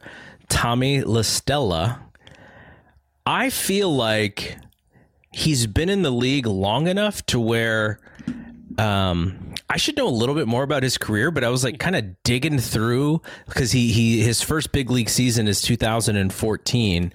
Tommy 0.50 1.02
La 1.02 1.22
Stella. 1.22 2.02
I 3.26 3.50
feel 3.50 3.94
like 3.96 4.58
he's 5.32 5.66
been 5.68 5.90
in 5.90 6.02
the 6.02 6.12
league 6.12 6.46
long 6.46 6.88
enough 6.88 7.26
to 7.28 7.40
where 7.40 8.00
um, 8.78 9.54
I 9.70 9.78
should 9.78 9.98
know 9.98 10.08
a 10.08 10.10
little 10.10 10.36
bit 10.36 10.48
more 10.48 10.64
about 10.64 10.84
his 10.84 10.98
career, 10.98 11.32
but 11.32 11.44
I 11.44 11.50
was 11.50 11.64
like 11.64 11.80
kind 11.80 11.96
of 11.96 12.22
digging 12.24 12.60
through 12.60 13.22
because 13.46 13.72
he 13.72 13.92
he 13.92 14.22
his 14.22 14.42
first 14.42 14.72
big 14.72 14.90
league 14.90 15.10
season 15.10 15.48
is 15.48 15.62
2014, 15.62 17.14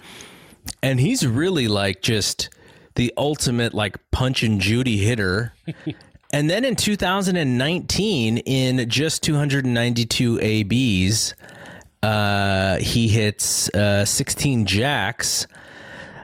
and 0.83 1.01
he's 1.01 1.27
really 1.27 1.69
like 1.69 2.03
just 2.03 2.49
the 2.99 3.15
ultimate 3.17 3.73
like 3.73 3.97
punch 4.11 4.43
and 4.43 4.61
Judy 4.61 4.99
hitter. 4.99 5.55
and 6.33 6.51
then 6.51 6.65
in 6.65 6.75
2019, 6.75 8.39
in 8.39 8.91
just 8.91 9.23
292 9.23 10.41
ABs, 10.43 11.35
uh, 12.03 12.77
he 12.79 13.07
hits 13.07 13.73
uh, 13.73 14.05
16 14.05 14.67
jacks. 14.67 15.47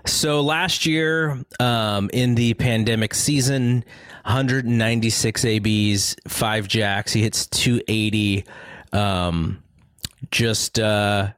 So 0.04 0.40
last 0.40 0.84
year, 0.84 1.40
um, 1.60 2.10
in 2.12 2.34
the 2.34 2.54
pandemic 2.54 3.14
season, 3.14 3.84
196 4.24 5.44
ABs, 5.44 6.16
five 6.26 6.66
jacks. 6.66 7.12
He 7.12 7.22
hits 7.22 7.46
280. 7.46 8.44
Um, 8.92 9.62
just, 10.32 10.80
uh, 10.80 11.28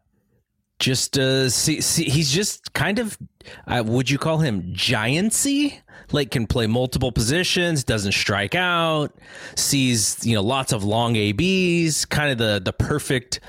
just, 0.79 1.19
uh, 1.19 1.49
see, 1.49 1.81
see, 1.81 2.05
he's 2.05 2.31
just 2.31 2.73
kind 2.73 2.99
of, 2.99 3.19
uh, 3.67 3.83
would 3.87 4.11
you 4.11 4.19
call 4.19 4.39
him 4.39 4.73
giancy? 4.75 5.81
Like 6.12 6.31
can 6.31 6.47
play 6.47 6.69
multiple 6.69 7.11
positions, 7.11 7.83
doesn't 7.83 8.12
strike 8.12 8.55
out, 8.55 9.12
sees 9.57 10.25
you 10.25 10.37
know 10.37 10.43
lots 10.43 10.73
of 10.73 10.85
long 10.85 11.17
ABs, 11.17 12.05
kind 12.05 12.31
of 12.31 12.39
the 12.39 12.61
the 12.65 12.73
perfect 12.73 13.41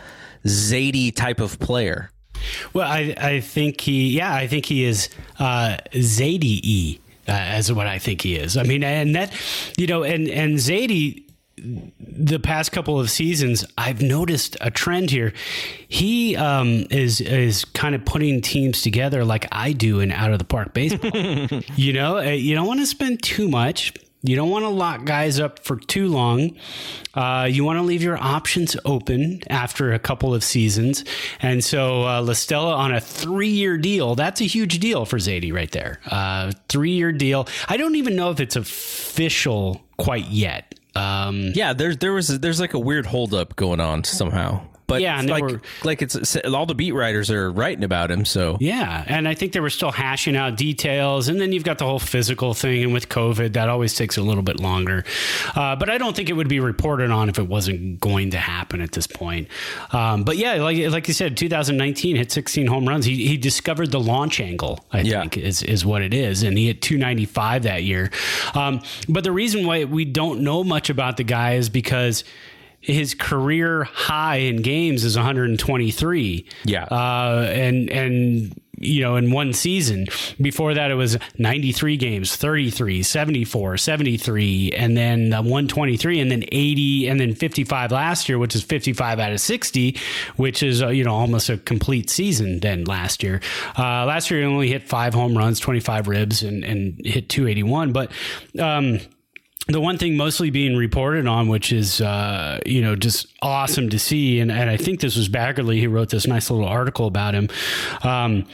Zaidi 0.44 1.16
type 1.16 1.40
of 1.40 1.60
player. 1.60 2.10
Well, 2.74 2.88
I 2.88 3.14
I 3.16 3.40
think 3.42 3.82
he 3.82 4.10
yeah 4.10 4.34
I 4.34 4.48
think 4.48 4.66
he 4.66 4.86
is 4.86 5.10
uh, 5.38 5.78
Zaidi 5.94 7.00
uh, 7.28 7.32
as 7.32 7.72
what 7.72 7.86
I 7.86 8.00
think 8.00 8.22
he 8.22 8.36
is. 8.36 8.58
I 8.58 8.64
mean, 8.64 8.84
and 8.84 9.16
that 9.16 9.32
you 9.78 9.86
know, 9.86 10.04
and 10.04 10.28
and 10.28 10.58
Zaidi 10.58 11.27
the 11.58 12.40
past 12.40 12.72
couple 12.72 13.00
of 13.00 13.10
seasons, 13.10 13.66
I've 13.78 14.02
noticed 14.02 14.58
a 14.62 14.70
trend 14.70 15.10
here. 15.10 15.34
He 15.88 16.36
um, 16.36 16.86
is 16.92 17.22
is 17.22 17.66
kind 17.66 17.96
of 17.96 18.06
putting 18.06 18.42
teams 18.42 18.82
together 18.82 19.26
like 19.26 19.48
I 19.52 19.74
do 19.74 20.00
in 20.00 20.12
out 20.12 20.32
of 20.32 20.40
the 20.40 20.46
park 20.46 20.74
baseball. 20.74 21.12
you 21.76 21.94
know, 21.94 22.18
uh, 22.18 22.22
you 22.22 22.56
don't 22.56 22.68
want 22.68 22.80
to 22.82 22.86
spend 22.86 23.24
too 23.24 23.48
much. 23.48 23.94
You 24.24 24.36
don't 24.36 24.50
want 24.50 24.64
to 24.64 24.70
lock 24.70 25.06
guys 25.06 25.40
up 25.40 25.60
for 25.60 25.78
too 25.78 26.08
long. 26.08 26.56
Uh, 27.14 27.48
you 27.50 27.64
want 27.64 27.78
to 27.78 27.84
leave 27.84 28.02
your 28.02 28.18
options 28.18 28.76
open 28.84 29.42
after 29.48 29.94
a 29.94 30.00
couple 30.00 30.34
of 30.34 30.44
seasons. 30.44 31.06
And 31.40 31.64
so 31.64 32.04
uh, 32.04 32.22
La 32.22 32.34
Stella 32.34 32.76
on 32.76 32.94
a 32.94 33.00
three 33.00 33.50
year 33.50 33.78
deal, 33.78 34.16
that's 34.16 34.42
a 34.42 34.46
huge 34.46 34.80
deal 34.80 35.06
for 35.06 35.18
Zaidi 35.18 35.54
right 35.54 35.72
there. 35.72 36.00
Uh, 36.08 36.52
three 36.68 36.92
year 36.92 37.12
deal. 37.12 37.48
I 37.70 37.78
don't 37.78 37.96
even 37.96 38.16
know 38.16 38.32
if 38.32 38.40
it's 38.40 38.56
official 38.56 39.82
quite 39.98 40.28
yet. 40.28 40.77
Um, 40.98 41.52
Yeah, 41.56 41.74
there's 41.74 41.98
there 41.98 42.14
was 42.14 42.40
there's 42.40 42.60
like 42.60 42.74
a 42.74 42.80
weird 42.80 43.06
holdup 43.06 43.56
going 43.56 43.80
on 43.80 44.04
somehow. 44.04 44.62
But 44.88 45.02
Yeah, 45.02 45.22
like 45.22 45.44
were- 45.44 45.62
like 45.84 46.02
it's, 46.02 46.16
it's 46.16 46.38
all 46.38 46.66
the 46.66 46.74
beat 46.74 46.94
writers 46.94 47.30
are 47.30 47.52
writing 47.52 47.84
about 47.84 48.10
him. 48.10 48.24
So 48.24 48.58
Yeah, 48.62 49.04
and 49.08 49.28
I 49.28 49.34
think 49.34 49.52
they 49.52 49.60
were 49.60 49.70
still 49.70 49.92
hashing 49.92 50.38
out 50.38 50.56
details, 50.56 51.28
and 51.28 51.42
then 51.42 51.52
you've 51.52 51.66
got 51.66 51.78
the 51.78 51.86
whole 51.86 52.00
physical 52.00 52.54
thing, 52.54 52.84
and 52.84 52.94
with 52.94 53.10
COVID, 53.10 53.52
that 53.54 53.68
always 53.68 53.94
takes 53.96 54.16
a 54.16 54.22
little 54.22 54.44
bit 54.44 54.62
longer. 54.62 55.04
Uh, 55.56 55.76
but 55.76 55.90
I 55.90 55.98
don't 55.98 56.16
think 56.16 56.30
it 56.30 56.34
would 56.34 56.48
be 56.48 56.62
reported 56.62 57.12
on 57.12 57.28
if 57.28 57.38
it 57.38 57.48
wasn't 57.50 58.00
going 58.00 58.32
to 58.32 58.38
happen 58.38 58.80
at 58.82 58.94
this 58.94 59.08
point. 59.08 59.50
Um, 59.92 60.24
but 60.24 60.38
yeah, 60.38 60.54
like 60.56 60.78
like 60.90 61.08
you 61.10 61.14
said, 61.14 61.36
2019 61.36 62.16
hit 62.16 62.32
16 62.32 62.68
home 62.68 62.88
runs. 62.88 63.04
He, 63.06 63.28
he 63.28 63.36
discovered 63.36 63.92
the 63.92 64.00
launch 64.00 64.40
angle. 64.40 64.86
I 64.94 65.02
Yeah. 65.02 65.20
think 65.22 65.38
is 65.38 65.64
is 65.64 65.86
what 65.86 66.02
it 66.02 66.14
is, 66.14 66.44
and 66.44 66.58
he 66.58 66.68
hit 66.68 66.82
295 66.82 67.64
that 67.64 67.84
year. 67.84 68.10
Um, 68.54 68.82
but 69.10 69.26
the 69.26 69.34
reason 69.34 69.68
why 69.68 69.84
we 69.84 70.06
don't 70.06 70.40
know 70.42 70.64
much 70.64 70.90
about 70.90 71.18
the 71.18 71.24
guy 71.26 71.56
is 71.56 71.68
because 71.70 72.24
his 72.80 73.14
career 73.14 73.84
high 73.86 74.38
in 74.38 74.62
games 74.62 75.04
is 75.04 75.16
123. 75.16 76.46
Yeah. 76.66 76.84
Uh, 76.86 77.50
and 77.52 77.90
and 77.90 78.62
you 78.80 79.02
know, 79.02 79.16
in 79.16 79.32
one 79.32 79.54
season. 79.54 80.08
Before 80.40 80.74
that, 80.74 80.92
it 80.92 80.96
was 80.96 81.18
93 81.38 81.98
games, 81.98 82.36
33, 82.36 83.02
74, 83.04 83.78
73, 83.78 84.72
and 84.74 84.96
then 84.96 85.32
123, 85.32 86.20
and 86.20 86.30
then 86.32 86.44
80, 86.52 87.08
and 87.08 87.20
then 87.20 87.34
55 87.34 87.92
last 87.92 88.30
year, 88.30 88.38
which 88.38 88.56
is 88.56 88.64
55 88.64 89.20
out 89.20 89.32
of 89.32 89.40
60, 89.40 89.98
which 90.36 90.62
is, 90.62 90.84
uh, 90.84 90.90
you 90.90 91.04
know, 91.04 91.14
almost 91.14 91.50
a 91.50 91.58
complete 91.58 92.10
season 92.10 92.60
then 92.60 92.84
last 92.84 93.24
year. 93.24 93.42
Uh, 93.78 94.06
last 94.06 94.30
year, 94.30 94.42
he 94.42 94.46
only 94.46 94.70
hit 94.70 94.88
five 94.88 95.14
home 95.14 95.36
runs, 95.36 95.60
25 95.60 96.08
ribs, 96.08 96.44
and, 96.44 96.64
and 96.64 97.04
hit 97.04 97.30
281. 97.30 97.92
But, 97.92 98.12
um, 98.60 99.00
the 99.68 99.82
one 99.82 99.98
thing 99.98 100.16
mostly 100.16 100.50
being 100.50 100.76
reported 100.76 101.28
on, 101.28 101.48
which 101.48 101.72
is 101.72 102.02
uh, 102.02 102.60
you 102.66 102.82
know 102.82 102.96
just 102.96 103.28
awesome 103.42 103.90
to 103.90 104.00
see, 104.00 104.40
and, 104.40 104.52
and 104.52 104.70
I 104.70 104.78
think 104.78 105.02
this 105.02 105.16
was 105.16 105.30
Baggarly 105.30 105.82
who 105.82 105.90
wrote 105.90 106.10
this 106.10 106.28
nice 106.28 106.50
little 106.50 106.68
article 106.68 107.08
about 107.08 107.34
him. 107.34 107.50
Um, 108.04 108.46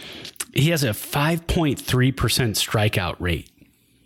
he 0.53 0.69
has 0.69 0.83
a 0.83 0.93
five 0.93 1.47
point 1.47 1.79
three 1.79 2.11
percent 2.11 2.55
strikeout 2.55 3.15
rate. 3.19 3.49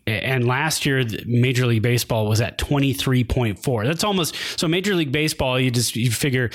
And 0.07 0.47
last 0.47 0.85
year, 0.85 1.05
Major 1.25 1.67
League 1.67 1.81
Baseball 1.81 2.27
was 2.27 2.39
at 2.39 2.57
23.4. 2.57 3.85
That's 3.85 4.05
almost 4.05 4.35
so. 4.57 4.65
Major 4.67 4.95
League 4.95 5.11
Baseball, 5.11 5.59
you 5.59 5.69
just 5.69 5.97
you 5.97 6.09
figure 6.09 6.49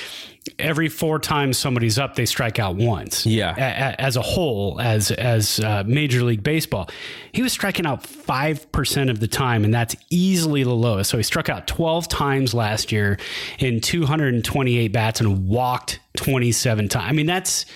every 0.59 0.89
four 0.89 1.19
times 1.19 1.59
somebody's 1.59 1.99
up, 1.99 2.15
they 2.15 2.25
strike 2.25 2.59
out 2.59 2.77
once. 2.77 3.27
Yeah. 3.27 3.55
A, 3.57 4.01
as 4.01 4.17
a 4.17 4.23
whole, 4.23 4.81
as 4.81 5.11
as 5.11 5.61
uh, 5.61 5.85
Major 5.87 6.23
League 6.23 6.43
Baseball, 6.43 6.89
he 7.33 7.43
was 7.43 7.53
striking 7.53 7.85
out 7.85 8.07
five 8.07 8.73
percent 8.73 9.11
of 9.11 9.21
the 9.21 9.29
time, 9.29 9.65
and 9.65 9.75
that's 9.75 9.97
easily 10.09 10.63
the 10.63 10.71
lowest. 10.71 11.11
So 11.11 11.19
he 11.19 11.23
struck 11.23 11.51
out 11.51 11.67
twelve 11.67 12.09
times 12.09 12.55
last 12.55 12.91
year 12.91 13.19
in 13.59 13.83
228 13.83 14.89
bats 14.89 15.21
and 15.21 15.47
walked 15.47 16.01
27 16.17 16.89
times. 16.89 17.07
I 17.07 17.13
mean, 17.13 17.27
that's 17.27 17.67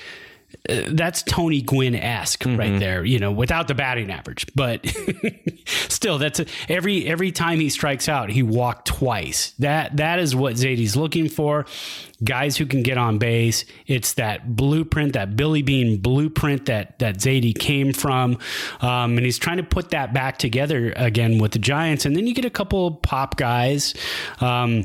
that's 0.68 1.22
Tony 1.22 1.62
Gwynn 1.62 1.94
esque 1.94 2.42
mm-hmm. 2.42 2.58
right 2.58 2.80
there, 2.80 3.04
you 3.04 3.18
know, 3.18 3.30
without 3.30 3.68
the 3.68 3.74
batting 3.74 4.10
average. 4.10 4.46
But 4.54 4.86
still, 5.66 6.18
that's 6.18 6.40
a, 6.40 6.46
every 6.68 7.06
every 7.06 7.32
time 7.32 7.60
he 7.60 7.68
strikes 7.68 8.08
out, 8.08 8.30
he 8.30 8.42
walked 8.42 8.88
twice. 8.88 9.52
That 9.58 9.96
that 9.98 10.18
is 10.18 10.34
what 10.34 10.54
Zaidi's 10.54 10.96
looking 10.96 11.28
for. 11.28 11.66
Guys 12.24 12.56
who 12.56 12.66
can 12.66 12.82
get 12.82 12.98
on 12.98 13.18
base. 13.18 13.64
It's 13.86 14.14
that 14.14 14.56
blueprint, 14.56 15.12
that 15.12 15.36
Billy 15.36 15.62
Beane 15.62 15.98
blueprint 15.98 16.66
that 16.66 16.98
that 16.98 17.18
Zaidi 17.18 17.56
came 17.56 17.92
from, 17.92 18.38
um, 18.80 19.16
and 19.16 19.24
he's 19.24 19.38
trying 19.38 19.58
to 19.58 19.62
put 19.62 19.90
that 19.90 20.12
back 20.12 20.38
together 20.38 20.92
again 20.96 21.38
with 21.38 21.52
the 21.52 21.58
Giants. 21.58 22.06
And 22.06 22.16
then 22.16 22.26
you 22.26 22.34
get 22.34 22.44
a 22.44 22.50
couple 22.50 22.92
pop 22.92 23.36
guys. 23.36 23.94
Um, 24.40 24.84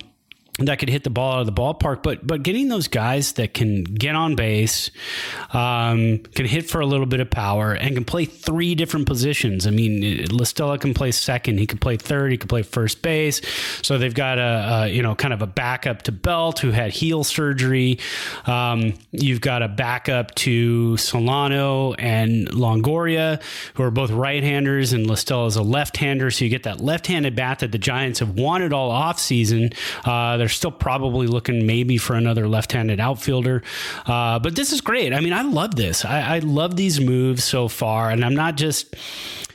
that 0.68 0.80
could 0.80 0.90
hit 0.90 1.04
the 1.04 1.10
ball 1.10 1.34
out 1.34 1.40
of 1.42 1.46
the 1.46 1.54
ballpark, 1.54 2.04
but 2.04 2.26
but 2.26 2.44
getting 2.44 2.68
those 2.68 2.88
guys 2.88 3.34
that 3.34 3.54
can 3.54 3.84
get 3.84 4.16
on 4.16 4.36
base, 4.36 4.92
um, 5.54 6.20
can 6.36 6.46
hit 6.46 6.70
for 6.70 6.82
a 6.82 6.86
little 6.86 7.06
bit 7.06 7.20
of 7.20 7.30
power, 7.30 7.74
and 7.74 7.96
can 7.96 8.06
play 8.06 8.26
three 8.26 8.76
different 8.76 9.08
positions. 9.08 9.68
I 9.68 9.72
mean, 9.72 10.26
La 10.32 10.44
Stella 10.44 10.78
can 10.78 10.94
play 10.94 11.12
second, 11.12 11.60
he 11.60 11.66
can 11.66 11.78
play 11.78 11.98
third, 11.98 12.32
he 12.32 12.38
can 12.38 12.48
play 12.48 12.62
first 12.62 13.02
base. 13.02 13.42
So 13.82 13.98
they've 13.98 14.14
got 14.14 14.38
a, 14.38 14.84
a 14.84 14.88
you 14.88 15.02
know 15.02 15.16
kind 15.16 15.34
of 15.34 15.42
a 15.42 15.48
backup 15.48 16.04
to 16.04 16.12
Belt 16.12 16.60
who 16.60 16.72
had 16.72 16.92
heel 16.92 17.24
surgery. 17.24 18.00
Um, 18.46 18.94
you've 19.12 19.42
got 19.42 19.62
a 19.62 19.68
backup 19.68 20.36
to 20.36 20.98
Solano 20.98 21.94
and 21.94 22.48
Longoria 22.50 23.42
who 23.76 23.84
are 23.84 23.92
both 23.92 24.12
right-handers, 24.12 24.94
and 24.94 25.08
La 25.08 25.16
Stella 25.16 25.46
is 25.48 25.56
a 25.56 25.64
left-hander. 25.64 26.32
So 26.32 26.46
you 26.46 26.50
get 26.50 26.64
that 26.64 26.82
left-handed 26.82 27.36
bat 27.36 27.60
that 27.60 27.72
the 27.72 27.78
Giants 27.78 28.20
have 28.20 28.32
wanted 28.32 28.74
all 28.74 28.92
off 28.92 29.20
season. 29.20 29.72
Uh, 30.06 30.38
they're 30.38 30.50
still 30.52 30.72
probably 30.72 31.28
looking 31.28 31.66
maybe 31.66 31.98
for 31.98 32.16
another 32.16 32.48
left-handed 32.48 33.00
outfielder. 33.00 33.64
Uh, 34.06 34.40
but 34.40 34.56
this 34.56 34.72
is 34.72 34.82
great. 34.82 35.14
I 35.14 35.20
mean, 35.20 35.34
I 35.34 35.42
love 35.42 35.76
this. 35.76 36.06
I, 36.06 36.38
I 36.38 36.40
love 36.40 36.76
these 36.76 37.00
moves 37.00 37.44
so 37.44 37.68
far, 37.68 38.10
and 38.10 38.24
I'm 38.24 38.36
not 38.36 38.58
just 38.58 38.96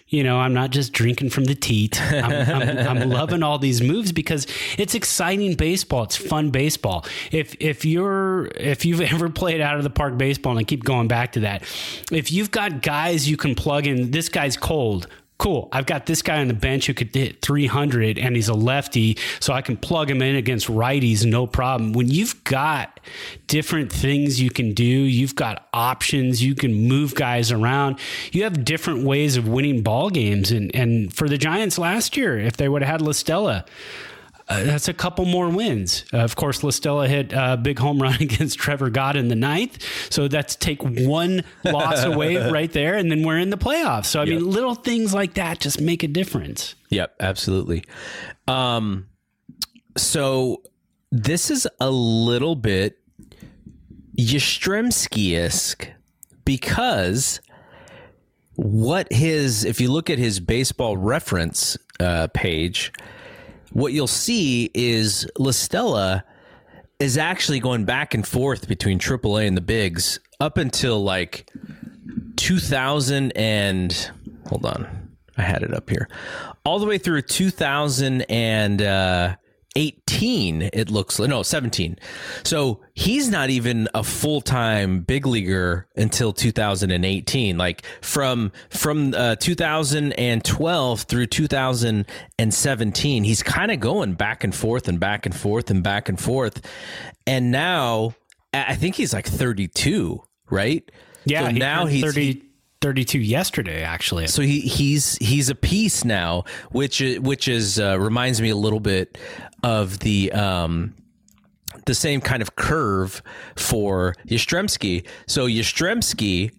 you 0.09 0.23
know, 0.23 0.39
I'm 0.39 0.55
not 0.55 0.71
just 0.71 0.93
drinking 0.93 1.31
from 1.31 1.45
the 1.45 1.55
teat. 1.55 2.01
I'm, 2.01 2.31
I'm, 2.33 2.79
I'm, 3.03 3.11
loving 3.11 3.43
all 3.43 3.59
these 3.59 3.83
moves 3.83 4.13
because 4.13 4.47
it's 4.79 4.95
exciting 4.95 5.55
baseball. 5.55 6.05
It's 6.05 6.17
fun 6.17 6.51
baseball. 6.51 7.05
If 7.33 7.57
if 7.61 7.85
you're 7.85 8.47
if 8.57 8.85
you've 8.85 9.01
ever 9.13 9.29
played 9.29 9.61
out 9.61 9.77
of 9.77 9.83
the 9.83 9.91
park 9.91 10.17
baseball, 10.17 10.53
and 10.53 10.61
I 10.61 10.65
keep 10.65 10.85
going 10.85 11.09
back 11.09 11.33
to 11.33 11.41
that, 11.41 11.63
if 12.13 12.31
you've 12.31 12.51
got 12.51 12.83
guys 12.83 13.29
you 13.29 13.37
can 13.37 13.55
plug 13.55 13.87
in, 13.87 14.13
this 14.13 14.29
guy's 14.29 14.57
cold 14.57 15.09
cool. 15.39 15.69
I've 15.73 15.87
got 15.87 16.07
this 16.07 16.23
guy 16.23 16.41
on 16.41 16.49
the 16.49 16.55
bench 16.55 16.87
who 16.87 16.95
could 16.95 17.15
hit 17.15 17.43
300 17.43 18.19
and 18.19 18.35
he's 18.35 18.49
a 18.49 18.55
lefty, 18.55 19.19
so 19.41 19.53
I 19.53 19.63
can 19.63 19.77
plug 19.77 20.11
him 20.11 20.23
in 20.23 20.37
against 20.37 20.67
righties, 20.67 21.25
no 21.25 21.47
problem. 21.47 21.93
When 21.93 22.09
you've 22.09 22.43
got 22.45 23.01
different 23.47 23.93
things 23.93 24.41
you 24.41 24.51
can 24.51 24.73
do, 24.73 24.85
you've 24.85 25.35
got 25.35 25.69
options, 25.75 26.43
you 26.43 26.55
can 26.55 26.75
move 26.75 27.15
guys 27.15 27.53
around, 27.53 27.99
you 28.33 28.45
have 28.45 28.65
different 28.65 29.05
ways 29.05 29.37
of 29.37 29.47
winning 29.47 29.83
ball 29.83 30.11
games. 30.11 30.51
And, 30.51 30.75
and 30.75 31.13
for 31.13 31.29
the 31.29 31.39
Giants 31.39 31.79
last 31.79 32.17
year, 32.17 32.39
if 32.39 32.57
they 32.57 32.69
would 32.69 32.83
have 32.83 32.91
had 32.91 33.03
La 33.03 33.13
Stella, 33.13 33.65
uh, 34.49 34.63
that's 34.63 34.87
a 34.87 34.95
couple 34.95 35.25
more 35.25 35.49
wins. 35.49 36.05
Uh, 36.13 36.19
of 36.19 36.37
course, 36.37 36.63
La 36.63 36.71
Stella 36.71 37.09
hit 37.09 37.33
a 37.33 37.57
big 37.57 37.79
home 37.79 38.01
run 38.01 38.15
against 38.21 38.59
Trevor 38.59 38.91
Gott 38.91 39.17
in 39.17 39.29
the 39.29 39.35
ninth. 39.35 39.85
So 40.13 40.29
that's 40.29 40.55
take 40.55 40.83
one 40.83 41.43
loss 41.65 42.05
away 42.05 42.37
right 42.37 42.71
there, 42.71 42.95
and 42.95 43.11
then 43.11 43.25
we're 43.25 43.39
in 43.39 43.51
the 43.51 43.59
playoffs. 43.59 44.07
So, 44.07 44.21
I 44.21 44.25
yep. 44.25 44.39
mean, 44.39 44.51
little 44.51 44.75
things 44.75 45.13
like 45.13 45.35
that 45.35 45.61
just 45.61 45.81
make 45.81 46.03
a 46.03 46.09
difference. 46.09 46.77
Yep, 46.91 47.17
absolutely. 47.19 47.85
Um, 48.47 49.09
so 49.97 50.63
this 51.11 51.51
is 51.51 51.67
a 51.81 51.91
little 51.91 52.55
bit 52.55 52.99
Yastrzemski-esque 54.17 55.89
because 56.45 57.41
what 58.55 59.13
his, 59.13 59.65
if 59.65 59.81
you 59.81 59.91
look 59.91 60.09
at 60.09 60.19
his 60.19 60.39
baseball 60.39 60.97
reference 60.97 61.77
uh, 61.99 62.29
page– 62.29 62.93
what 63.73 63.93
you'll 63.93 64.07
see 64.07 64.71
is 64.75 65.29
La 65.39 65.51
Stella 65.51 66.25
is 66.99 67.19
actually 67.19 67.61
going 67.61 67.85
back 67.85 68.15
and 68.15 68.27
forth 68.27 68.69
between 68.69 68.99
AAA 68.99 69.47
and 69.47 69.57
the 69.57 69.61
bigs 69.61 70.19
up 70.41 70.57
until 70.57 71.03
like 71.03 71.51
2000 72.37 73.33
and 73.33 74.11
hold 74.49 74.65
on, 74.65 75.11
I 75.37 75.43
had 75.43 75.63
it 75.63 75.75
up 75.75 75.91
here, 75.91 76.09
all 76.65 76.79
the 76.79 76.87
way 76.87 76.99
through 76.99 77.23
2000 77.23 78.23
and 78.23 78.83
uh, 78.83 79.37
18 79.77 80.71
it 80.73 80.91
looks 80.91 81.21
no 81.21 81.43
17 81.43 81.99
so 82.45 82.81
he's 82.95 83.29
not 83.29 83.51
even 83.51 83.89
a 83.95 84.03
full-time 84.03 85.01
big 85.01 85.27
leaguer 85.27 85.87
until 85.97 86.33
2018 86.33 87.59
like 87.59 87.85
from 88.01 88.51
from 88.71 89.13
uh, 89.15 89.37
2012 89.37 91.03
through 91.03 91.27
2017 91.27 93.25
he's 93.25 93.43
kind 93.43 93.71
of 93.71 93.79
going 93.79 94.15
back 94.15 94.43
and 94.43 94.55
forth 94.55 94.89
and 94.89 94.99
back 94.99 95.27
and 95.27 95.37
forth 95.37 95.71
and 95.71 95.83
back 95.83 96.09
and 96.09 96.19
forth. 96.19 96.67
And 97.27 97.51
now 97.51 98.15
i 98.55 98.75
think 98.75 98.95
he's 98.95 99.13
like 99.13 99.27
32 99.27 100.23
right? 100.51 100.91
Yeah 101.25 101.47
so 101.47 101.51
now 101.51 101.87
he's 101.87 102.03
30 102.03 102.46
32 102.81 103.19
yesterday 103.19 103.83
actually. 103.83 104.27
So 104.27 104.43
he 104.43 104.61
he's 104.61 105.17
he's 105.17 105.49
a 105.49 105.55
piece 105.55 106.05
now 106.05 106.45
which 106.71 107.01
which 107.21 107.49
is 107.49 107.79
uh, 107.81 107.99
reminds 107.99 108.41
me 108.41 108.51
a 108.51 108.57
little 108.57 108.81
bit 108.81 109.19
of 109.63 109.99
the 110.01 110.33
um 110.33 110.95
the 111.87 111.95
same 111.95 112.21
kind 112.21 112.43
of 112.43 112.57
curve 112.57 113.23
for 113.57 114.15
Yastrzemski. 114.29 115.07
So 115.27 115.47
Yastrzemski 115.47 116.51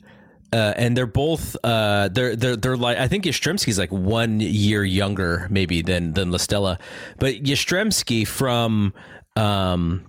uh, 0.53 0.73
and 0.77 0.95
they're 0.95 1.05
both 1.05 1.57
uh, 1.63 2.09
they're 2.09 2.35
they're 2.35 2.55
they're 2.55 2.77
like 2.77 2.97
I 2.97 3.07
think 3.07 3.25
Yastrzemski's 3.25 3.77
like 3.77 3.91
one 3.91 4.39
year 4.39 4.83
younger 4.83 5.47
maybe 5.49 5.81
than 5.81 6.13
than 6.13 6.31
La 6.31 6.37
Stella, 6.37 6.79
but 7.19 7.35
Yastrzemski 7.43 8.25
from 8.25 8.93
um, 9.35 10.06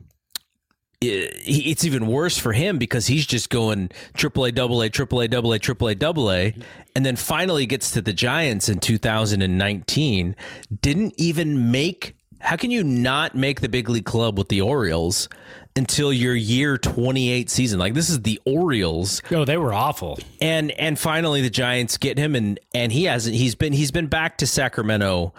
it's 1.01 1.84
even 1.84 2.07
worse 2.07 2.38
for 2.38 2.53
him 2.53 2.78
because 2.78 3.07
he's 3.07 3.26
just 3.26 3.51
going 3.51 3.90
AAA, 4.14 4.55
double 4.55 4.82
A, 4.82 4.90
triple 4.90 5.20
A, 5.20 5.28
double 5.28 5.53
A, 5.53 5.59
triple 5.59 5.88
A, 5.88 5.94
double 5.94 6.32
A, 6.32 6.55
and 6.96 7.07
then 7.07 7.14
finally 7.16 7.66
gets 7.66 7.92
to 7.92 8.01
the 8.01 8.12
Giants 8.12 8.68
in 8.68 8.80
2019. 8.80 10.34
Didn't 10.80 11.14
even 11.16 11.70
make. 11.70 12.16
How 12.40 12.57
can 12.57 12.70
you 12.70 12.84
not 12.84 13.34
make 13.34 13.61
the 13.61 13.68
big 13.68 13.88
league 13.88 14.05
club 14.05 14.38
with 14.38 14.49
the 14.49 14.61
Orioles 14.61 15.28
until 15.76 16.12
your 16.12 16.34
year 16.34 16.78
28 16.78 17.49
season? 17.49 17.78
Like 17.78 17.94
this 17.94 18.11
is 18.11 18.22
the 18.22 18.40
Orioles. 18.44 19.22
Oh, 19.30 19.44
they 19.44 19.57
were 19.57 19.72
awful. 19.72 20.18
And 20.40 20.72
and 20.72 20.99
finally 20.99 21.42
the 21.42 21.51
Giants 21.51 21.96
get 21.96 22.18
him, 22.18 22.34
and 22.34 22.59
and 22.74 22.90
he 22.90 23.05
hasn't. 23.05 23.36
He's 23.36 23.55
been 23.55 23.72
he's 23.72 23.92
been 23.92 24.09
back 24.09 24.38
to 24.38 24.49
Sacramento. 24.49 25.32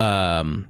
Um, 0.00 0.68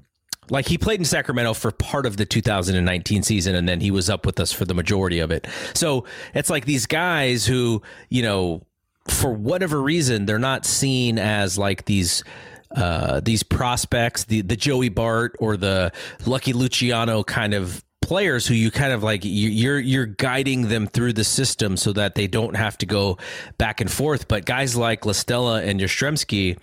like 0.50 0.66
he 0.66 0.78
played 0.78 1.00
in 1.00 1.04
Sacramento 1.04 1.54
for 1.54 1.70
part 1.70 2.06
of 2.06 2.16
the 2.16 2.26
2019 2.26 3.22
season 3.22 3.54
and 3.54 3.68
then 3.68 3.80
he 3.80 3.90
was 3.90 4.10
up 4.10 4.26
with 4.26 4.38
us 4.40 4.52
for 4.52 4.64
the 4.64 4.74
majority 4.74 5.18
of 5.18 5.30
it. 5.30 5.46
So 5.74 6.04
it's 6.34 6.50
like 6.50 6.64
these 6.64 6.86
guys 6.86 7.46
who, 7.46 7.82
you 8.08 8.22
know, 8.22 8.62
for 9.08 9.32
whatever 9.32 9.80
reason, 9.82 10.26
they're 10.26 10.38
not 10.38 10.64
seen 10.64 11.18
as 11.18 11.58
like 11.58 11.84
these 11.84 12.24
uh, 12.74 13.20
these 13.20 13.42
prospects, 13.42 14.24
the 14.24 14.40
the 14.40 14.56
Joey 14.56 14.88
Bart 14.88 15.36
or 15.38 15.56
the 15.56 15.92
Lucky 16.26 16.52
Luciano 16.52 17.22
kind 17.22 17.54
of 17.54 17.84
players 18.00 18.46
who 18.46 18.54
you 18.54 18.70
kind 18.70 18.92
of 18.92 19.02
like 19.02 19.20
you're 19.24 19.78
you're 19.78 20.06
guiding 20.06 20.68
them 20.68 20.86
through 20.86 21.12
the 21.12 21.24
system 21.24 21.76
so 21.76 21.92
that 21.92 22.14
they 22.14 22.26
don't 22.26 22.54
have 22.56 22.76
to 22.78 22.86
go 22.86 23.18
back 23.58 23.80
and 23.80 23.90
forth. 23.90 24.28
But 24.28 24.44
guys 24.44 24.76
like 24.76 25.06
La 25.06 25.12
Stella 25.12 25.62
and 25.62 25.80
Yastrzemski 25.80 26.58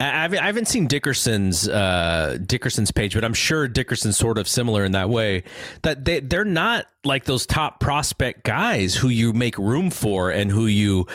I 0.00 0.46
haven't 0.46 0.66
seen 0.68 0.86
Dickerson's 0.86 1.68
uh, 1.68 2.38
Dickerson's 2.44 2.90
page, 2.90 3.14
but 3.14 3.24
I'm 3.24 3.34
sure 3.34 3.68
Dickerson's 3.68 4.16
sort 4.16 4.38
of 4.38 4.48
similar 4.48 4.84
in 4.84 4.92
that 4.92 5.10
way. 5.10 5.44
That 5.82 6.04
they 6.04 6.20
they're 6.20 6.44
not 6.44 6.86
like 7.04 7.24
those 7.24 7.46
top 7.46 7.80
prospect 7.80 8.44
guys 8.44 8.94
who 8.94 9.08
you 9.08 9.32
make 9.32 9.56
room 9.56 9.90
for 9.90 10.30
and 10.30 10.50
who 10.50 10.66
you 10.66 11.06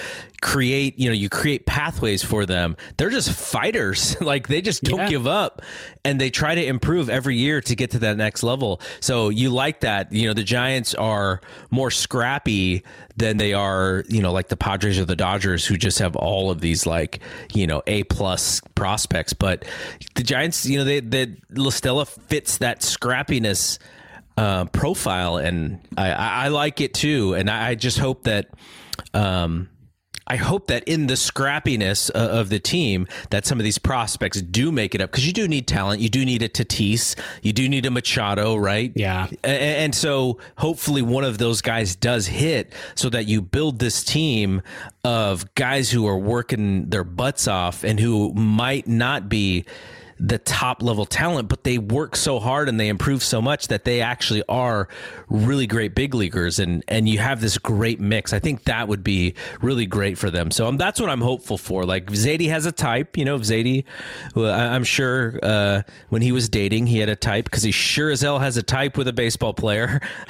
create 0.41 0.97
you 0.99 1.07
know 1.07 1.13
you 1.13 1.29
create 1.29 1.65
pathways 1.65 2.23
for 2.23 2.45
them. 2.45 2.75
They're 2.97 3.09
just 3.09 3.31
fighters. 3.31 4.15
Like 4.25 4.47
they 4.47 4.61
just 4.61 4.81
don't 4.81 5.01
yeah. 5.01 5.09
give 5.09 5.27
up 5.27 5.61
and 6.03 6.19
they 6.19 6.31
try 6.31 6.55
to 6.55 6.65
improve 6.65 7.09
every 7.09 7.37
year 7.37 7.61
to 7.61 7.75
get 7.75 7.91
to 7.91 7.99
that 7.99 8.17
next 8.17 8.41
level. 8.41 8.81
So 8.99 9.29
you 9.29 9.51
like 9.51 9.81
that. 9.81 10.11
You 10.11 10.27
know 10.27 10.33
the 10.33 10.43
giants 10.43 10.95
are 10.95 11.41
more 11.69 11.91
scrappy 11.91 12.83
than 13.17 13.37
they 13.37 13.53
are 13.53 14.03
you 14.09 14.21
know 14.21 14.31
like 14.31 14.47
the 14.47 14.57
padres 14.57 14.97
or 14.97 15.05
the 15.05 15.15
dodgers 15.15 15.65
who 15.65 15.77
just 15.77 15.99
have 15.99 16.15
all 16.15 16.49
of 16.49 16.59
these 16.59 16.87
like 16.87 17.19
you 17.53 17.67
know 17.67 17.83
a 17.85 18.03
plus 18.05 18.61
prospects. 18.73 19.33
But 19.33 19.65
the 20.15 20.23
giants 20.23 20.65
you 20.65 20.79
know 20.79 20.83
they 20.83 21.01
the 21.01 21.35
La 21.51 21.69
Stella 21.69 22.05
fits 22.05 22.57
that 22.57 22.81
scrappiness 22.81 23.77
uh, 24.37 24.65
profile, 24.65 25.37
and 25.37 25.79
I, 25.97 26.11
I, 26.11 26.47
like 26.49 26.81
it 26.81 26.93
too. 26.93 27.33
And 27.33 27.49
I, 27.49 27.75
just 27.75 27.99
hope 27.99 28.23
that. 28.23 28.47
Um, 29.13 29.69
I 30.27 30.37
hope 30.37 30.67
that 30.67 30.85
in 30.85 31.05
the 31.05 31.13
scrappiness 31.13 32.09
of 32.09 32.49
the 32.49 32.57
team, 32.57 33.07
that 33.29 33.45
some 33.45 33.59
of 33.59 33.63
these 33.63 33.77
prospects 33.77 34.41
do 34.41 34.71
make 34.71 34.95
it 34.95 35.01
up 35.01 35.11
because 35.11 35.27
you 35.27 35.33
do 35.33 35.47
need 35.47 35.67
talent. 35.67 36.01
You 36.01 36.09
do 36.09 36.25
need 36.25 36.41
a 36.41 36.49
Tatis. 36.49 37.15
You 37.43 37.53
do 37.53 37.69
need 37.69 37.85
a 37.85 37.91
Machado, 37.91 38.55
right? 38.55 38.91
Yeah. 38.95 39.27
And, 39.43 39.93
so 39.93 40.39
hopefully 40.57 41.03
one 41.03 41.25
of 41.25 41.37
those 41.37 41.61
guys 41.61 41.95
does 41.95 42.25
hit 42.25 42.73
so 42.95 43.09
that 43.09 43.27
you 43.27 43.39
build 43.39 43.77
this 43.77 44.03
team 44.03 44.63
of 45.03 45.53
guys 45.53 45.91
who 45.91 46.07
are 46.07 46.17
working 46.17 46.89
their 46.89 47.03
butts 47.03 47.47
off 47.47 47.83
and 47.83 47.99
who 47.99 48.33
might 48.33 48.87
not 48.87 49.29
be 49.29 49.65
the 50.19 50.37
top 50.37 50.81
level 50.81 51.05
talent, 51.05 51.49
but 51.49 51.63
they 51.63 51.77
work 51.77 52.15
so 52.15 52.39
hard 52.39 52.69
and 52.69 52.79
they 52.79 52.87
improve 52.87 53.21
so 53.21 53.41
much 53.41 53.67
that 53.67 53.83
they 53.83 54.01
actually 54.01 54.43
are 54.47 54.87
really 55.27 55.67
great 55.67 55.93
big 55.93 56.13
leaguers. 56.13 56.57
And, 56.59 56.83
and 56.87 57.09
you 57.09 57.19
have 57.19 57.41
this 57.41 57.57
great 57.57 57.99
mix. 57.99 58.31
I 58.31 58.39
think 58.39 58.63
that 58.63 58.87
would 58.87 59.03
be 59.03 59.35
really 59.61 59.85
great 59.85 60.17
for 60.17 60.29
them. 60.29 60.51
So 60.51 60.67
um, 60.67 60.77
that's 60.77 61.01
what 61.01 61.09
I'm 61.09 61.21
hopeful 61.21 61.57
for. 61.57 61.85
Like 61.85 62.07
Zaidi 62.07 62.49
has 62.49 62.65
a 62.65 62.71
type, 62.71 63.17
you 63.17 63.25
know, 63.25 63.39
Zaidi, 63.39 63.83
well, 64.35 64.53
I'm 64.53 64.85
sure 64.85 65.39
uh, 65.43 65.81
when 66.09 66.21
he 66.21 66.31
was 66.31 66.47
dating, 66.47 66.87
he 66.87 66.99
had 66.99 67.09
a 67.09 67.15
type 67.15 67.45
because 67.45 67.63
he 67.63 67.71
sure 67.71 68.09
as 68.09 68.21
hell 68.21 68.39
has 68.39 68.55
a 68.55 68.63
type 68.63 68.97
with 68.97 69.07
a 69.09 69.13
baseball 69.13 69.53
player. 69.53 69.99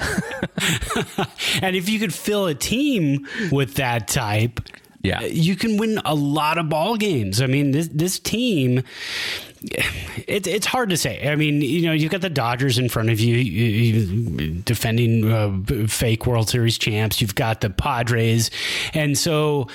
and 1.62 1.76
if 1.76 1.88
you 1.88 2.00
could 2.00 2.12
fill 2.12 2.46
a 2.46 2.54
team 2.54 3.26
with 3.52 3.74
that 3.74 4.08
type, 4.08 4.60
yeah. 5.06 5.20
You 5.20 5.54
can 5.54 5.76
win 5.76 6.00
a 6.04 6.16
lot 6.16 6.58
of 6.58 6.68
ball 6.68 6.96
games. 6.96 7.40
I 7.40 7.46
mean, 7.46 7.70
this 7.70 7.88
this 7.92 8.18
team 8.18 8.82
it, 9.72 10.46
it's 10.46 10.66
hard 10.66 10.90
to 10.90 10.96
say. 10.96 11.28
I 11.28 11.36
mean, 11.36 11.60
you 11.60 11.82
know, 11.82 11.92
you've 11.92 12.12
got 12.12 12.20
the 12.20 12.30
Dodgers 12.30 12.78
in 12.78 12.88
front 12.88 13.10
of 13.10 13.20
you, 13.20 13.36
you 13.36 14.50
defending 14.64 15.30
uh, 15.30 15.86
fake 15.88 16.26
World 16.26 16.48
Series 16.48 16.78
champs. 16.78 17.20
You've 17.20 17.34
got 17.34 17.60
the 17.60 17.70
Padres, 17.70 18.50
and 18.94 19.16
so 19.16 19.68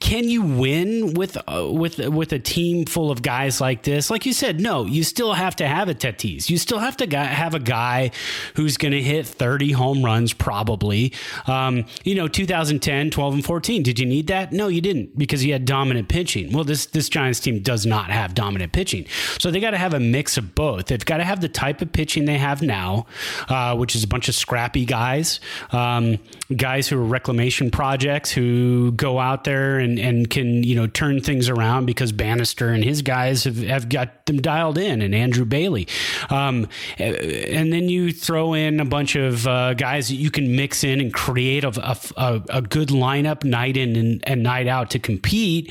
can 0.00 0.28
you 0.28 0.42
win 0.42 1.14
with 1.14 1.36
uh, 1.46 1.68
with 1.70 1.98
with 1.98 2.32
a 2.32 2.38
team 2.38 2.84
full 2.86 3.10
of 3.10 3.22
guys 3.22 3.60
like 3.60 3.84
this? 3.84 4.10
Like 4.10 4.26
you 4.26 4.32
said, 4.32 4.60
no, 4.60 4.84
you 4.84 5.04
still 5.04 5.34
have 5.34 5.54
to 5.56 5.68
have 5.68 5.88
a 5.88 5.94
Tatis. 5.94 6.50
You 6.50 6.58
still 6.58 6.78
have 6.78 6.96
to 6.96 7.16
have 7.16 7.54
a 7.54 7.60
guy 7.60 8.10
who's 8.56 8.76
going 8.76 8.92
to 8.92 9.00
hit 9.02 9.26
30 9.26 9.72
home 9.72 10.04
runs 10.04 10.32
probably. 10.32 11.12
Um, 11.46 11.84
you 12.02 12.16
know, 12.16 12.26
2010, 12.26 13.10
12 13.10 13.34
and 13.34 13.44
14. 13.44 13.82
Did 13.84 14.00
you 14.00 14.06
need 14.06 14.26
that? 14.26 14.52
No, 14.52 14.66
you 14.66 14.80
didn't 14.80 15.16
because 15.16 15.44
you 15.44 15.52
had 15.52 15.64
dominant 15.64 16.08
pitching. 16.08 16.52
Well, 16.52 16.64
this 16.64 16.86
this 16.86 17.08
Giants 17.08 17.38
team 17.38 17.60
does 17.60 17.86
not 17.86 18.10
have 18.10 18.34
dominant 18.34 18.72
pitching. 18.72 19.06
So 19.38 19.52
they 19.52 19.60
got 19.60 19.70
to 19.72 19.78
have 19.78 19.94
a 19.94 20.00
mix 20.00 20.36
of 20.36 20.56
both. 20.56 20.86
They've 20.86 21.04
got 21.04 21.18
to 21.18 21.24
have 21.24 21.40
the 21.40 21.48
type 21.48 21.82
of 21.82 21.92
pitching 21.92 22.24
they 22.24 22.38
have 22.38 22.62
now, 22.62 23.06
uh, 23.48 23.76
which 23.76 23.94
is 23.94 24.02
a 24.02 24.08
bunch 24.08 24.28
of 24.28 24.34
scrappy 24.34 24.86
guys, 24.86 25.38
um, 25.70 26.18
guys 26.56 26.88
who 26.88 26.98
are 26.98 27.04
reclamation 27.04 27.70
projects 27.70 28.32
who 28.32 28.90
go 28.92 29.20
out 29.20 29.29
out 29.30 29.44
there 29.44 29.78
and, 29.78 29.98
and 29.98 30.28
can, 30.28 30.62
you 30.64 30.74
know, 30.74 30.86
turn 30.86 31.20
things 31.20 31.48
around 31.48 31.86
because 31.86 32.12
Bannister 32.12 32.68
and 32.70 32.84
his 32.84 33.02
guys 33.02 33.44
have, 33.44 33.58
have 33.58 33.88
got 33.88 34.26
them 34.26 34.40
dialed 34.40 34.78
in 34.78 35.02
and 35.02 35.14
Andrew 35.14 35.44
Bailey. 35.44 35.86
Um, 36.30 36.68
and 36.98 37.72
then 37.72 37.88
you 37.88 38.12
throw 38.12 38.54
in 38.54 38.80
a 38.80 38.84
bunch 38.84 39.16
of 39.16 39.46
uh, 39.46 39.74
guys 39.74 40.08
that 40.08 40.16
you 40.16 40.30
can 40.30 40.56
mix 40.56 40.84
in 40.84 41.00
and 41.00 41.12
create 41.12 41.64
a, 41.64 41.96
a, 42.16 42.42
a 42.48 42.62
good 42.62 42.88
lineup 42.88 43.44
night 43.44 43.76
in 43.76 43.96
and, 43.96 44.22
and, 44.26 44.40
night 44.40 44.66
out 44.66 44.90
to 44.90 44.98
compete. 44.98 45.70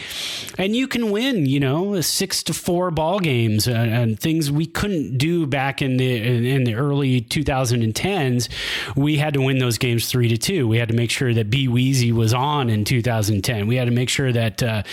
And 0.58 0.76
you 0.76 0.88
can 0.88 1.12
win, 1.12 1.48
you 1.48 1.60
know, 1.60 2.00
six 2.02 2.44
to 2.44 2.54
four 2.54 2.92
ball 2.92 3.20
games 3.20 3.68
uh, 3.68 3.72
and 3.72 4.20
things 4.20 4.52
we 4.52 4.68
couldn't 4.68 5.18
do 5.18 5.48
back 5.48 5.82
in 5.82 5.98
the, 5.98 6.16
in, 6.18 6.46
in 6.46 6.64
the 6.66 6.76
early 6.76 7.22
2010s. 7.22 8.48
We 8.96 9.18
had 9.18 9.34
to 9.34 9.42
win 9.42 9.58
those 9.58 9.78
games 9.78 10.08
three 10.08 10.30
to 10.30 10.38
two. 10.38 10.68
We 10.68 10.78
had 10.78 10.90
to 10.90 10.96
make 10.96 11.10
sure 11.10 11.34
that 11.34 11.50
B 11.50 11.68
Weezy 11.68 12.14
was 12.14 12.34
on 12.34 12.70
in 12.70 12.86
2010. 12.86 13.49
2010. 13.50 13.68
We 13.68 13.76
had 13.76 13.86
to 13.86 13.92
make 13.92 14.10
sure 14.10 14.32
that, 14.32 14.64
uh, 14.64 14.84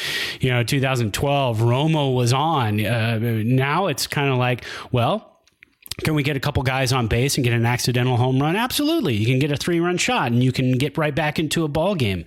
you 0.41 0.51
know, 0.51 0.63
2012, 0.63 1.59
Romo 1.59 2.15
was 2.15 2.33
on. 2.33 2.85
Uh, 2.85 3.19
now 3.45 3.87
it's 3.87 4.07
kind 4.07 4.31
of 4.31 4.39
like, 4.39 4.65
well, 4.93 5.36
can 6.05 6.15
we 6.15 6.23
get 6.23 6.37
a 6.37 6.41
couple 6.41 6.63
guys 6.63 6.93
on 6.93 7.07
base 7.07 7.37
and 7.37 7.45
get 7.45 7.55
an 7.55 7.65
accidental 7.65 8.19
home 8.19 8.39
run? 8.39 8.55
Absolutely. 8.55 9.15
You 9.15 9.25
can 9.25 9.39
get 9.39 9.51
a 9.51 9.57
three 9.57 9.81
run 9.81 9.97
shot 9.97 10.31
and 10.31 10.45
you 10.45 10.53
can 10.53 10.73
get 10.73 10.99
right 10.99 11.15
back 11.15 11.39
into 11.39 11.65
a 11.65 11.69
ball 11.69 11.95
game. 11.95 12.27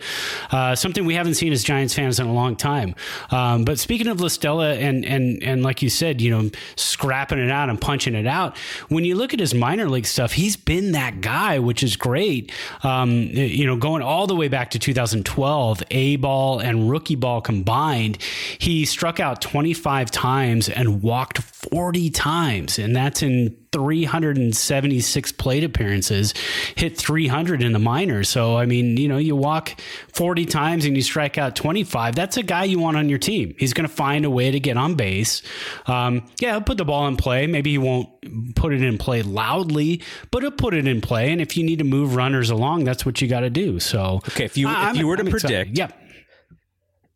Uh, 0.50 0.74
something 0.74 1.06
we 1.06 1.14
haven't 1.14 1.36
seen 1.36 1.54
as 1.54 1.64
Giants 1.64 1.94
fans 1.94 2.20
in 2.20 2.26
a 2.26 2.34
long 2.34 2.56
time. 2.56 2.96
Um, 3.30 3.66
but 3.66 3.78
speaking 3.78 4.08
of 4.08 4.22
La 4.22 4.28
Stella 4.28 4.74
and, 4.74 5.06
and, 5.06 5.44
and 5.44 5.62
like 5.62 5.84
you 5.84 5.90
said, 5.92 6.20
you 6.20 6.32
know, 6.32 6.50
scrapping 6.78 7.38
it 7.38 7.52
out 7.52 7.70
and 7.70 7.80
punching 7.80 8.16
it 8.16 8.26
out, 8.26 8.58
when 8.88 9.06
you 9.06 9.14
look 9.14 9.36
at 9.36 9.40
his 9.40 9.54
minor 9.54 9.88
league 9.88 10.08
stuff, 10.08 10.32
he's 10.32 10.58
been 10.58 10.94
that 10.94 11.22
guy, 11.22 11.60
which 11.60 11.84
is 11.84 11.96
great. 11.96 12.52
Um, 12.82 13.12
you 13.12 13.68
know, 13.68 13.76
going 13.76 14.02
all 14.02 14.26
the 14.26 14.36
way 14.36 14.48
back 14.48 14.72
to 14.72 14.80
2012, 14.80 15.84
A 15.92 16.16
ball 16.16 16.58
and 16.58 16.90
rookie 16.90 17.16
ball 17.16 17.40
combined, 17.40 18.18
he 18.58 18.84
struck 18.86 19.20
out 19.20 19.42
25 19.44 20.10
times 20.10 20.70
and 20.70 21.04
walked 21.04 21.38
40 21.38 22.10
times. 22.10 22.80
And 22.80 22.96
that's 22.96 23.22
in 23.22 23.59
376 23.72 25.32
plate 25.34 25.64
appearances, 25.64 26.34
hit 26.76 26.98
300 26.98 27.62
in 27.62 27.74
the 27.74 27.80
minors. 27.80 28.30
So, 28.30 28.58
I 28.58 28.66
mean, 28.66 28.98
you 28.98 29.08
know, 29.08 29.18
you 29.18 29.36
walk 29.36 29.80
40 30.14 30.46
times 30.46 30.86
and 30.86 30.96
you 30.96 31.02
strike 31.02 31.38
out 31.38 31.56
25. 31.56 32.16
That's 32.16 32.38
a 32.38 32.44
guy 32.44 32.64
you 32.64 32.80
want 32.80 32.98
on 32.98 33.10
your 33.10 33.20
team. 33.20 33.56
He's 33.58 33.74
going 33.74 33.88
to 33.88 33.94
find 33.94 34.26
a 34.26 34.30
way 34.30 34.52
to 34.52 34.60
get 34.60 34.78
on 34.78 34.96
base. 34.96 35.42
Um, 35.86 36.28
yeah, 36.40 36.52
he'll 36.52 36.62
put 36.62 36.78
the 36.78 36.86
ball 36.86 37.08
in 37.08 37.18
play. 37.18 37.48
Maybe 37.48 37.72
he 37.72 37.78
won't 37.78 38.10
put 38.56 38.74
it 38.74 38.82
in 38.82 38.98
play 38.98 39.22
loudly, 39.22 40.02
but 40.32 40.42
he'll 40.42 40.52
put 40.52 40.74
it 40.74 40.88
in 40.88 41.02
play. 41.02 41.32
And 41.32 41.42
if 41.42 41.56
you 41.56 41.64
need 41.64 41.80
to 41.80 41.86
move 41.86 42.16
runners 42.16 42.50
along, 42.50 42.86
that's 42.86 43.06
what 43.06 43.22
you 43.22 43.28
got 43.28 43.42
to 43.42 43.50
do. 43.50 43.80
So, 43.80 44.22
okay, 44.30 44.46
if 44.46 44.58
you, 44.58 44.68
if 44.70 44.98
you 44.98 45.08
were 45.08 45.18
to 45.18 45.24
I'm 45.24 45.30
predict, 45.30 45.78
yep. 45.78 45.98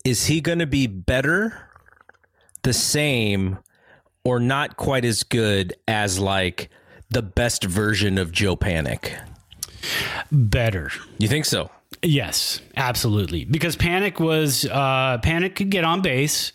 is 0.06 0.28
he 0.28 0.42
going 0.42 0.60
to 0.60 0.68
be 0.68 0.88
better, 0.88 1.70
the 2.62 2.74
same, 2.74 3.58
or 4.26 4.40
not 4.40 4.78
quite 4.78 5.06
as 5.06 5.24
good 5.24 5.74
as 5.88 6.20
like 6.20 6.70
the 7.10 7.22
best 7.22 7.64
version 7.64 8.18
of 8.18 8.32
Joe 8.32 8.56
Panik? 8.56 9.20
Better. 10.32 10.92
You 11.18 11.28
think 11.28 11.46
so? 11.46 11.70
Yes, 12.06 12.60
absolutely. 12.76 13.46
Because 13.46 13.78
Panik 13.78 14.20
was 14.20 14.66
uh, 14.66 15.20
Panik 15.24 15.56
could 15.56 15.70
get 15.70 15.86
on 15.86 16.02
base, 16.02 16.52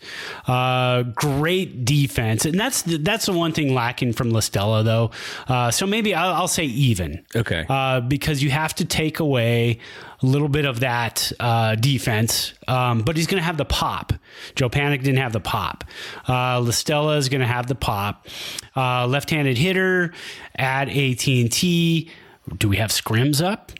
uh, 0.47 1.01
great 1.01 1.85
defense, 1.85 2.45
and 2.45 2.59
that's 2.59 2.83
the, 2.83 2.97
that's 2.97 3.25
the 3.25 3.33
one 3.33 3.51
thing 3.51 3.73
lacking 3.73 4.13
from 4.13 4.29
La 4.29 4.41
Stella 4.41 4.83
though. 4.83 5.09
Uh, 5.47 5.71
so 5.71 5.87
maybe 5.87 6.13
I'll, 6.13 6.33
I'll, 6.33 6.47
say 6.47 6.65
even. 6.65 7.25
Okay. 7.35 7.65
Uh, 7.67 7.99
because 8.01 8.43
you 8.43 8.51
have 8.51 8.75
to 8.75 8.85
take 8.85 9.19
away 9.19 9.79
a 10.21 10.25
little 10.25 10.49
bit 10.49 10.65
of 10.65 10.81
that 10.81 11.31
uh, 11.39 11.73
defense, 11.73 12.53
um, 12.67 13.01
but 13.01 13.17
he's 13.17 13.25
going 13.25 13.41
to 13.41 13.45
have 13.45 13.57
the 13.57 13.65
pop. 13.65 14.13
Joe 14.53 14.69
Panik 14.69 15.01
didn't 15.01 15.17
have 15.17 15.33
the 15.33 15.39
pop. 15.39 15.83
Uh, 16.27 16.59
La 16.59 17.11
is 17.13 17.29
going 17.29 17.41
to 17.41 17.47
have 17.47 17.65
the 17.65 17.75
pop. 17.75 18.27
Uh, 18.75 19.07
left-handed 19.07 19.57
hitter 19.57 20.13
at 20.55 20.89
AT 20.89 21.27
and 21.27 21.51
T. 21.51 22.11
Do 22.57 22.69
we 22.69 22.77
have 22.77 22.91
scrims 22.91 23.43
up? 23.43 23.71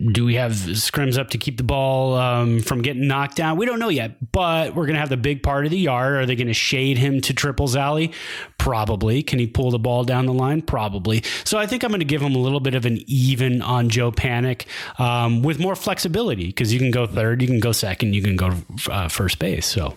Do 0.00 0.24
we 0.24 0.36
have 0.36 0.52
scrims 0.52 1.18
up 1.18 1.30
to 1.30 1.38
keep 1.38 1.56
the 1.56 1.64
ball 1.64 2.14
um, 2.14 2.60
from 2.60 2.82
getting 2.82 3.08
knocked 3.08 3.36
down? 3.36 3.56
We 3.56 3.66
don't 3.66 3.80
know 3.80 3.88
yet, 3.88 4.30
but 4.30 4.72
we're 4.74 4.86
going 4.86 4.94
to 4.94 5.00
have 5.00 5.08
the 5.08 5.16
big 5.16 5.42
part 5.42 5.64
of 5.64 5.72
the 5.72 5.78
yard. 5.78 6.14
Are 6.14 6.26
they 6.26 6.36
going 6.36 6.46
to 6.46 6.54
shade 6.54 6.98
him 6.98 7.20
to 7.22 7.34
triples 7.34 7.74
alley? 7.74 8.12
Probably. 8.58 9.24
Can 9.24 9.40
he 9.40 9.48
pull 9.48 9.72
the 9.72 9.78
ball 9.78 10.04
down 10.04 10.26
the 10.26 10.32
line? 10.32 10.62
Probably. 10.62 11.24
So 11.42 11.58
I 11.58 11.66
think 11.66 11.82
I'm 11.82 11.90
going 11.90 11.98
to 11.98 12.06
give 12.06 12.22
him 12.22 12.36
a 12.36 12.38
little 12.38 12.60
bit 12.60 12.74
of 12.74 12.86
an 12.86 12.98
even 13.08 13.60
on 13.60 13.88
Joe 13.88 14.12
Panik 14.12 14.66
um, 15.00 15.42
with 15.42 15.58
more 15.58 15.74
flexibility 15.74 16.46
because 16.46 16.72
you 16.72 16.78
can 16.78 16.92
go 16.92 17.04
third, 17.04 17.42
you 17.42 17.48
can 17.48 17.58
go 17.58 17.72
second, 17.72 18.14
you 18.14 18.22
can 18.22 18.36
go 18.36 18.54
uh, 18.88 19.08
first 19.08 19.40
base. 19.40 19.66
So. 19.66 19.94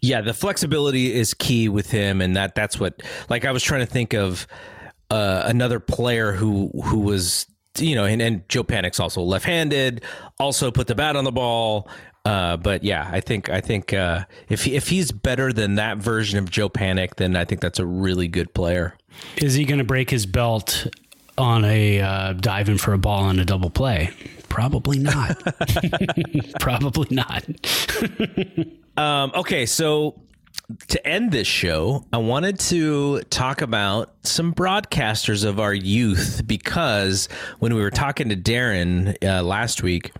Yeah, 0.00 0.20
the 0.20 0.34
flexibility 0.34 1.12
is 1.12 1.34
key 1.34 1.68
with 1.68 1.90
him, 1.90 2.20
and 2.20 2.36
that 2.36 2.54
that's 2.54 2.78
what 2.78 3.02
like 3.28 3.44
I 3.44 3.50
was 3.50 3.64
trying 3.64 3.80
to 3.80 3.86
think 3.86 4.14
of 4.14 4.46
uh, 5.10 5.42
another 5.46 5.80
player 5.80 6.32
who 6.32 6.68
who 6.84 7.00
was 7.00 7.46
you 7.80 7.94
know, 7.94 8.04
and, 8.04 8.20
and 8.20 8.48
Joe 8.48 8.64
Panik's 8.64 9.00
also 9.00 9.22
left-handed, 9.22 10.02
also 10.38 10.70
put 10.70 10.86
the 10.86 10.94
bat 10.94 11.16
on 11.16 11.24
the 11.24 11.32
ball. 11.32 11.88
Uh, 12.24 12.56
but 12.56 12.84
yeah, 12.84 13.08
I 13.10 13.20
think 13.20 13.48
I 13.48 13.60
think 13.60 13.94
uh, 13.94 14.24
if 14.48 14.64
he, 14.64 14.74
if 14.74 14.88
he's 14.88 15.12
better 15.12 15.52
than 15.52 15.76
that 15.76 15.98
version 15.98 16.38
of 16.38 16.50
Joe 16.50 16.68
Panik, 16.68 17.16
then 17.16 17.36
I 17.36 17.44
think 17.44 17.60
that's 17.60 17.78
a 17.78 17.86
really 17.86 18.28
good 18.28 18.52
player. 18.52 18.96
Is 19.38 19.54
he 19.54 19.64
going 19.64 19.78
to 19.78 19.84
break 19.84 20.10
his 20.10 20.26
belt 20.26 20.86
on 21.38 21.64
a 21.64 22.00
uh, 22.00 22.32
diving 22.34 22.76
for 22.76 22.92
a 22.92 22.98
ball 22.98 23.22
on 23.24 23.38
a 23.38 23.44
double 23.44 23.70
play? 23.70 24.10
Probably 24.48 24.98
not. 24.98 25.38
Probably 26.60 27.08
not. 27.10 27.44
um, 28.96 29.32
okay, 29.34 29.64
so 29.64 30.20
to 30.88 31.06
end 31.06 31.32
this 31.32 31.46
show, 31.46 32.04
I 32.12 32.18
wanted 32.18 32.58
to 32.60 33.20
talk 33.22 33.62
about 33.62 34.14
some 34.22 34.52
broadcasters 34.52 35.44
of 35.44 35.58
our 35.58 35.72
youth 35.72 36.42
because 36.46 37.28
when 37.58 37.74
we 37.74 37.80
were 37.80 37.90
talking 37.90 38.28
to 38.28 38.36
Darren 38.36 39.16
uh, 39.24 39.42
last 39.42 39.82
week, 39.82 40.12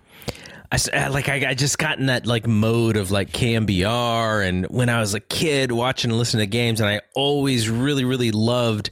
I 0.71 1.07
like 1.07 1.29
I, 1.29 1.49
I 1.49 1.53
just 1.55 1.79
got 1.79 1.99
in 1.99 2.07
that 2.07 2.27
like 2.27 2.47
mode 2.47 2.95
of 2.95 3.09
like 3.09 3.31
KNBR 3.31 4.47
and 4.47 4.65
when 4.67 4.89
I 4.89 4.99
was 4.99 5.15
a 5.15 5.19
kid 5.19 5.71
watching 5.71 6.11
and 6.11 6.19
listening 6.19 6.41
to 6.41 6.51
games, 6.51 6.79
and 6.79 6.89
I 6.89 7.01
always 7.15 7.69
really 7.69 8.05
really 8.05 8.31
loved 8.31 8.91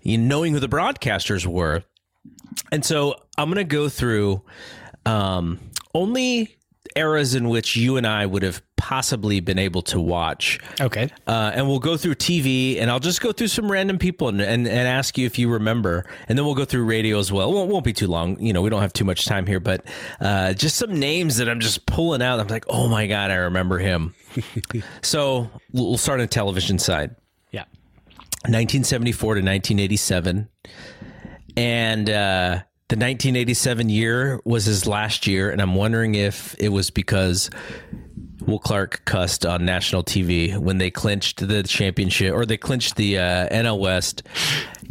you 0.00 0.16
know, 0.18 0.24
knowing 0.26 0.54
who 0.54 0.60
the 0.60 0.68
broadcasters 0.68 1.46
were, 1.46 1.84
and 2.70 2.82
so 2.82 3.14
I'm 3.36 3.50
gonna 3.50 3.64
go 3.64 3.90
through 3.90 4.42
um, 5.04 5.60
only 5.94 6.56
eras 6.96 7.34
in 7.34 7.48
which 7.48 7.76
you 7.76 7.98
and 7.98 8.06
I 8.06 8.24
would 8.24 8.42
have 8.42 8.62
possibly 8.82 9.38
been 9.38 9.60
able 9.60 9.80
to 9.80 10.00
watch. 10.00 10.58
Okay. 10.80 11.08
Uh, 11.24 11.52
and 11.54 11.68
we'll 11.68 11.78
go 11.78 11.96
through 11.96 12.16
TV, 12.16 12.80
and 12.80 12.90
I'll 12.90 12.98
just 12.98 13.20
go 13.20 13.30
through 13.30 13.46
some 13.46 13.70
random 13.70 13.96
people 13.96 14.28
and, 14.28 14.40
and, 14.40 14.66
and, 14.66 14.88
ask 14.88 15.16
you 15.16 15.24
if 15.24 15.38
you 15.38 15.48
remember. 15.48 16.04
And 16.28 16.36
then 16.36 16.44
we'll 16.44 16.56
go 16.56 16.64
through 16.64 16.84
radio 16.84 17.20
as 17.20 17.30
well. 17.30 17.48
It 17.48 17.54
won't, 17.54 17.70
won't 17.70 17.84
be 17.84 17.92
too 17.92 18.08
long. 18.08 18.40
You 18.40 18.52
know, 18.52 18.60
we 18.60 18.70
don't 18.70 18.82
have 18.82 18.92
too 18.92 19.04
much 19.04 19.24
time 19.24 19.46
here, 19.46 19.60
but 19.60 19.86
uh, 20.20 20.52
just 20.54 20.78
some 20.78 20.98
names 20.98 21.36
that 21.36 21.48
I'm 21.48 21.60
just 21.60 21.86
pulling 21.86 22.22
out. 22.22 22.40
I'm 22.40 22.48
like, 22.48 22.64
oh 22.68 22.88
my 22.88 23.06
God, 23.06 23.30
I 23.30 23.36
remember 23.36 23.78
him. 23.78 24.16
so 25.02 25.48
we'll 25.72 25.96
start 25.96 26.18
on 26.18 26.24
the 26.24 26.28
television 26.28 26.80
side. 26.80 27.14
Yeah. 27.52 27.66
1974 28.46 29.34
to 29.36 29.40
1987. 29.42 30.48
And, 31.56 32.10
uh, 32.10 32.62
the 32.88 32.96
1987 32.96 33.88
year 33.88 34.40
was 34.44 34.66
his 34.66 34.86
last 34.86 35.26
year, 35.26 35.50
and 35.50 35.62
I'm 35.62 35.74
wondering 35.74 36.14
if 36.14 36.54
it 36.58 36.68
was 36.68 36.90
because 36.90 37.48
Will 38.52 38.58
Clark 38.58 39.06
cussed 39.06 39.46
on 39.46 39.64
national 39.64 40.04
TV 40.04 40.58
when 40.58 40.76
they 40.76 40.90
clinched 40.90 41.48
the 41.48 41.62
championship 41.62 42.34
or 42.34 42.44
they 42.44 42.58
clinched 42.58 42.96
the 42.96 43.16
uh, 43.16 43.48
NL 43.48 43.78
West. 43.78 44.22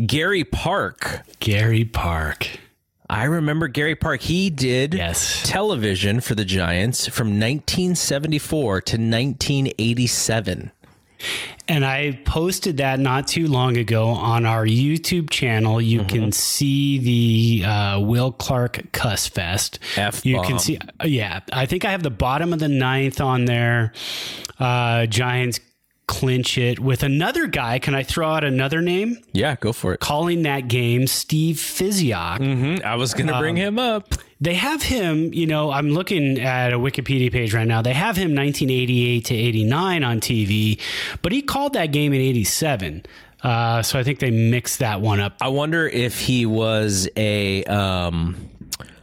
Gary 0.03 0.43
Park. 0.43 1.21
Gary 1.39 1.85
Park. 1.85 2.47
I 3.07 3.25
remember 3.25 3.67
Gary 3.67 3.95
Park. 3.95 4.21
He 4.21 4.49
did 4.49 4.95
yes. 4.95 5.47
television 5.47 6.21
for 6.21 6.33
the 6.33 6.43
Giants 6.43 7.07
from 7.07 7.27
1974 7.27 8.81
to 8.81 8.93
1987. 8.93 10.71
And 11.67 11.85
I 11.85 12.19
posted 12.25 12.77
that 12.77 12.99
not 12.99 13.27
too 13.27 13.47
long 13.47 13.77
ago 13.77 14.07
on 14.07 14.45
our 14.45 14.65
YouTube 14.65 15.29
channel. 15.29 15.79
You 15.79 15.99
mm-hmm. 15.99 16.09
can 16.09 16.31
see 16.31 16.97
the 17.61 17.67
uh, 17.67 17.99
Will 17.99 18.31
Clark 18.31 18.91
Cuss 18.91 19.27
Fest. 19.27 19.79
F-bomb. 19.95 20.31
You 20.31 20.41
can 20.41 20.59
see, 20.59 20.79
yeah. 21.05 21.41
I 21.53 21.65
think 21.65 21.85
I 21.85 21.91
have 21.91 22.03
the 22.03 22.09
bottom 22.09 22.51
of 22.51 22.59
the 22.59 22.67
ninth 22.67 23.21
on 23.21 23.45
there. 23.45 23.93
Uh, 24.59 25.05
Giants 25.05 25.59
clinch 26.07 26.57
it 26.57 26.77
with 26.77 27.03
another 27.03 27.47
guy. 27.47 27.79
Can 27.79 27.95
I 27.95 28.03
throw 28.03 28.29
out 28.29 28.43
another 28.43 28.81
name? 28.81 29.17
Yeah, 29.31 29.55
go 29.55 29.71
for 29.71 29.93
it. 29.93 30.01
Calling 30.01 30.41
that 30.41 30.67
game, 30.67 31.07
Steve 31.07 31.55
Physioc. 31.55 32.39
Mm-hmm. 32.39 32.85
I 32.85 32.95
was 32.95 33.13
going 33.13 33.27
to 33.27 33.39
bring 33.39 33.55
um, 33.55 33.61
him 33.61 33.79
up. 33.79 34.13
They 34.41 34.55
have 34.55 34.81
him, 34.81 35.33
you 35.33 35.45
know, 35.45 35.71
I'm 35.71 35.91
looking 35.91 36.39
at 36.39 36.73
a 36.73 36.79
Wikipedia 36.79 37.31
page 37.31 37.53
right 37.53 37.67
now. 37.67 37.83
They 37.83 37.93
have 37.93 38.17
him 38.17 38.33
1988 38.35 39.25
to 39.25 39.35
89 39.35 40.03
on 40.03 40.19
TV, 40.19 40.81
but 41.21 41.31
he 41.31 41.43
called 41.43 41.73
that 41.73 41.91
game 41.91 42.11
in 42.11 42.21
87. 42.21 43.05
Uh, 43.43 43.81
so 43.83 43.99
I 43.99 44.03
think 44.03 44.17
they 44.19 44.31
mixed 44.31 44.79
that 44.79 44.99
one 44.99 45.19
up. 45.19 45.35
I 45.41 45.49
wonder 45.49 45.87
if 45.87 46.19
he 46.19 46.45
was 46.45 47.07
a 47.15 47.63
um, 47.65 48.49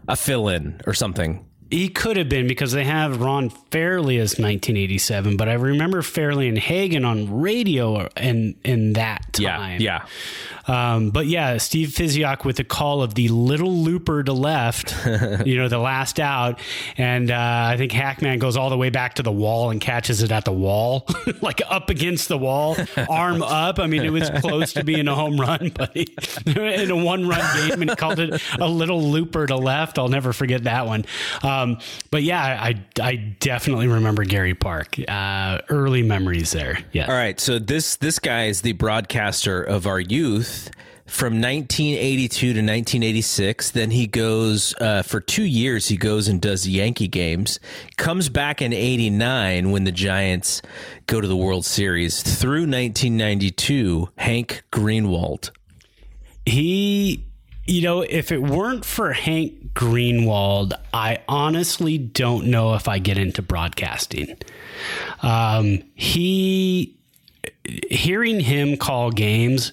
a 0.09 0.17
fill 0.17 0.49
in 0.49 0.81
or 0.87 0.95
something. 0.95 1.45
He 1.71 1.91
could 1.91 2.17
have 2.17 2.31
been 2.31 2.47
because 2.49 2.73
they 2.73 2.85
have 2.85 3.21
Ron 3.21 3.51
Fairly 3.51 4.17
as 4.17 4.39
1987, 4.39 5.37
but 5.37 5.51
I 5.51 5.53
remember 5.53 6.01
Fairly 6.01 6.49
and 6.49 6.57
Hagin 6.57 7.07
on 7.07 7.41
radio 7.43 8.09
in 8.17 8.57
in 8.65 8.95
that 8.95 9.35
time. 9.35 9.81
Yeah, 9.81 10.01
yeah. 10.01 10.07
Um, 10.69 11.11
but 11.11 11.27
yeah, 11.27 11.57
Steve 11.57 11.89
Physioc 11.89 12.45
with 12.45 12.57
the 12.57 12.65
call 12.65 13.03
of 13.03 13.15
the 13.15 13.29
little 13.29 13.75
looper 13.75 14.23
to 14.23 14.33
left, 14.33 14.95
you 15.47 15.57
know, 15.57 15.69
the 15.69 15.79
last 15.79 16.21
out, 16.21 16.61
and 16.97 17.31
uh, 17.31 17.67
I 17.71 17.77
think 17.79 17.93
Hackman 17.93 18.39
goes 18.39 18.57
all 18.57 18.69
the 18.69 18.77
way 18.77 18.91
back 18.91 19.15
to 19.15 19.23
the 19.23 19.33
wall 19.33 19.71
and 19.71 19.81
catches 19.81 20.23
it 20.23 20.31
at 20.31 20.45
the 20.45 20.53
wall, 20.53 21.07
like 21.41 21.63
up 21.69 21.89
against 21.89 22.29
the 22.29 22.37
wall, 22.39 22.77
arm 23.09 23.43
up. 23.49 23.79
I 23.79 23.87
mean, 23.87 24.05
it 24.05 24.11
was 24.11 24.29
close 24.41 24.75
to 24.75 24.85
being 24.85 25.09
a 25.09 25.15
home 25.15 25.41
run, 25.41 25.71
but 25.75 25.93
he, 25.95 26.15
in 26.47 26.91
a 26.91 26.97
one-run 26.97 27.69
game, 27.69 27.81
and 27.81 27.91
he 27.91 27.97
called 27.97 28.19
it 28.19 28.43
a 28.61 28.69
little 28.69 29.03
looper 29.03 29.47
to 29.47 29.57
left. 29.57 29.99
I'll 29.99 30.09
never 30.09 30.33
forget 30.33 30.65
that 30.65 30.87
one. 30.87 31.07
Um, 31.43 31.79
but 32.11 32.23
yeah, 32.23 32.43
I 32.43 32.85
I 33.01 33.17
definitely 33.17 33.89
remember 33.89 34.25
Gary 34.25 34.55
Park. 34.55 34.97
Uh, 35.09 35.61
early 35.71 36.03
memories 36.03 36.53
there. 36.53 36.79
Yeah. 36.93 37.07
All 37.07 37.15
right, 37.15 37.41
so 37.41 37.59
this 37.59 37.97
this 37.97 38.19
guy 38.19 38.47
is 38.47 38.61
the 38.61 38.73
broadcaster 38.73 39.63
of 39.63 39.87
our 39.87 40.01
youth 40.01 40.58
from 41.09 41.41
1982 41.41 42.39
to 42.39 42.49
1986. 42.49 43.71
Then 43.71 43.91
he 43.91 44.07
goes 44.07 44.75
uh, 44.81 45.03
for 45.03 45.21
two 45.21 45.45
years. 45.45 45.89
He 45.89 45.97
goes 45.97 46.29
and 46.29 46.41
does 46.41 46.69
Yankee 46.69 47.09
games. 47.09 47.59
Comes 47.97 48.29
back 48.29 48.63
in 48.63 48.73
'89 48.73 49.71
when 49.71 49.85
the 49.85 49.93
Giants 49.93 50.63
go 51.07 51.21
to 51.21 51.27
the 51.27 51.37
World 51.37 51.65
Series. 51.65 52.23
Through 52.23 52.63
1992, 52.63 54.11
Hank 54.17 54.63
Greenwald. 54.71 55.51
He, 56.45 57.27
you 57.67 57.83
know, 57.83 58.03
if 58.03 58.31
it 58.33 58.43
weren't 58.43 58.85
for 58.85 59.13
Hank 59.13 59.73
Greenwald, 59.75 60.73
I 60.93 61.23
honestly 61.29 61.99
don't 61.99 62.47
know 62.47 62.75
if 62.75 62.89
I 62.89 62.99
get 62.99 63.19
into 63.19 63.43
broadcasting. 63.43 64.39
Um, 65.23 65.83
he 65.95 66.98
hearing 67.91 68.41
him 68.41 68.77
call 68.77 69.11
games 69.11 69.73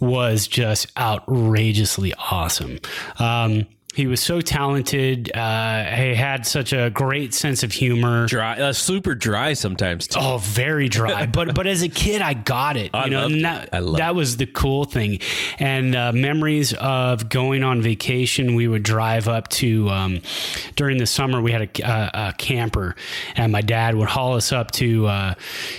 was 0.00 0.46
just 0.46 0.92
outrageously 0.98 2.14
awesome. 2.30 2.78
Um, 3.18 3.66
he 3.94 4.08
was 4.08 4.20
so 4.20 4.40
talented. 4.40 5.30
Uh, 5.34 5.84
he 5.84 6.14
had 6.14 6.46
such 6.46 6.72
a 6.72 6.90
great 6.90 7.32
sense 7.32 7.62
of 7.62 7.70
humor. 7.70 8.26
Dry, 8.26 8.58
uh, 8.60 8.72
super 8.72 9.14
dry 9.14 9.52
sometimes. 9.52 10.08
Too. 10.08 10.18
Oh, 10.20 10.38
very 10.38 10.88
dry. 10.88 11.26
but 11.34 11.54
but 11.54 11.68
as 11.68 11.82
a 11.82 11.88
kid, 11.88 12.20
I 12.20 12.34
got 12.34 12.76
it. 12.76 12.90
I 12.92 13.04
you 13.04 13.10
know, 13.10 13.28
that, 13.42 13.68
I 13.72 13.80
that 13.98 14.14
was 14.16 14.36
the 14.36 14.46
cool 14.46 14.84
thing. 14.84 15.20
And 15.60 15.94
uh, 15.94 16.12
memories 16.12 16.72
of 16.74 17.28
going 17.28 17.62
on 17.62 17.82
vacation. 17.82 18.56
We 18.56 18.66
would 18.66 18.82
drive 18.82 19.28
up 19.28 19.46
to 19.48 19.88
um, 19.90 20.20
during 20.74 20.98
the 20.98 21.06
summer. 21.06 21.40
We 21.40 21.52
had 21.52 21.62
a, 21.62 21.82
a, 21.88 22.28
a, 22.28 22.32
camper, 22.36 22.96
and 23.36 23.52
my 23.52 23.60
dad 23.60 23.94
would 23.94 24.08
haul 24.08 24.34
us 24.34 24.50
up 24.52 24.72
to 24.72 25.06
uh, 25.06 25.34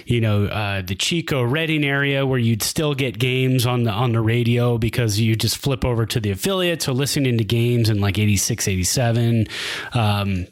you 0.05 0.21
know 0.21 0.45
uh, 0.45 0.81
the 0.81 0.95
Chico 0.95 1.43
Redding 1.43 1.83
area 1.83 2.25
where 2.25 2.39
you'd 2.39 2.63
still 2.63 2.95
get 2.95 3.19
games 3.19 3.65
on 3.65 3.83
the 3.83 3.91
on 3.91 4.13
the 4.13 4.21
radio 4.21 4.77
because 4.77 5.19
you 5.19 5.35
just 5.35 5.57
flip 5.57 5.83
over 5.83 6.05
to 6.05 6.21
the 6.21 6.31
affiliate. 6.31 6.81
So 6.81 6.93
listening 6.93 7.37
to 7.39 7.43
games 7.43 7.89
and 7.89 8.04
like 8.05 8.19
86, 8.19 8.67
87. 8.67 9.47
Um, 9.93 10.47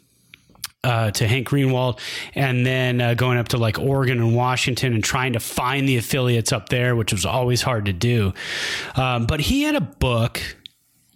uh, 0.84 1.10
to 1.12 1.26
Hank 1.26 1.48
Greenwald, 1.48 1.98
and 2.34 2.64
then 2.66 3.00
uh, 3.00 3.14
going 3.14 3.38
up 3.38 3.48
to 3.48 3.56
like 3.56 3.78
Oregon 3.78 4.18
and 4.20 4.36
Washington 4.36 4.92
and 4.92 5.02
trying 5.02 5.32
to 5.32 5.40
find 5.40 5.88
the 5.88 5.96
affiliates 5.96 6.52
up 6.52 6.68
there, 6.68 6.94
which 6.94 7.10
was 7.10 7.24
always 7.24 7.62
hard 7.62 7.86
to 7.86 7.92
do. 7.92 8.34
Um, 8.94 9.24
but 9.26 9.40
he 9.40 9.62
had 9.62 9.76
a 9.76 9.80
book, 9.80 10.42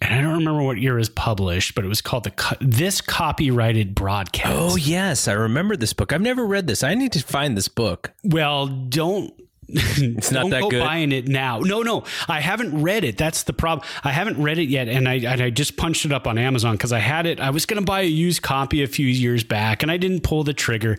and 0.01 0.13
I 0.13 0.21
don't 0.21 0.39
remember 0.39 0.63
what 0.63 0.79
year 0.79 0.95
it 0.95 0.99
was 0.99 1.09
published, 1.09 1.75
but 1.75 1.85
it 1.85 1.87
was 1.87 2.01
called 2.01 2.23
the 2.23 2.31
Co- 2.31 2.55
This 2.59 2.99
Copyrighted 2.99 3.93
Broadcast. 3.93 4.55
Oh 4.57 4.75
yes, 4.75 5.27
I 5.27 5.33
remember 5.33 5.77
this 5.77 5.93
book. 5.93 6.11
I've 6.11 6.21
never 6.21 6.45
read 6.47 6.65
this. 6.65 6.81
I 6.81 6.95
need 6.95 7.11
to 7.11 7.19
find 7.19 7.55
this 7.55 7.67
book. 7.67 8.11
Well, 8.23 8.65
don't 8.65 9.31
it's 10.17 10.31
not 10.31 10.41
Don't 10.41 10.49
that 10.51 10.61
go 10.61 10.69
good. 10.69 10.83
Buying 10.83 11.11
it 11.11 11.27
now? 11.27 11.59
No, 11.59 11.81
no, 11.81 12.03
I 12.27 12.39
haven't 12.39 12.81
read 12.81 13.03
it. 13.03 13.17
That's 13.17 13.43
the 13.43 13.53
problem. 13.53 13.87
I 14.03 14.11
haven't 14.11 14.41
read 14.41 14.57
it 14.57 14.69
yet, 14.69 14.87
and 14.87 15.07
I 15.07 15.15
and 15.15 15.41
I 15.41 15.49
just 15.49 15.77
punched 15.77 16.05
it 16.05 16.11
up 16.11 16.27
on 16.27 16.37
Amazon 16.37 16.75
because 16.75 16.91
I 16.91 16.99
had 16.99 17.25
it. 17.25 17.39
I 17.39 17.51
was 17.51 17.65
going 17.65 17.79
to 17.79 17.85
buy 17.85 18.01
a 18.01 18.05
used 18.05 18.41
copy 18.41 18.81
a 18.83 18.87
few 18.87 19.07
years 19.07 19.43
back, 19.43 19.83
and 19.83 19.91
I 19.91 19.97
didn't 19.97 20.21
pull 20.21 20.43
the 20.43 20.53
trigger. 20.53 20.97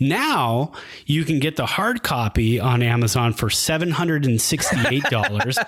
Now 0.00 0.72
you 1.06 1.24
can 1.24 1.38
get 1.38 1.56
the 1.56 1.66
hard 1.66 2.02
copy 2.02 2.58
on 2.58 2.82
Amazon 2.82 3.32
for 3.32 3.50
seven 3.50 3.90
hundred 3.90 4.24
and 4.26 4.40
sixty-eight 4.40 5.04
dollars, 5.04 5.58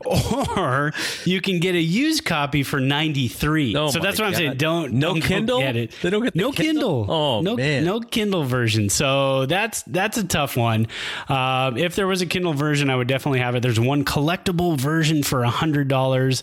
or 0.04 0.92
you 1.24 1.40
can 1.40 1.60
get 1.60 1.74
a 1.74 1.80
used 1.80 2.24
copy 2.24 2.62
for 2.62 2.80
ninety-three. 2.80 3.76
Oh 3.76 3.90
so 3.90 4.00
that's 4.00 4.18
what 4.18 4.28
I'm 4.28 4.34
saying. 4.34 4.56
Don't 4.56 4.94
No 4.94 5.12
don't 5.12 5.20
Kindle? 5.22 5.60
Get 5.60 5.76
it. 5.76 5.94
They 6.02 6.10
don't 6.10 6.22
get 6.22 6.32
the 6.32 6.40
no 6.40 6.52
Kindle? 6.52 7.04
Kindle. 7.04 7.06
Oh, 7.08 7.40
no, 7.42 7.56
man. 7.56 7.84
no 7.84 8.00
Kindle 8.00 8.44
version. 8.44 8.88
So 8.88 9.46
that's 9.46 9.82
that's 9.82 10.16
a 10.18 10.24
tough 10.24 10.56
one. 10.56 10.86
Um, 11.28 11.76
if 11.76 11.96
there 11.96 12.06
was 12.06 12.22
a 12.22 12.26
Kindle 12.26 12.54
version, 12.54 12.90
I 12.90 12.96
would 12.96 13.08
definitely 13.08 13.40
have 13.40 13.54
it. 13.54 13.62
There's 13.62 13.80
one 13.80 14.04
collectible 14.04 14.78
version 14.78 15.22
for 15.22 15.42
a 15.44 15.50
hundred 15.50 15.88
dollars. 15.88 16.42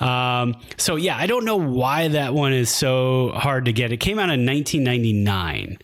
Um, 0.00 0.56
so 0.76 0.96
yeah, 0.96 1.16
I 1.16 1.26
don't 1.26 1.44
know 1.44 1.56
why 1.56 2.08
that 2.08 2.34
one 2.34 2.52
is 2.52 2.70
so 2.70 3.30
hard 3.30 3.66
to 3.66 3.72
get. 3.72 3.92
It 3.92 3.98
came 3.98 4.18
out 4.18 4.30
in 4.30 4.44
1999 4.46 5.78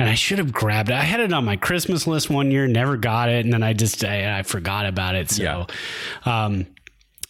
and 0.00 0.08
I 0.08 0.14
should 0.14 0.38
have 0.38 0.52
grabbed 0.52 0.90
it. 0.90 0.94
I 0.94 1.02
had 1.02 1.20
it 1.20 1.32
on 1.32 1.44
my 1.44 1.56
Christmas 1.56 2.06
list 2.06 2.28
one 2.30 2.50
year, 2.50 2.66
never 2.66 2.96
got 2.96 3.28
it, 3.28 3.44
and 3.44 3.52
then 3.52 3.62
I 3.62 3.72
just 3.72 4.04
I, 4.04 4.38
I 4.38 4.42
forgot 4.42 4.86
about 4.86 5.14
it. 5.14 5.30
So, 5.30 5.42
Yeah. 5.42 5.64
um, 6.24 6.66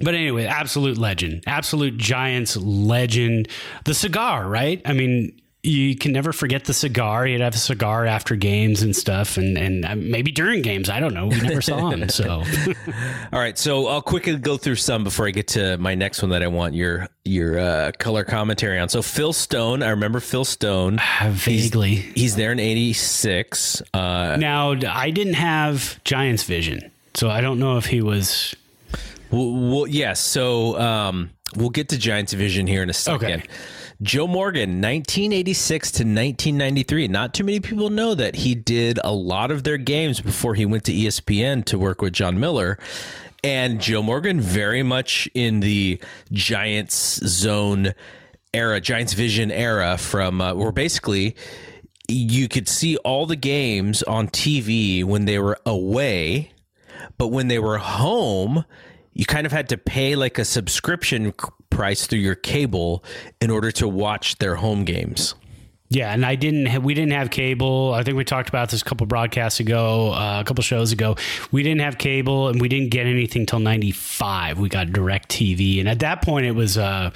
but 0.02 0.14
anyway, 0.14 0.46
absolute 0.46 0.96
legend, 0.96 1.44
absolute 1.46 1.98
Giants 1.98 2.56
legend. 2.56 3.48
The 3.84 3.92
cigar, 3.94 4.48
right? 4.48 4.80
I 4.84 4.92
mean. 4.94 5.39
You 5.62 5.94
can 5.94 6.12
never 6.12 6.32
forget 6.32 6.64
the 6.64 6.72
cigar. 6.72 7.26
He'd 7.26 7.42
have 7.42 7.54
a 7.54 7.58
cigar 7.58 8.06
after 8.06 8.34
games 8.34 8.82
and 8.82 8.96
stuff, 8.96 9.36
and 9.36 9.58
and 9.58 9.84
uh, 9.84 9.94
maybe 9.94 10.30
during 10.32 10.62
games. 10.62 10.88
I 10.88 11.00
don't 11.00 11.12
know. 11.12 11.26
We 11.26 11.38
never 11.40 11.60
saw 11.60 11.90
him, 11.90 12.08
so 12.08 12.42
All 13.32 13.38
right, 13.38 13.58
so 13.58 13.86
I'll 13.86 14.00
quickly 14.00 14.36
go 14.36 14.56
through 14.56 14.76
some 14.76 15.04
before 15.04 15.26
I 15.26 15.32
get 15.32 15.48
to 15.48 15.76
my 15.76 15.94
next 15.94 16.22
one 16.22 16.30
that 16.30 16.42
I 16.42 16.46
want 16.46 16.74
your 16.74 17.08
your 17.26 17.58
uh, 17.58 17.92
color 17.98 18.24
commentary 18.24 18.78
on. 18.78 18.88
So 18.88 19.02
Phil 19.02 19.34
Stone, 19.34 19.82
I 19.82 19.90
remember 19.90 20.20
Phil 20.20 20.46
Stone. 20.46 20.98
vaguely. 21.28 21.94
He's 21.96 22.36
there 22.36 22.52
in 22.52 22.58
'86. 22.58 23.82
Uh, 23.92 24.36
Now, 24.40 24.70
I 24.88 25.10
didn't 25.10 25.34
have 25.34 26.02
Giants 26.04 26.44
vision, 26.44 26.90
so 27.14 27.28
I 27.28 27.42
don't 27.42 27.58
know 27.58 27.76
if 27.76 27.84
he 27.86 28.00
was. 28.00 28.54
Well, 29.30 29.52
well, 29.52 29.86
yes. 29.86 30.20
So 30.20 30.78
um, 30.78 31.30
we'll 31.56 31.70
get 31.70 31.88
to 31.90 31.98
Giants 31.98 32.32
Vision 32.32 32.66
here 32.66 32.82
in 32.82 32.90
a 32.90 32.94
second. 32.94 33.42
Okay. 33.42 33.46
Joe 34.02 34.26
Morgan, 34.26 34.80
1986 34.80 35.90
to 35.92 36.02
1993. 36.04 37.08
Not 37.08 37.34
too 37.34 37.44
many 37.44 37.60
people 37.60 37.90
know 37.90 38.14
that 38.14 38.34
he 38.34 38.54
did 38.54 38.98
a 39.04 39.12
lot 39.12 39.50
of 39.50 39.62
their 39.62 39.76
games 39.76 40.20
before 40.20 40.54
he 40.54 40.64
went 40.64 40.84
to 40.84 40.92
ESPN 40.92 41.64
to 41.66 41.78
work 41.78 42.00
with 42.00 42.14
Jon 42.14 42.40
Miller. 42.40 42.78
And 43.44 43.80
Joe 43.80 44.02
Morgan, 44.02 44.40
very 44.40 44.82
much 44.82 45.28
in 45.34 45.60
the 45.60 46.00
Giants 46.32 47.20
zone 47.26 47.94
era, 48.52 48.80
Giants 48.80 49.12
Vision 49.12 49.50
era, 49.50 49.96
from 49.98 50.40
uh, 50.40 50.54
where 50.54 50.72
basically 50.72 51.36
you 52.08 52.48
could 52.48 52.68
see 52.68 52.96
all 52.98 53.26
the 53.26 53.36
games 53.36 54.02
on 54.02 54.28
TV 54.28 55.04
when 55.04 55.26
they 55.26 55.38
were 55.38 55.58
away 55.64 56.52
but 57.18 57.28
when 57.28 57.48
they 57.48 57.58
were 57.58 57.78
home, 57.78 58.64
you 59.12 59.24
kind 59.24 59.46
of 59.46 59.52
had 59.52 59.68
to 59.70 59.78
pay 59.78 60.16
like 60.16 60.38
a 60.38 60.44
subscription 60.44 61.32
price 61.70 62.06
through 62.06 62.20
your 62.20 62.34
cable 62.34 63.04
in 63.40 63.50
order 63.50 63.70
to 63.72 63.88
watch 63.88 64.38
their 64.38 64.56
home 64.56 64.84
games. 64.84 65.34
Yeah, 65.92 66.12
and 66.12 66.24
I 66.24 66.36
didn't. 66.36 66.84
We 66.84 66.94
didn't 66.94 67.12
have 67.12 67.30
cable. 67.30 67.92
I 67.92 68.04
think 68.04 68.16
we 68.16 68.24
talked 68.24 68.48
about 68.48 68.70
this 68.70 68.80
a 68.80 68.84
couple 68.84 69.08
broadcasts 69.08 69.58
ago, 69.58 70.12
uh, 70.12 70.40
a 70.40 70.44
couple 70.44 70.62
shows 70.62 70.92
ago. 70.92 71.16
We 71.50 71.64
didn't 71.64 71.80
have 71.80 71.98
cable, 71.98 72.46
and 72.46 72.60
we 72.60 72.68
didn't 72.68 72.90
get 72.90 73.06
anything 73.06 73.44
till 73.44 73.58
'95. 73.58 74.60
We 74.60 74.68
got 74.68 74.92
Direct 74.92 75.28
TV, 75.28 75.80
and 75.80 75.88
at 75.88 75.98
that 75.98 76.22
point, 76.22 76.46
it 76.46 76.52
was. 76.52 76.78
Uh, 76.78 77.10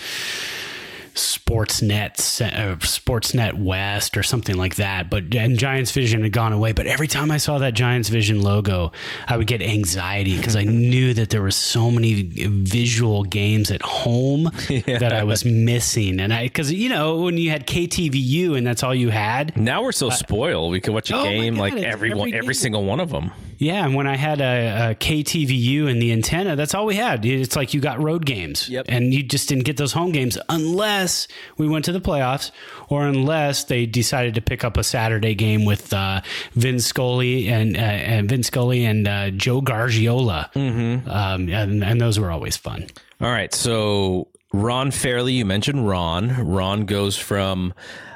Sportsnet, 1.15 2.41
uh, 2.41 2.77
Sportsnet 2.77 3.55
West, 3.55 4.17
or 4.17 4.23
something 4.23 4.57
like 4.57 4.77
that. 4.77 5.11
But 5.11 5.35
and 5.35 5.59
Giants 5.59 5.91
Vision 5.93 6.23
had 6.23 6.33
gone 6.33 6.53
away. 6.53 6.73
But 6.73 6.87
every 6.87 7.07
time 7.09 7.31
I 7.31 7.37
saw 7.37 7.59
that 7.59 7.75
Giants 7.75 8.09
Vision 8.09 8.43
logo, 8.43 8.93
I 9.27 9.37
would 9.37 9.47
get 9.47 9.63
anxiety 9.63 10.37
because 10.37 10.57
I 10.57 10.65
knew 10.65 11.15
that 11.15 11.31
there 11.31 11.43
were 11.43 11.51
so 11.51 11.91
many 11.91 12.23
visual 12.23 13.25
games 13.25 13.71
at 13.71 13.83
home 13.83 14.45
that 14.87 15.13
I 15.13 15.25
was 15.25 15.45
missing. 15.45 16.21
And 16.21 16.33
I, 16.33 16.45
because 16.45 16.73
you 16.73 16.89
know, 16.89 17.23
when 17.23 17.39
you 17.39 17.51
had 17.51 17.67
KTVU 17.67 18.57
and 18.57 18.67
that's 18.67 18.83
all 18.83 18.95
you 18.95 19.11
had, 19.11 19.57
Now 19.57 19.83
we're 19.83 19.93
so 19.93 20.11
spoiled; 20.11 20.73
we 20.73 20.81
can 20.81 20.93
watch 20.95 21.11
a 21.11 21.17
Oh 21.17 21.25
game 21.25 21.55
God, 21.55 21.61
like 21.61 21.75
every 21.75 22.13
one, 22.15 22.29
every 22.29 22.39
every 22.39 22.55
single 22.55 22.85
one 22.85 23.01
of 23.01 23.11
them. 23.11 23.31
Yeah, 23.59 23.85
and 23.85 23.95
when 23.95 24.07
I 24.07 24.17
had 24.17 24.41
a, 24.41 24.91
a 24.91 24.95
KTVU 24.95 25.89
and 25.91 26.01
the 26.01 26.13
antenna, 26.13 26.57
that's 26.57 26.75
all 26.75 26.87
we 26.87 26.97
had. 26.97 27.25
It's 27.25 27.57
like 27.57 27.75
you 27.75 27.81
got 27.81 28.01
road 28.03 28.27
games, 28.27 28.69
Yep. 28.69 28.87
and 28.89 29.13
you 29.13 29.23
just 29.23 29.49
didn't 29.49 29.65
get 29.65 29.77
those 29.77 29.93
home 29.93 30.13
games 30.13 30.39
unless 30.49 31.29
we 31.57 31.69
went 31.69 31.85
to 31.87 31.93
the 31.93 32.01
playoffs, 32.01 32.51
or 32.89 33.07
unless 33.07 33.65
they 33.65 33.87
decided 33.87 34.35
to 34.35 34.41
pick 34.41 34.65
up 34.65 34.77
a 34.77 34.85
Saturday 34.85 35.35
game 35.35 35.65
with 35.65 35.93
uh, 35.93 36.21
Vin 36.53 36.81
Scully 36.81 37.49
and 37.49 37.77
uh, 37.77 37.81
and 37.81 38.29
Vin 38.29 38.43
Scully 38.43 38.85
and 38.85 39.07
uh, 39.09 39.31
Joe 39.31 39.61
Garagiola, 39.61 40.53
mm-hmm. 40.53 41.09
um, 41.09 41.49
and, 41.49 41.85
and 41.85 42.01
those 42.01 42.19
were 42.19 42.31
always 42.31 42.57
fun. 42.57 42.87
All 43.21 43.31
right, 43.31 43.55
so 43.55 44.29
Ron 44.53 44.91
Fairly, 44.91 45.33
you 45.33 45.45
mentioned 45.45 45.89
Ron. 45.89 46.47
Ron 46.47 46.85
goes 46.87 47.17
from 47.17 47.75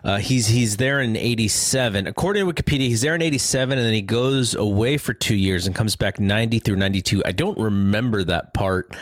uh, 0.09 0.17
he's 0.17 0.47
he's 0.47 0.79
there 0.79 1.03
in 1.03 1.17
'87. 1.17 2.07
According 2.07 2.47
to 2.47 2.51
Wikipedia, 2.51 2.89
he's 2.89 3.03
there 3.03 3.15
in 3.15 3.21
'87, 3.21 3.77
and 3.77 3.87
then 3.87 3.93
he 3.93 4.01
goes 4.01 4.55
away 4.55 4.97
for 4.97 5.13
two 5.13 5.37
years 5.37 5.67
and 5.67 5.77
comes 5.77 5.97
back 5.97 6.19
'90 6.19 6.61
through 6.61 6.77
'92. 6.77 7.23
I 7.27 7.33
don't 7.33 7.59
remember 7.59 8.25
that 8.25 8.55
part. 8.55 8.97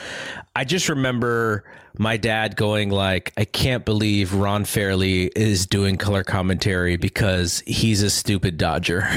I 0.57 0.65
just 0.65 0.89
remember 0.89 1.63
my 1.97 2.17
dad 2.17 2.57
going 2.57 2.91
like, 2.91 3.33
"I 3.37 3.45
can't 3.45 3.85
believe 3.85 4.35
Ron 4.35 4.65
Fairly 4.65 5.31
is 5.37 5.67
doing 5.67 5.97
color 5.97 6.25
commentary 6.25 6.97
because 6.97 7.63
he's 7.69 8.03
a 8.03 8.11
stupid 8.11 8.59
Dodger." 8.59 9.09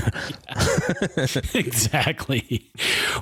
exactly. 1.56 2.70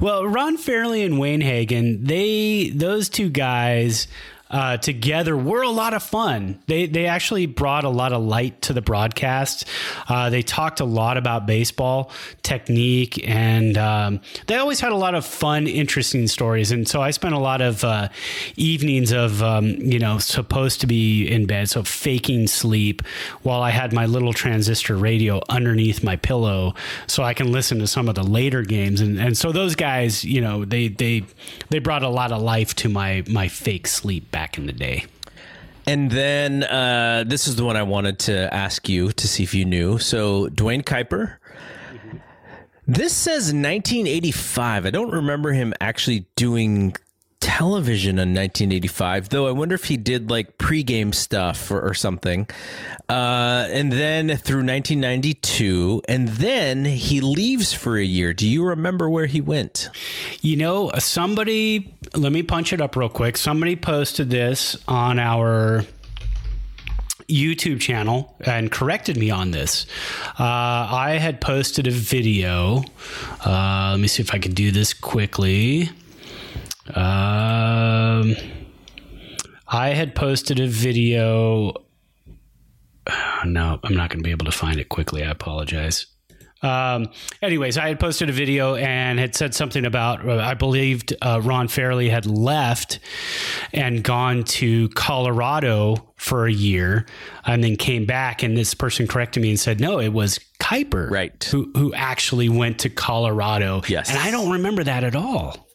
Well, 0.01 0.27
Ron 0.27 0.57
Fairly 0.57 1.03
and 1.03 1.17
Wayne 1.17 1.41
Hagin, 1.41 2.05
they 2.05 2.69
those 2.75 3.07
two 3.07 3.29
guys 3.29 4.09
uh, 4.49 4.77
together 4.77 5.35
were 5.35 5.61
a 5.61 5.69
lot 5.69 5.93
of 5.93 6.03
fun. 6.03 6.59
They 6.67 6.85
they 6.85 7.05
actually 7.05 7.45
brought 7.45 7.83
a 7.83 7.89
lot 7.89 8.13
of 8.13 8.23
light 8.23 8.61
to 8.63 8.73
the 8.73 8.81
broadcast. 8.81 9.65
Uh, 10.07 10.29
they 10.29 10.41
talked 10.41 10.79
a 10.79 10.85
lot 10.85 11.17
about 11.17 11.45
baseball 11.45 12.11
technique, 12.43 13.27
and 13.27 13.77
um, 13.77 14.21
they 14.47 14.55
always 14.55 14.79
had 14.79 14.91
a 14.91 14.95
lot 14.95 15.15
of 15.15 15.25
fun, 15.25 15.67
interesting 15.67 16.27
stories. 16.27 16.71
And 16.71 16.87
so 16.87 17.01
I 17.01 17.11
spent 17.11 17.33
a 17.33 17.39
lot 17.39 17.61
of 17.61 17.83
uh, 17.83 18.09
evenings 18.55 19.11
of 19.11 19.43
um, 19.43 19.67
you 19.67 19.99
know 19.99 20.17
supposed 20.19 20.81
to 20.81 20.87
be 20.87 21.27
in 21.27 21.45
bed, 21.45 21.69
so 21.69 21.83
faking 21.83 22.47
sleep, 22.47 23.01
while 23.41 23.61
I 23.61 23.71
had 23.71 23.91
my 23.91 24.05
little 24.05 24.33
transistor 24.33 24.95
radio 24.95 25.41
underneath 25.49 26.03
my 26.03 26.15
pillow, 26.15 26.73
so 27.07 27.23
I 27.23 27.33
can 27.33 27.51
listen 27.51 27.79
to 27.79 27.87
some 27.87 28.07
of 28.07 28.15
the 28.15 28.23
later 28.23 28.61
games. 28.61 29.01
And 29.01 29.19
and 29.19 29.37
so 29.37 29.51
those 29.51 29.75
guys, 29.75 30.23
you 30.23 30.39
know, 30.39 30.63
they 30.63 30.87
they 30.87 31.23
they 31.69 31.79
brought 31.79 32.03
a 32.03 32.09
lot 32.09 32.31
of 32.31 32.41
life 32.41 32.75
to 32.75 32.89
my 32.89 33.23
my 33.27 33.47
fake 33.47 33.87
sleep 33.87 34.31
back 34.37 34.59
in 34.59 34.67
the 34.67 34.71
day. 34.71 35.03
And 35.87 36.11
then 36.11 36.63
uh, 36.63 37.23
this 37.25 37.47
is 37.47 37.55
the 37.55 37.65
one 37.65 37.75
I 37.75 37.81
wanted 37.81 38.19
to 38.19 38.53
ask 38.53 38.87
you 38.87 39.11
to 39.13 39.27
see 39.27 39.41
if 39.41 39.55
you 39.55 39.65
knew. 39.65 39.97
So 39.97 40.47
Duane 40.49 40.83
Kuiper. 40.83 41.37
This 42.85 43.13
says 43.13 43.45
1985. 43.45 44.85
I 44.85 44.91
don't 44.91 45.09
remember 45.09 45.53
him 45.53 45.73
actually 45.81 46.27
doing 46.35 46.95
television 47.39 48.19
in 48.19 48.33
1985, 48.33 49.29
though. 49.29 49.47
I 49.47 49.51
wonder 49.51 49.75
if 49.75 49.85
he 49.85 49.97
did 49.97 50.29
like 50.29 50.57
pregame 50.57 51.13
stuff 51.13 51.69
or, 51.71 51.81
or 51.81 51.93
something. 51.93 52.47
Uh, 53.09 53.67
and 53.69 53.91
then 53.91 54.27
through 54.37 54.65
1992, 54.65 56.01
and 56.07 56.27
then 56.29 56.85
he 56.85 57.21
leaves 57.21 57.73
for 57.73 57.97
a 57.97 58.03
year. 58.03 58.33
Do 58.33 58.47
you 58.47 58.63
remember 58.65 59.09
where 59.09 59.27
he 59.27 59.41
went? 59.41 59.89
You 60.41 60.57
know, 60.57 60.91
somebody, 60.97 61.93
let 62.15 62.31
me 62.31 62.43
punch 62.43 62.73
it 62.73 62.81
up 62.81 62.95
real 62.95 63.09
quick. 63.09 63.37
Somebody 63.37 63.75
posted 63.75 64.29
this 64.29 64.77
on 64.87 65.19
our 65.19 65.85
YouTube 67.29 67.81
channel 67.81 68.35
and 68.41 68.71
corrected 68.71 69.17
me 69.17 69.29
on 69.29 69.51
this. 69.51 69.85
Uh, 70.39 70.43
I 70.43 71.17
had 71.19 71.41
posted 71.41 71.87
a 71.87 71.91
video. 71.91 72.83
Uh, 73.45 73.89
let 73.91 73.99
me 73.99 74.07
see 74.07 74.23
if 74.23 74.33
I 74.33 74.39
can 74.39 74.53
do 74.53 74.71
this 74.71 74.93
quickly. 74.93 75.89
Um, 76.95 78.35
I 79.67 79.89
had 79.89 80.15
posted 80.15 80.59
a 80.59 80.67
video. 80.67 81.73
No, 83.45 83.79
I'm 83.83 83.95
not 83.95 84.09
going 84.09 84.19
to 84.19 84.23
be 84.23 84.31
able 84.31 84.45
to 84.47 84.51
find 84.51 84.79
it 84.79 84.89
quickly. 84.89 85.23
I 85.23 85.29
apologize. 85.29 86.07
Um, 86.63 87.09
anyways, 87.41 87.77
I 87.77 87.87
had 87.87 87.99
posted 87.99 88.29
a 88.29 88.33
video 88.33 88.75
and 88.75 89.19
had 89.19 89.35
said 89.35 89.53
something 89.53 89.85
about 89.85 90.27
uh, 90.27 90.37
I 90.39 90.55
believed 90.55 91.13
uh, 91.21 91.39
Ron 91.43 91.67
Fairly 91.67 92.09
had 92.09 92.25
left 92.25 92.99
and 93.71 94.03
gone 94.03 94.43
to 94.45 94.89
Colorado 94.89 96.11
for 96.15 96.47
a 96.47 96.51
year 96.51 97.05
and 97.45 97.63
then 97.63 97.75
came 97.77 98.05
back. 98.05 98.41
And 98.43 98.57
this 98.57 98.73
person 98.73 99.07
corrected 99.07 99.43
me 99.43 99.49
and 99.51 99.59
said, 99.59 99.79
no, 99.79 99.99
it 99.99 100.09
was 100.11 100.39
Kuiper, 100.59 101.09
Right. 101.11 101.41
who 101.45 101.71
who 101.75 101.93
actually 101.93 102.49
went 102.49 102.79
to 102.79 102.89
Colorado. 102.89 103.83
Yes. 103.87 104.09
and 104.09 104.17
I 104.17 104.31
don't 104.31 104.51
remember 104.51 104.83
that 104.83 105.03
at 105.03 105.15
all. 105.15 105.66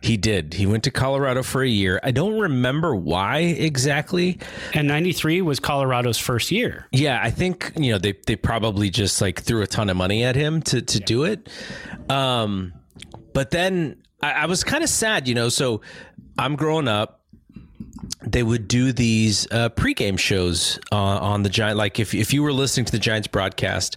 He 0.00 0.16
did. 0.16 0.54
He 0.54 0.66
went 0.66 0.84
to 0.84 0.90
Colorado 0.90 1.42
for 1.42 1.62
a 1.62 1.68
year. 1.68 2.00
I 2.02 2.10
don't 2.10 2.38
remember 2.38 2.94
why 2.94 3.38
exactly. 3.38 4.38
And 4.74 4.86
'93 4.86 5.42
was 5.42 5.58
Colorado's 5.60 6.18
first 6.18 6.50
year. 6.50 6.86
Yeah, 6.92 7.20
I 7.22 7.30
think 7.30 7.72
you 7.76 7.92
know 7.92 7.98
they 7.98 8.14
they 8.26 8.36
probably 8.36 8.90
just 8.90 9.20
like 9.20 9.42
threw 9.42 9.62
a 9.62 9.66
ton 9.66 9.90
of 9.90 9.96
money 9.96 10.24
at 10.24 10.36
him 10.36 10.62
to 10.62 10.82
to 10.82 11.00
do 11.00 11.24
it. 11.24 11.48
Um, 12.08 12.74
but 13.32 13.50
then 13.50 14.02
I, 14.22 14.32
I 14.32 14.46
was 14.46 14.64
kind 14.64 14.84
of 14.84 14.90
sad, 14.90 15.28
you 15.28 15.34
know. 15.34 15.48
So 15.48 15.80
I'm 16.38 16.56
growing 16.56 16.88
up. 16.88 17.20
They 18.22 18.42
would 18.42 18.68
do 18.68 18.92
these 18.92 19.46
uh, 19.50 19.68
pregame 19.70 20.18
shows 20.18 20.78
uh, 20.92 20.96
on 20.96 21.42
the 21.42 21.48
Giant. 21.48 21.76
Like 21.76 21.98
if 21.98 22.14
if 22.14 22.32
you 22.32 22.42
were 22.42 22.52
listening 22.52 22.86
to 22.86 22.92
the 22.92 22.98
Giants 22.98 23.28
broadcast, 23.28 23.96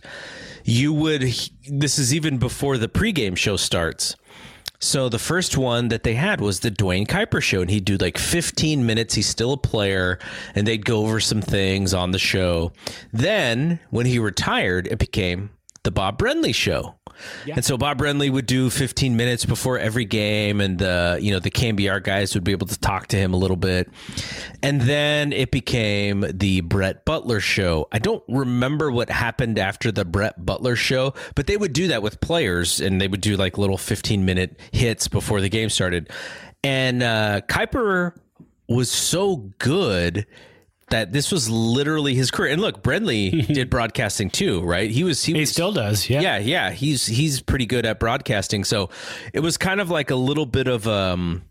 you 0.63 0.93
would. 0.93 1.21
This 1.67 1.99
is 1.99 2.13
even 2.13 2.37
before 2.37 2.77
the 2.77 2.87
pregame 2.87 3.37
show 3.37 3.57
starts. 3.57 4.15
So 4.83 5.09
the 5.09 5.19
first 5.19 5.57
one 5.57 5.89
that 5.89 6.01
they 6.01 6.15
had 6.15 6.41
was 6.41 6.59
the 6.61 6.71
Duane 6.71 7.05
Kuiper 7.05 7.41
show, 7.41 7.61
and 7.61 7.69
he'd 7.69 7.85
do 7.85 7.97
like 7.97 8.17
15 8.17 8.83
minutes. 8.83 9.13
He's 9.13 9.27
still 9.27 9.53
a 9.53 9.57
player, 9.57 10.17
and 10.55 10.67
they'd 10.67 10.83
go 10.83 11.03
over 11.03 11.19
some 11.19 11.41
things 11.41 11.93
on 11.93 12.11
the 12.11 12.19
show. 12.19 12.73
Then 13.13 13.79
when 13.91 14.07
he 14.07 14.17
retired, 14.17 14.87
it 14.87 14.97
became 14.97 15.51
the 15.83 15.91
Bob 15.91 16.17
Brenly 16.19 16.53
show. 16.53 16.95
And 17.55 17.63
so 17.65 17.77
Bob 17.77 17.99
Brenly 17.99 18.31
would 18.31 18.45
do 18.45 18.69
15 18.69 19.15
minutes 19.15 19.45
before 19.45 19.77
every 19.77 20.05
game, 20.05 20.61
and 20.61 20.77
the 20.77 21.19
you 21.21 21.31
know 21.31 21.39
the 21.39 21.51
KNBR 21.51 22.03
guys 22.03 22.33
would 22.33 22.43
be 22.43 22.51
able 22.51 22.67
to 22.67 22.79
talk 22.79 23.07
to 23.07 23.17
him 23.17 23.33
a 23.33 23.37
little 23.37 23.57
bit. 23.57 23.89
And 24.63 24.81
then 24.81 25.33
it 25.33 25.51
became 25.51 26.25
the 26.31 26.61
Brett 26.61 27.05
Butler 27.05 27.39
show. 27.39 27.87
I 27.91 27.99
don't 27.99 28.23
remember 28.27 28.91
what 28.91 29.09
happened 29.09 29.59
after 29.59 29.91
the 29.91 30.05
Brett 30.05 30.43
Butler 30.43 30.75
show, 30.75 31.13
but 31.35 31.47
they 31.47 31.57
would 31.57 31.73
do 31.73 31.87
that 31.89 32.01
with 32.01 32.21
players, 32.21 32.79
and 32.79 32.99
they 32.99 33.07
would 33.07 33.21
do 33.21 33.37
like 33.37 33.57
little 33.57 33.77
15 33.77 34.25
minute 34.25 34.59
hits 34.71 35.07
before 35.07 35.41
the 35.41 35.49
game 35.49 35.69
started. 35.69 36.09
And 36.63 37.03
uh, 37.03 37.41
Kuiper 37.47 38.13
was 38.67 38.89
so 38.91 39.51
good 39.59 40.25
that 40.91 41.11
this 41.11 41.31
was 41.31 41.49
literally 41.49 42.13
his 42.13 42.31
career. 42.31 42.51
And 42.53 42.61
look, 42.61 42.83
Brenly 42.83 43.45
did 43.53 43.69
broadcasting 43.69 44.29
too, 44.29 44.61
right? 44.61 44.89
He 44.89 45.03
was 45.03 45.23
he, 45.23 45.33
He 45.33 45.39
was, 45.41 45.51
still 45.51 45.71
does. 45.71 46.09
Yeah. 46.09 46.21
yeah, 46.21 46.37
yeah. 46.37 46.71
He's 46.71 47.05
he's 47.05 47.41
pretty 47.41 47.65
good 47.65 47.85
at 47.85 47.99
broadcasting. 47.99 48.63
So 48.63 48.89
it 49.33 49.39
was 49.39 49.57
kind 49.57 49.81
of 49.81 49.89
like 49.89 50.11
a 50.11 50.15
little 50.15 50.45
bit 50.45 50.67
of 50.67 50.87
um 50.87 51.43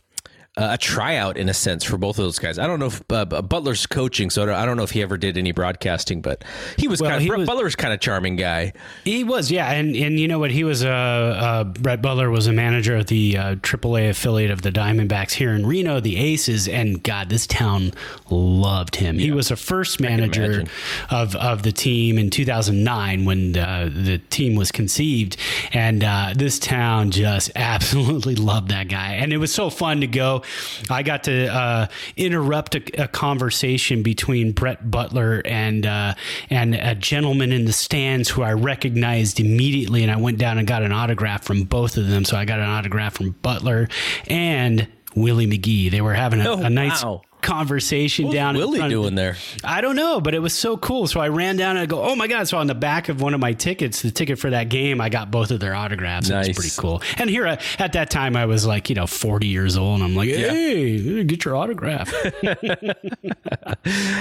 a 0.73 0.79
tryout 0.79 1.37
in 1.37 1.49
a 1.49 1.55
sense 1.55 1.85
for 1.85 1.97
both 1.99 2.19
of 2.19 2.25
those 2.25 2.39
guys. 2.39 2.59
I 2.59 2.67
don't 2.67 2.79
know 2.79 2.87
if 2.87 3.03
uh, 3.11 3.25
Butler's 3.25 3.87
coaching, 3.87 4.31
so 4.31 4.43
I 4.55 4.65
don't, 4.65 4.77
know 4.77 4.83
if 4.83 4.91
he 4.91 5.03
ever 5.03 5.17
did 5.17 5.37
any 5.37 5.53
broadcasting, 5.53 6.21
but 6.21 6.45
he 6.79 6.87
was 6.89 7.01
Well, 7.01 7.11
kind 7.11 7.23
of 7.23 7.29
Brett 7.29 7.39
was- 7.41 7.47
Butler's 7.49 7.77
kind 7.77 7.93
of 7.93 8.01
charming 8.01 8.37
guy. 8.37 8.73
He 9.05 9.25
was, 9.25 9.51
yeah, 9.51 9.71
and 9.73 9.97
and 9.97 10.19
you 10.19 10.29
know 10.29 10.39
what? 10.39 10.51
He 10.51 10.65
was 10.65 10.83
a 10.83 10.91
uh, 10.91 10.93
uh, 10.93 11.65
Brett 11.65 12.03
Butler 12.03 12.31
was 12.31 12.47
a 12.47 12.53
manager 12.53 12.97
of 12.97 13.07
the 13.07 13.37
uh, 13.37 13.55
AAA 13.57 14.11
affiliate 14.11 14.51
of 14.51 14.63
the 14.63 14.71
Diamondbacks 14.71 15.33
here 15.33 15.53
in 15.53 15.67
Reno, 15.67 16.01
the 16.01 16.17
Aces, 16.17 16.69
and 16.69 17.03
God, 17.03 17.29
this 17.31 17.47
town 17.47 17.93
loved 18.31 18.97
him. 18.97 19.19
He 19.19 19.31
was 19.33 19.51
a 19.51 19.57
first 19.57 20.01
manager 20.01 20.65
of 21.11 21.35
of 21.37 21.63
the 21.63 21.73
team 21.73 22.19
in 22.19 22.31
2009 22.31 23.25
when 23.25 23.57
uh, 23.57 23.91
the 23.93 24.19
team 24.19 24.55
was 24.55 24.71
conceived, 24.73 25.37
and 25.73 26.05
uh, 26.05 26.33
this 26.37 26.59
town 26.59 27.11
just 27.11 27.51
absolutely 27.57 28.35
loved 28.35 28.69
that 28.69 28.89
guy, 28.89 29.15
and 29.15 29.33
it 29.33 29.39
was 29.39 29.53
so 29.53 29.71
fun 29.71 30.01
to 30.01 30.07
go. 30.07 30.43
I 30.89 31.03
got 31.03 31.25
to 31.25 31.47
uh, 31.47 31.87
interrupt 32.17 32.75
a, 32.75 33.05
a 33.05 33.09
conversation 33.09 34.03
between 34.03 34.53
Brett 34.53 34.91
Butler 34.91 35.43
and 35.45 35.87
uh, 35.87 36.15
and 36.49 36.75
a 36.75 36.95
gentleman 36.95 37.53
in 37.53 37.65
the 37.65 37.73
stands 37.73 38.29
who 38.29 38.43
I 38.43 38.53
recognized 38.53 39.41
immediately, 39.41 40.03
and 40.03 40.11
I 40.11 40.17
went 40.17 40.39
down 40.39 40.59
and 40.59 40.67
got 40.67 40.83
an 40.83 40.93
autograph 40.93 41.45
from 41.45 41.65
both 41.65 41.97
of 41.97 42.09
them. 42.09 42.25
So 42.25 42.37
I 42.37 42.45
got 42.45 42.59
an 42.61 42.69
autograph 42.69 43.15
from 43.15 43.31
Butler 43.43 43.89
and 44.29 44.87
Willie 45.15 45.47
McGee. 45.47 45.91
They 45.91 46.01
were 46.01 46.15
having 46.15 46.41
a, 46.41 46.49
Oh, 46.51 46.59
a 46.63 46.71
nice 46.71 47.03
wow. 47.05 47.23
Conversation 47.43 48.27
What's 48.27 48.35
down. 48.35 48.57
Willie 48.57 48.89
doing 48.89 49.15
there? 49.15 49.37
I 49.65 49.81
don't 49.81 49.97
know, 49.97 50.21
but 50.21 50.35
it 50.35 50.39
was 50.41 50.55
so 50.55 50.77
cool. 50.77 51.07
So 51.07 51.21
I 51.21 51.29
ran 51.29 51.57
down 51.57 51.71
and 51.77 51.81
I 51.81 51.87
go, 51.87 52.03
oh 52.03 52.15
my 52.17 52.27
God. 52.27 52.49
So 52.49 52.59
on 52.59 52.67
the 52.67 52.75
back 52.75 53.09
of 53.09 53.21
one 53.21 53.35
of 53.35 53.41
my 53.41 53.53
tickets, 53.53 54.03
the 54.03 54.11
ticket 54.11 54.39
for 54.39 54.51
that 54.51 54.69
game, 54.69 55.01
I 55.01 55.09
got 55.09 55.31
both 55.31 55.51
of 55.51 55.61
their 55.61 55.75
autographs. 55.75 56.29
It 56.31 56.33
Nice. 56.35 56.49
was 56.49 56.57
pretty 56.57 56.75
cool. 56.77 57.03
And 57.19 57.29
here 57.31 57.47
uh, 57.47 57.57
at 57.79 57.93
that 57.95 58.11
time, 58.11 58.37
I 58.37 58.47
was 58.47 58.67
like, 58.67 58.89
you 58.89 58.95
know, 58.95 59.07
40 59.07 59.47
years 59.47 59.77
old. 59.77 60.01
And 60.01 60.05
I'm 60.05 60.15
like, 60.17 60.29
hey, 60.29 61.25
get 61.25 61.45
your 61.45 61.57
autograph. 61.57 62.13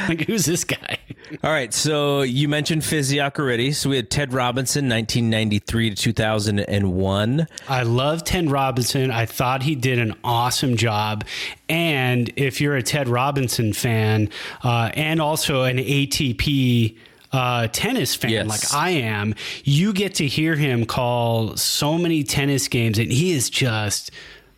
like, 0.08 0.22
who's 0.28 0.46
this 0.46 0.64
guy? 0.64 0.98
All 1.44 1.52
right, 1.52 1.72
so 1.74 2.22
you 2.24 2.48
mentioned 2.48 2.82
Physioc 2.82 3.38
already. 3.38 3.72
So 3.72 3.90
we 3.92 3.98
had 3.98 4.10
Ted 4.10 4.34
Robinson, 4.34 4.90
1993 4.90 5.92
to 5.92 5.96
2001. 5.96 7.48
I 7.68 7.84
love 7.84 8.24
Ted 8.24 8.50
Robinson. 8.50 9.12
I 9.12 9.26
thought 9.26 9.62
he 9.64 9.76
did 9.76 10.00
an 10.00 10.16
awesome 10.24 10.76
job. 10.76 11.24
And 11.68 12.32
if 12.36 12.60
you're 12.62 12.76
a 12.76 12.82
Ted 12.84 13.08
Robinson 13.08 13.74
fan 13.74 14.30
uh, 14.64 14.90
and 14.96 15.22
also 15.22 15.64
an 15.64 15.78
ATP 15.78 16.98
uh, 17.32 17.68
tennis 17.68 18.16
fan 18.16 18.32
Yes. 18.32 18.48
like 18.48 18.74
I 18.74 18.90
am, 18.92 19.36
you 19.64 19.94
get 19.94 20.16
to 20.16 20.26
hear 20.26 20.56
him 20.56 20.86
call 20.86 21.56
so 21.58 21.98
many 22.00 22.24
tennis 22.24 22.68
games, 22.68 22.98
and 22.98 23.12
he 23.12 23.34
is 23.34 23.52
just 23.52 24.10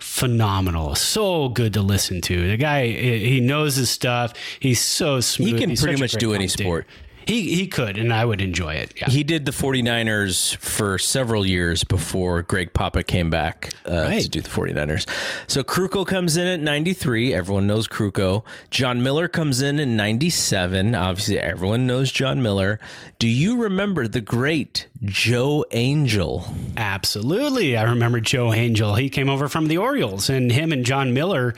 phenomenal. 0.02 0.96
So 0.96 1.50
good 1.50 1.74
to 1.74 1.82
listen 1.82 2.22
to. 2.22 2.50
The 2.50 2.58
guy, 2.58 2.88
he 2.88 3.40
knows 3.40 3.76
his 3.76 3.90
stuff. 3.90 4.34
He's 4.60 4.82
so 4.82 5.20
smooth. 5.20 5.54
He 5.54 5.60
can 5.60 5.70
He's 5.70 5.82
pretty 5.82 6.00
much 6.00 6.14
do 6.14 6.34
any 6.34 6.48
sport. 6.48 6.88
He 7.32 7.56
he 7.56 7.68
could, 7.68 7.98
and 7.98 8.14
I 8.14 8.26
would 8.26 8.42
enjoy 8.42 8.74
it. 8.74 8.94
Yeah. 9.00 9.10
He 9.10 9.24
did 9.24 9.46
the 9.46 9.52
49ers 9.54 10.58
for 10.58 10.98
several 10.98 11.46
years 11.46 11.84
before 11.86 12.42
Greg 12.42 12.74
Papa 12.74 13.04
came 13.04 13.30
back 13.30 13.74
uh, 13.90 13.92
Right. 14.10 14.22
to 14.24 14.28
do 14.30 14.42
the 14.42 14.50
49ers. 14.50 15.08
So 15.48 15.64
Krukow 15.64 16.06
comes 16.06 16.36
in 16.36 16.46
at 16.48 16.60
93. 16.60 17.34
Everyone 17.34 17.68
knows 17.68 17.88
Krukow. 17.88 18.44
Jon 18.70 19.02
Miller 19.02 19.30
comes 19.30 19.62
in 19.62 19.80
in 19.80 19.96
97. 19.96 20.94
Obviously, 20.94 21.40
everyone 21.40 21.88
knows 21.88 22.12
Jon 22.12 22.42
Miller. 22.42 22.80
Do 23.18 23.28
you 23.30 23.62
remember 23.64 24.08
the 24.10 24.20
great 24.22 24.88
Joe 25.04 25.64
Angel? 25.72 26.46
Absolutely. 26.76 27.78
I 27.78 27.84
remember 27.84 28.20
Joe 28.20 28.52
Angel. 28.52 28.96
He 28.96 29.10
came 29.10 29.30
over 29.30 29.48
from 29.48 29.68
the 29.68 29.78
Orioles, 29.78 30.30
and 30.30 30.52
him 30.52 30.72
and 30.74 30.86
Jon 30.86 31.14
Miller 31.14 31.54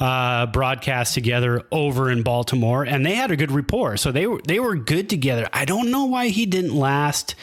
uh, 0.00 0.46
broadcast 0.46 1.14
together 1.14 1.62
over 1.70 2.10
in 2.10 2.22
Baltimore, 2.22 2.84
and 2.84 3.04
they 3.04 3.14
had 3.14 3.30
a 3.30 3.36
good 3.36 3.50
rapport. 3.52 3.96
So 3.96 4.10
they 4.12 4.26
were 4.26 4.40
they 4.46 4.58
were 4.60 4.74
good 4.76 5.01
together. 5.08 5.48
I 5.52 5.64
don't 5.64 5.90
know 5.90 6.04
why 6.04 6.28
he 6.28 6.46
didn't 6.46 6.74
last 6.74 7.34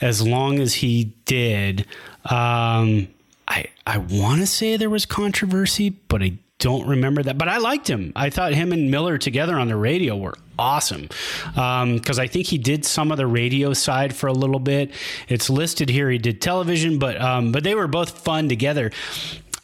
as 0.00 0.26
long 0.26 0.58
as 0.58 0.74
he 0.74 1.12
did. 1.24 1.86
Um, 2.24 3.08
I 3.46 3.66
I 3.86 3.98
want 3.98 4.40
to 4.40 4.46
say 4.46 4.76
there 4.76 4.90
was 4.90 5.06
controversy, 5.06 5.90
but 5.90 6.22
I 6.22 6.38
don't 6.58 6.86
remember 6.86 7.22
that. 7.22 7.38
But 7.38 7.48
I 7.48 7.58
liked 7.58 7.88
him. 7.88 8.12
I 8.16 8.30
thought 8.30 8.52
him 8.52 8.72
and 8.72 8.90
Miller 8.90 9.16
together 9.16 9.58
on 9.58 9.68
the 9.68 9.76
radio 9.76 10.16
were 10.16 10.34
awesome 10.58 11.08
because 11.54 12.18
I 12.18 12.26
think 12.26 12.46
he 12.46 12.58
did 12.58 12.84
some 12.84 13.12
of 13.12 13.16
the 13.16 13.26
radio 13.26 13.72
side 13.72 14.14
for 14.14 14.26
a 14.26 14.32
little 14.32 14.58
bit. 14.58 14.90
It's 15.28 15.48
listed 15.48 15.88
here 15.88 16.10
he 16.10 16.18
did 16.18 16.42
television, 16.42 16.98
but 16.98 17.20
um, 17.20 17.52
but 17.52 17.64
they 17.64 17.74
were 17.74 17.86
both 17.86 18.18
fun 18.18 18.48
together. 18.48 18.90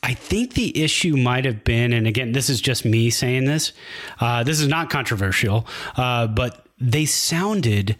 I 0.03 0.12
think 0.12 0.53
the 0.53 0.82
issue 0.82 1.16
might 1.16 1.47
have 1.47 1.64
been, 1.64 1.95
and 1.95 2.07
again, 2.07 2.32
this 2.32 2.51
is 2.51 2.61
just 2.61 2.84
me 2.84 3.09
saying 3.09 3.47
this. 3.47 3.72
Uh, 4.20 4.45
this 4.45 4.61
is 4.61 4.68
not 4.68 4.90
controversial, 4.90 5.66
uh, 5.97 6.26
but 6.26 6.63
they 6.80 7.04
sounded 7.06 7.96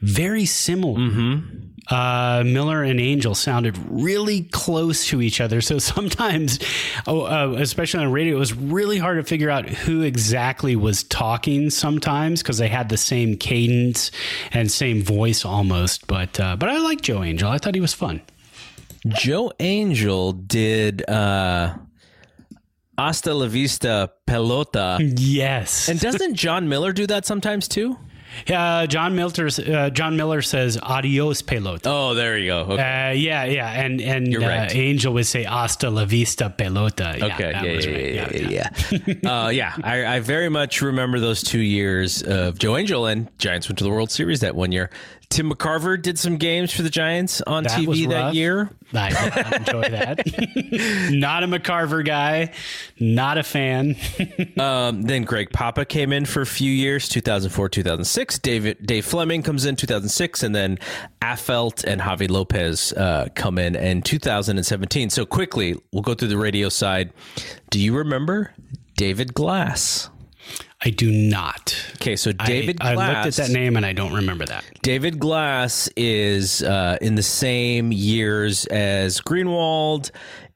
very 0.00 0.44
similar. 0.44 1.00
Uh, 1.88 2.42
Miller 2.44 2.82
and 2.82 2.98
Angel 3.00 3.34
sounded 3.34 3.78
really 3.88 4.42
close 4.42 5.06
to 5.06 5.22
each 5.22 5.40
other. 5.40 5.60
So 5.60 5.78
sometimes, 5.94 6.58
oh, 7.06 7.22
uh, 7.22 7.56
especially 7.58 8.04
on 8.04 8.10
radio, 8.12 8.36
it 8.36 8.38
was 8.40 8.54
really 8.54 8.98
hard 8.98 9.18
to 9.18 9.22
figure 9.22 9.50
out 9.50 9.68
who 9.68 10.02
exactly 10.02 10.74
was 10.74 11.04
talking 11.04 11.70
sometimes 11.70 12.42
because 12.42 12.58
they 12.58 12.68
had 12.68 12.88
the 12.88 12.96
same 12.96 13.36
cadence 13.36 14.10
and 14.52 14.70
same 14.70 15.02
voice 15.02 15.44
almost. 15.44 16.06
But 16.08 16.40
uh, 16.40 16.56
but 16.56 16.68
I 16.68 16.78
like 16.78 17.02
Joe 17.02 17.22
Angel. 17.22 17.48
I 17.48 17.58
thought 17.58 17.74
he 17.74 17.80
was 17.80 17.94
fun. 17.94 18.20
Joe 19.06 19.52
Angel 19.60 20.32
did 20.32 21.08
uh, 21.08 21.76
Hasta 22.98 23.34
la 23.34 23.46
Vista 23.46 24.10
Pelota. 24.26 24.98
Yes. 25.18 25.88
And 25.88 26.00
doesn't 26.00 26.34
Jon 26.34 26.68
Miller 26.68 26.92
do 26.92 27.06
that 27.06 27.26
sometimes 27.26 27.68
too? 27.68 27.96
Uh, 28.52 28.86
Jon 28.86 29.14
Miller. 29.16 29.48
Uh, 29.48 29.90
Jon 29.90 30.16
Miller 30.16 30.42
says 30.42 30.78
"Adios, 30.82 31.42
pelota." 31.42 31.86
Oh, 31.86 32.14
there 32.14 32.36
you 32.36 32.48
go. 32.48 32.60
Okay. 32.60 33.08
Uh, 33.08 33.12
yeah, 33.12 33.44
yeah, 33.44 33.70
and 33.70 34.00
and 34.00 34.34
uh, 34.36 34.40
right. 34.46 34.74
Angel 34.74 35.12
would 35.14 35.26
say 35.26 35.44
"Hasta 35.44 35.88
la 35.90 36.04
vista, 36.04 36.52
pelota." 36.56 37.16
Yeah, 37.18 37.26
Okay, 37.26 37.50
yeah, 37.50 37.62
yeah, 37.62 38.26
right. 38.26 38.34
yeah, 38.34 38.50
yeah, 38.50 39.18
yeah. 39.22 39.30
uh, 39.44 39.48
yeah, 39.48 39.74
I, 39.82 40.16
I 40.16 40.20
very 40.20 40.48
much 40.48 40.82
remember 40.82 41.18
those 41.18 41.42
two 41.42 41.60
years 41.60 42.22
of 42.22 42.58
Joe 42.58 42.76
Angel 42.76 43.06
and 43.06 43.28
Giants 43.38 43.68
went 43.68 43.78
to 43.78 43.84
the 43.84 43.90
World 43.90 44.10
Series 44.10 44.40
that 44.40 44.54
one 44.54 44.72
year. 44.72 44.90
Tim 45.28 45.50
McCarver 45.50 46.00
did 46.00 46.18
some 46.18 46.36
games 46.36 46.72
for 46.72 46.82
the 46.82 46.90
Giants 46.90 47.40
on 47.42 47.64
That 47.64 47.72
TV 47.72 48.08
that 48.08 48.34
year. 48.34 48.70
I 48.94 49.10
did 49.10 49.36
not 49.36 49.56
enjoy 49.56 49.82
that. 49.90 51.10
not 51.12 51.42
a 51.42 51.46
McCarver 51.46 52.04
guy, 52.04 52.52
not 52.98 53.38
a 53.38 53.42
fan. 53.42 53.96
Um, 54.58 55.02
then 55.02 55.22
Greg 55.22 55.52
Papa 55.52 55.84
came 55.84 56.12
in 56.12 56.24
for 56.24 56.40
a 56.40 56.46
few 56.46 56.70
years, 56.70 57.08
2004, 57.08 57.68
2006. 57.68 58.38
David 58.38 58.86
Dave 58.86 59.04
Fleming 59.04 59.42
comes 59.42 59.66
in 59.66 59.76
2006, 59.76 60.42
and 60.42 60.54
then 60.54 60.78
Affeldt 61.20 61.84
and 61.84 62.00
Javi 62.00 62.30
Lopez 62.30 62.92
uh, 62.94 63.28
come 63.34 63.58
in 63.58 63.76
in 63.76 64.02
2017. 64.02 65.10
So 65.10 65.26
quickly, 65.26 65.76
we'll 65.92 66.02
go 66.02 66.14
through 66.14 66.28
the 66.28 66.38
radio 66.38 66.68
side. 66.68 67.12
Do 67.70 67.78
you 67.78 67.96
remember 67.96 68.54
David 68.96 69.34
Glass? 69.34 70.08
I 70.84 70.90
do 70.90 71.10
not. 71.10 71.76
Okay, 71.96 72.16
so 72.16 72.32
David 72.32 72.78
I, 72.80 72.94
Glass. 72.94 73.08
I 73.08 73.24
looked 73.24 73.38
at 73.38 73.46
that 73.46 73.52
name 73.52 73.76
and 73.76 73.86
I 73.86 73.92
don't 73.92 74.12
remember 74.12 74.44
that. 74.46 74.64
David 74.82 75.18
Glass 75.18 75.88
is 75.96 76.62
uh, 76.62 76.98
in 77.00 77.14
the 77.14 77.22
same 77.22 77.92
years 77.92 78.66
as 78.66 79.20
Greenwald 79.20 80.10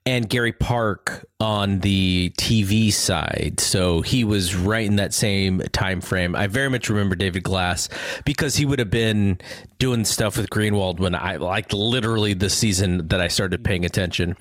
and 0.05 0.29
Gary 0.29 0.53
Park 0.53 1.27
on 1.41 1.81
the 1.81 2.33
TV 2.37 2.93
side. 2.93 3.55
So 3.59 4.03
he 4.03 4.25
was 4.25 4.55
right 4.55 4.87
in 4.87 4.97
that 4.97 5.15
same 5.15 5.61
time 5.73 6.03
frame. 6.03 6.37
I 6.37 6.47
very 6.47 6.69
much 6.69 6.91
remember 6.91 7.17
David 7.17 7.43
Glass 7.43 7.89
because 8.25 8.57
he 8.57 8.67
would 8.67 8.79
have 8.79 8.91
been 8.91 9.39
doing 9.79 10.05
stuff 10.05 10.37
with 10.37 10.51
Greenwald 10.51 11.01
when 11.01 11.15
I 11.15 11.37
like 11.37 11.73
literally 11.73 12.35
the 12.35 12.51
season 12.51 13.09
that 13.09 13.23
I 13.23 13.29
started 13.29 13.65
paying 13.65 13.87
attention. 13.87 14.37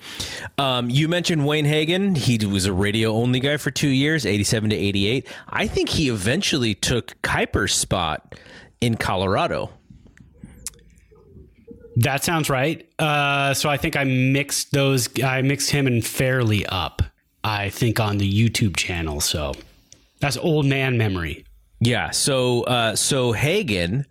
Um, 0.58 0.90
you 0.90 1.08
mentioned 1.08 1.46
Wayne 1.46 1.64
Hagin. 1.64 2.16
He 2.16 2.44
was 2.44 2.66
a 2.66 2.72
radio 2.72 3.12
only 3.12 3.40
guy 3.40 3.56
for 3.56 3.70
two 3.70 3.88
years, 3.88 4.26
87 4.26 4.70
to 4.70 4.76
88. 4.76 5.26
I 5.48 5.66
think 5.66 5.88
he 5.88 6.10
eventually 6.10 6.74
took 6.74 7.20
Kuiper's 7.22 7.72
spot 7.72 8.34
in 8.82 8.96
Colorado. 8.96 9.70
That 12.00 12.24
sounds 12.24 12.48
right. 12.48 12.88
Uh, 12.98 13.52
so 13.52 13.68
I 13.68 13.76
think 13.76 13.94
I 13.94 14.04
mixed 14.04 14.72
those. 14.72 15.08
I 15.22 15.42
mixed 15.42 15.70
him 15.70 15.86
and 15.86 16.04
Fairly 16.04 16.64
up. 16.66 17.02
I 17.44 17.68
think 17.68 18.00
on 18.00 18.16
the 18.16 18.30
YouTube 18.30 18.76
channel. 18.76 19.20
So 19.20 19.52
that's 20.18 20.38
old 20.38 20.64
man 20.64 20.96
memory. 20.96 21.44
Yeah. 21.80 22.10
So 22.10 22.62
uh, 22.62 22.96
so 22.96 23.34
Hagin 23.34 24.06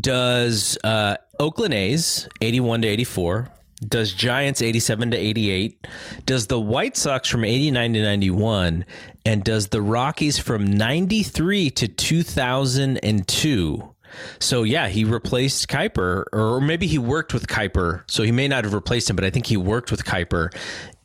does 0.00 0.78
uh, 0.84 1.16
Oakland 1.40 1.74
A's 1.74 2.28
eighty 2.40 2.60
one 2.60 2.80
to 2.82 2.88
eighty 2.88 3.04
four. 3.04 3.50
Does 3.88 4.12
Giants 4.12 4.60
87 4.60 5.12
to 5.12 5.16
88, 5.16 5.86
does 6.26 6.48
the 6.48 6.60
White 6.60 6.98
Sox 6.98 7.30
from 7.30 7.46
89 7.46 7.94
to 7.94 8.02
91, 8.02 8.84
and 9.24 9.42
does 9.42 9.68
the 9.68 9.80
Rockies 9.80 10.38
from 10.38 10.66
93 10.66 11.70
to 11.70 11.88
2002. 11.88 13.94
So 14.38 14.62
yeah, 14.62 14.88
he 14.88 15.04
replaced 15.04 15.68
Kuiper, 15.68 16.24
or 16.32 16.60
maybe 16.60 16.86
he 16.86 16.98
worked 16.98 17.34
with 17.34 17.46
Kuiper. 17.46 18.02
So 18.08 18.22
he 18.22 18.32
may 18.32 18.48
not 18.48 18.64
have 18.64 18.74
replaced 18.74 19.10
him, 19.10 19.16
but 19.16 19.24
I 19.24 19.30
think 19.30 19.46
he 19.46 19.56
worked 19.56 19.90
with 19.90 20.04
Kuiper 20.04 20.54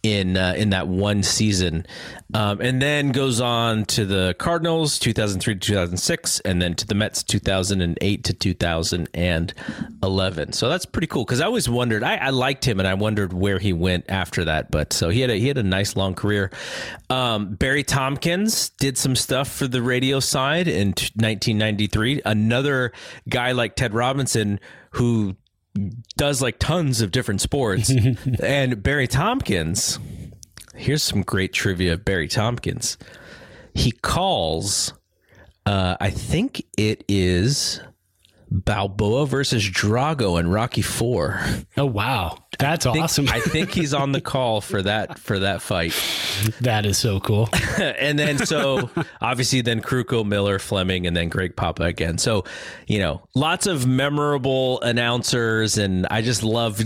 in 0.06 0.38
uh, 0.38 0.53
in 0.56 0.70
that 0.70 0.88
one 0.88 1.24
season, 1.24 1.88
um, 2.36 2.62
and 2.62 2.80
then 2.80 3.12
goes 3.12 3.41
on 3.41 3.86
to 3.86 4.06
the 4.06 4.36
Cardinals 4.38 4.99
2003 4.99 5.56
to 5.56 5.60
2006, 5.60 6.41
and 6.41 6.62
then 6.62 6.76
to 6.76 6.86
the 6.86 6.93
Mets 6.93 7.24
2008 7.24 8.24
to 8.24 8.34
2011. 8.34 10.53
So 10.53 10.70
that's 10.70 10.86
pretty 10.86 11.08
cool 11.08 11.26
because 11.26 11.41
I 11.41 11.45
always 11.45 11.68
wondered. 11.68 12.03
I, 12.03 12.18
I, 12.18 12.30
liked 12.30 12.66
him, 12.66 12.80
and 12.80 12.88
I 12.88 12.93
wondered 12.93 13.34
where 13.34 13.58
he 13.58 13.74
went 13.74 14.06
after 14.08 14.45
that. 14.45 14.70
But 14.70 14.93
so 14.93 15.10
he 15.10 15.22
had 15.22 15.32
a, 15.32 15.38
he 15.38 15.47
had 15.47 15.58
a 15.58 15.64
nice 15.64 15.95
long 15.95 16.14
career. 16.14 16.51
Um, 17.10 17.56
Barry 17.56 17.84
Tompkins 17.84 18.70
did 18.70 18.99
some 18.99 19.16
stuff 19.16 19.51
for 19.51 19.68
the 19.68 19.82
radio 19.82 20.20
side 20.20 20.68
in 20.68 20.89
1993. 20.89 22.22
Another 22.26 22.91
guy 23.28 23.53
like 23.53 23.76
Ted 23.76 23.95
Robinson 23.95 24.60
who 24.95 25.36
does 26.17 26.41
like 26.41 26.59
tons 26.59 27.01
of 27.01 27.11
different 27.11 27.41
sports. 27.41 27.91
and 28.41 28.82
Barry 28.82 29.07
Tompkins, 29.07 29.99
here's 30.73 31.03
some 31.03 31.21
great 31.21 31.53
trivia 31.53 31.93
of 31.93 32.05
Barry 32.05 32.28
Tompkins. 32.28 32.97
He 33.73 33.91
calls, 33.91 34.93
uh, 35.65 35.97
I 35.99 36.09
think 36.09 36.65
it 36.78 37.03
is 37.07 37.82
Balboa 38.49 39.26
versus 39.26 39.63
Drago 39.63 40.39
in 40.39 40.49
Rocky 40.49 40.82
Four. 40.82 41.41
Oh 41.78 41.86
wow, 41.86 42.45
that's 42.60 42.86
I 42.86 42.91
think, 42.93 43.03
awesome! 43.03 43.30
I 43.30 43.39
think 43.39 43.72
he's 43.72 43.93
on 43.93 44.12
the 44.12 44.22
call 44.22 44.62
for 44.62 44.82
that 44.82 45.20
for 45.20 45.39
that 45.39 45.62
fight. 45.62 45.93
That 46.62 46.86
is 46.86 46.97
so 46.97 47.20
cool. 47.20 47.49
and 47.80 48.18
then 48.18 48.45
so 48.45 48.89
obviously 49.22 49.62
then 49.62 49.82
Krukow, 49.82 50.26
Miller, 50.26 50.60
Fleming, 50.60 51.08
and 51.08 51.16
then 51.16 51.30
Greg 51.30 51.56
Papa 51.56 51.84
again. 51.84 52.18
So 52.18 52.43
you 52.88 52.99
know, 52.99 53.28
lots 53.36 53.68
of 53.68 53.86
memorable 53.88 54.82
announcers, 54.82 55.78
and 55.78 56.06
I 56.08 56.22
just 56.22 56.43
love 56.43 56.82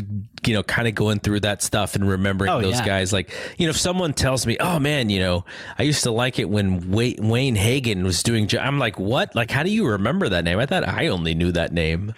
you 0.46 0.54
know 0.54 0.64
kind 0.64 0.88
of 0.88 0.96
going 0.96 1.20
through 1.20 1.42
that 1.42 1.62
stuff 1.62 1.96
and 1.96 2.08
remembering 2.08 2.52
oh, 2.52 2.62
those 2.62 2.80
yeah. 2.80 2.86
guys. 2.86 3.14
Like 3.14 3.32
you 3.58 3.66
know, 3.66 3.72
if 3.72 3.78
someone 3.78 4.14
tells 4.14 4.46
me, 4.46 4.58
"Oh 4.60 4.80
man, 4.80 5.10
you 5.10 5.20
know, 5.20 5.46
I 5.78 5.84
used 5.84 6.04
to 6.04 6.12
like 6.12 6.40
it 6.40 6.50
when 6.50 6.92
Wayne 6.92 7.56
Hagin 7.56 8.04
was 8.04 8.24
doing," 8.24 8.50
I'm 8.60 8.80
like, 8.80 9.00
"What? 9.00 9.36
Like, 9.36 9.52
how 9.52 9.64
do 9.64 9.70
you 9.70 9.88
remember 9.88 10.30
that 10.30 10.44
name? 10.44 10.60
I 10.60 10.66
thought 10.66 10.88
I 10.88 11.08
only 11.08 11.34
knew 11.34 11.52
that 11.52 11.74
name." 11.74 12.14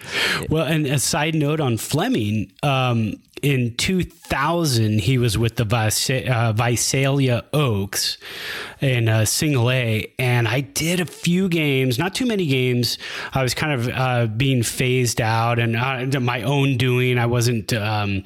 Well, 0.48 0.66
and 0.66 0.86
a 0.86 0.98
side 0.98 1.34
note 1.34 1.60
on 1.60 1.76
Fleming. 1.76 2.52
Um, 2.62 3.14
in 3.42 3.74
2000, 3.76 5.00
he 5.00 5.18
was 5.18 5.36
with 5.36 5.56
the 5.56 5.64
Vis- 5.64 6.10
uh, 6.10 6.52
Visalia 6.54 7.44
Oaks 7.52 8.16
in 8.80 9.08
uh, 9.08 9.24
single 9.24 9.68
A. 9.70 10.12
And 10.18 10.46
I 10.46 10.60
did 10.60 11.00
a 11.00 11.04
few 11.04 11.48
games, 11.48 11.98
not 11.98 12.14
too 12.14 12.24
many 12.24 12.46
games. 12.46 12.98
I 13.34 13.42
was 13.42 13.52
kind 13.52 13.72
of 13.72 13.88
uh, 13.88 14.26
being 14.26 14.62
phased 14.62 15.20
out 15.20 15.58
and 15.58 15.76
uh, 15.76 16.20
my 16.20 16.42
own 16.42 16.76
doing. 16.76 17.18
I 17.18 17.26
wasn't, 17.26 17.72
um, 17.72 18.22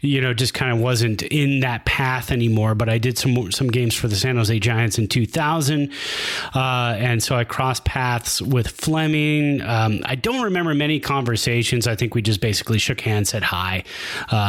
you 0.00 0.20
know, 0.20 0.34
just 0.34 0.52
kind 0.52 0.72
of 0.72 0.80
wasn't 0.80 1.22
in 1.22 1.60
that 1.60 1.86
path 1.86 2.30
anymore. 2.30 2.74
But 2.74 2.90
I 2.90 2.98
did 2.98 3.16
some 3.16 3.50
some 3.52 3.68
games 3.68 3.94
for 3.94 4.08
the 4.08 4.16
San 4.16 4.36
Jose 4.36 4.58
Giants 4.58 4.98
in 4.98 5.08
2000, 5.08 5.90
uh, 6.54 6.94
and 6.98 7.22
so 7.22 7.36
I 7.36 7.44
crossed 7.44 7.84
paths 7.84 8.40
with 8.42 8.68
Fleming. 8.68 9.62
Um, 9.62 10.00
I 10.04 10.14
don't 10.14 10.42
remember 10.42 10.74
many 10.74 11.00
conversations. 11.00 11.86
I 11.86 11.96
think 11.96 12.14
we 12.14 12.22
just 12.22 12.40
basically 12.40 12.78
shook 12.78 13.00
hands, 13.00 13.30
said 13.30 13.42
hi. 13.42 13.84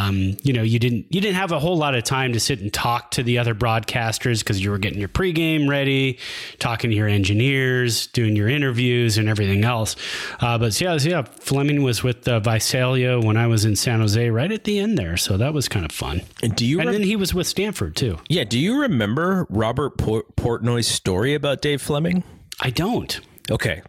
Um, 0.02 0.38
you 0.44 0.54
know, 0.54 0.64
you 0.64 0.80
didn't 0.80 1.06
you 1.10 1.22
didn't 1.22 1.36
have 1.36 1.52
a 1.52 1.60
whole 1.60 1.78
lot 1.78 1.96
of 1.96 2.04
time 2.04 2.34
to 2.34 2.40
sit 2.40 2.60
and 2.60 2.74
talk 2.74 3.12
to 3.12 3.24
the 3.24 3.38
other 3.38 3.54
broadcasters 3.54 4.40
because 4.40 4.64
you 4.64 4.72
were 4.72 4.78
getting 4.78 5.00
your 5.00 5.10
pregame 5.10 5.70
ready, 5.70 6.18
talking 6.60 6.90
to 6.90 6.96
your 6.96 7.08
engineers, 7.08 8.08
doing 8.08 8.36
your 8.36 8.48
interviews, 8.48 9.18
and 9.18 9.30
everything 9.30 9.64
else. 9.64 9.96
Uh, 10.40 10.58
but 10.58 10.80
yeah, 10.80 10.98
yeah, 11.02 11.24
Fleming 11.24 11.84
was 11.84 12.04
with 12.04 12.28
uh, 12.28 12.40
Visalia 12.40 13.20
when 13.20 13.38
I 13.38 13.48
was 13.48 13.66
in 13.66 13.76
San 13.76 14.00
Jose, 14.00 14.30
right 14.30 14.52
at 14.52 14.64
the 14.64 14.80
end 14.80 14.98
there. 14.98 15.18
So 15.18 15.38
that 15.38 15.54
was 15.54 15.68
kind 15.68 15.86
of 15.86 15.92
fun. 15.92 16.22
And 16.42 16.56
do 16.56 16.66
you? 16.66 16.80
And 16.80 16.88
rem- 16.88 17.00
then 17.00 17.04
he 17.04 17.16
was 17.16 17.34
with 17.34 17.48
Stanford 17.48 17.96
too. 17.96 18.18
Yeah. 18.30 18.44
Do 18.44 18.60
you 18.60 18.82
remember 18.82 19.46
Robert 19.50 19.98
Port- 19.98 20.36
Portnoy's 20.36 20.88
story 20.88 21.34
about 21.34 21.62
Dave 21.62 21.82
Fleming? 21.82 22.24
I 22.60 22.70
don't. 22.70 23.20
Okay. 23.50 23.82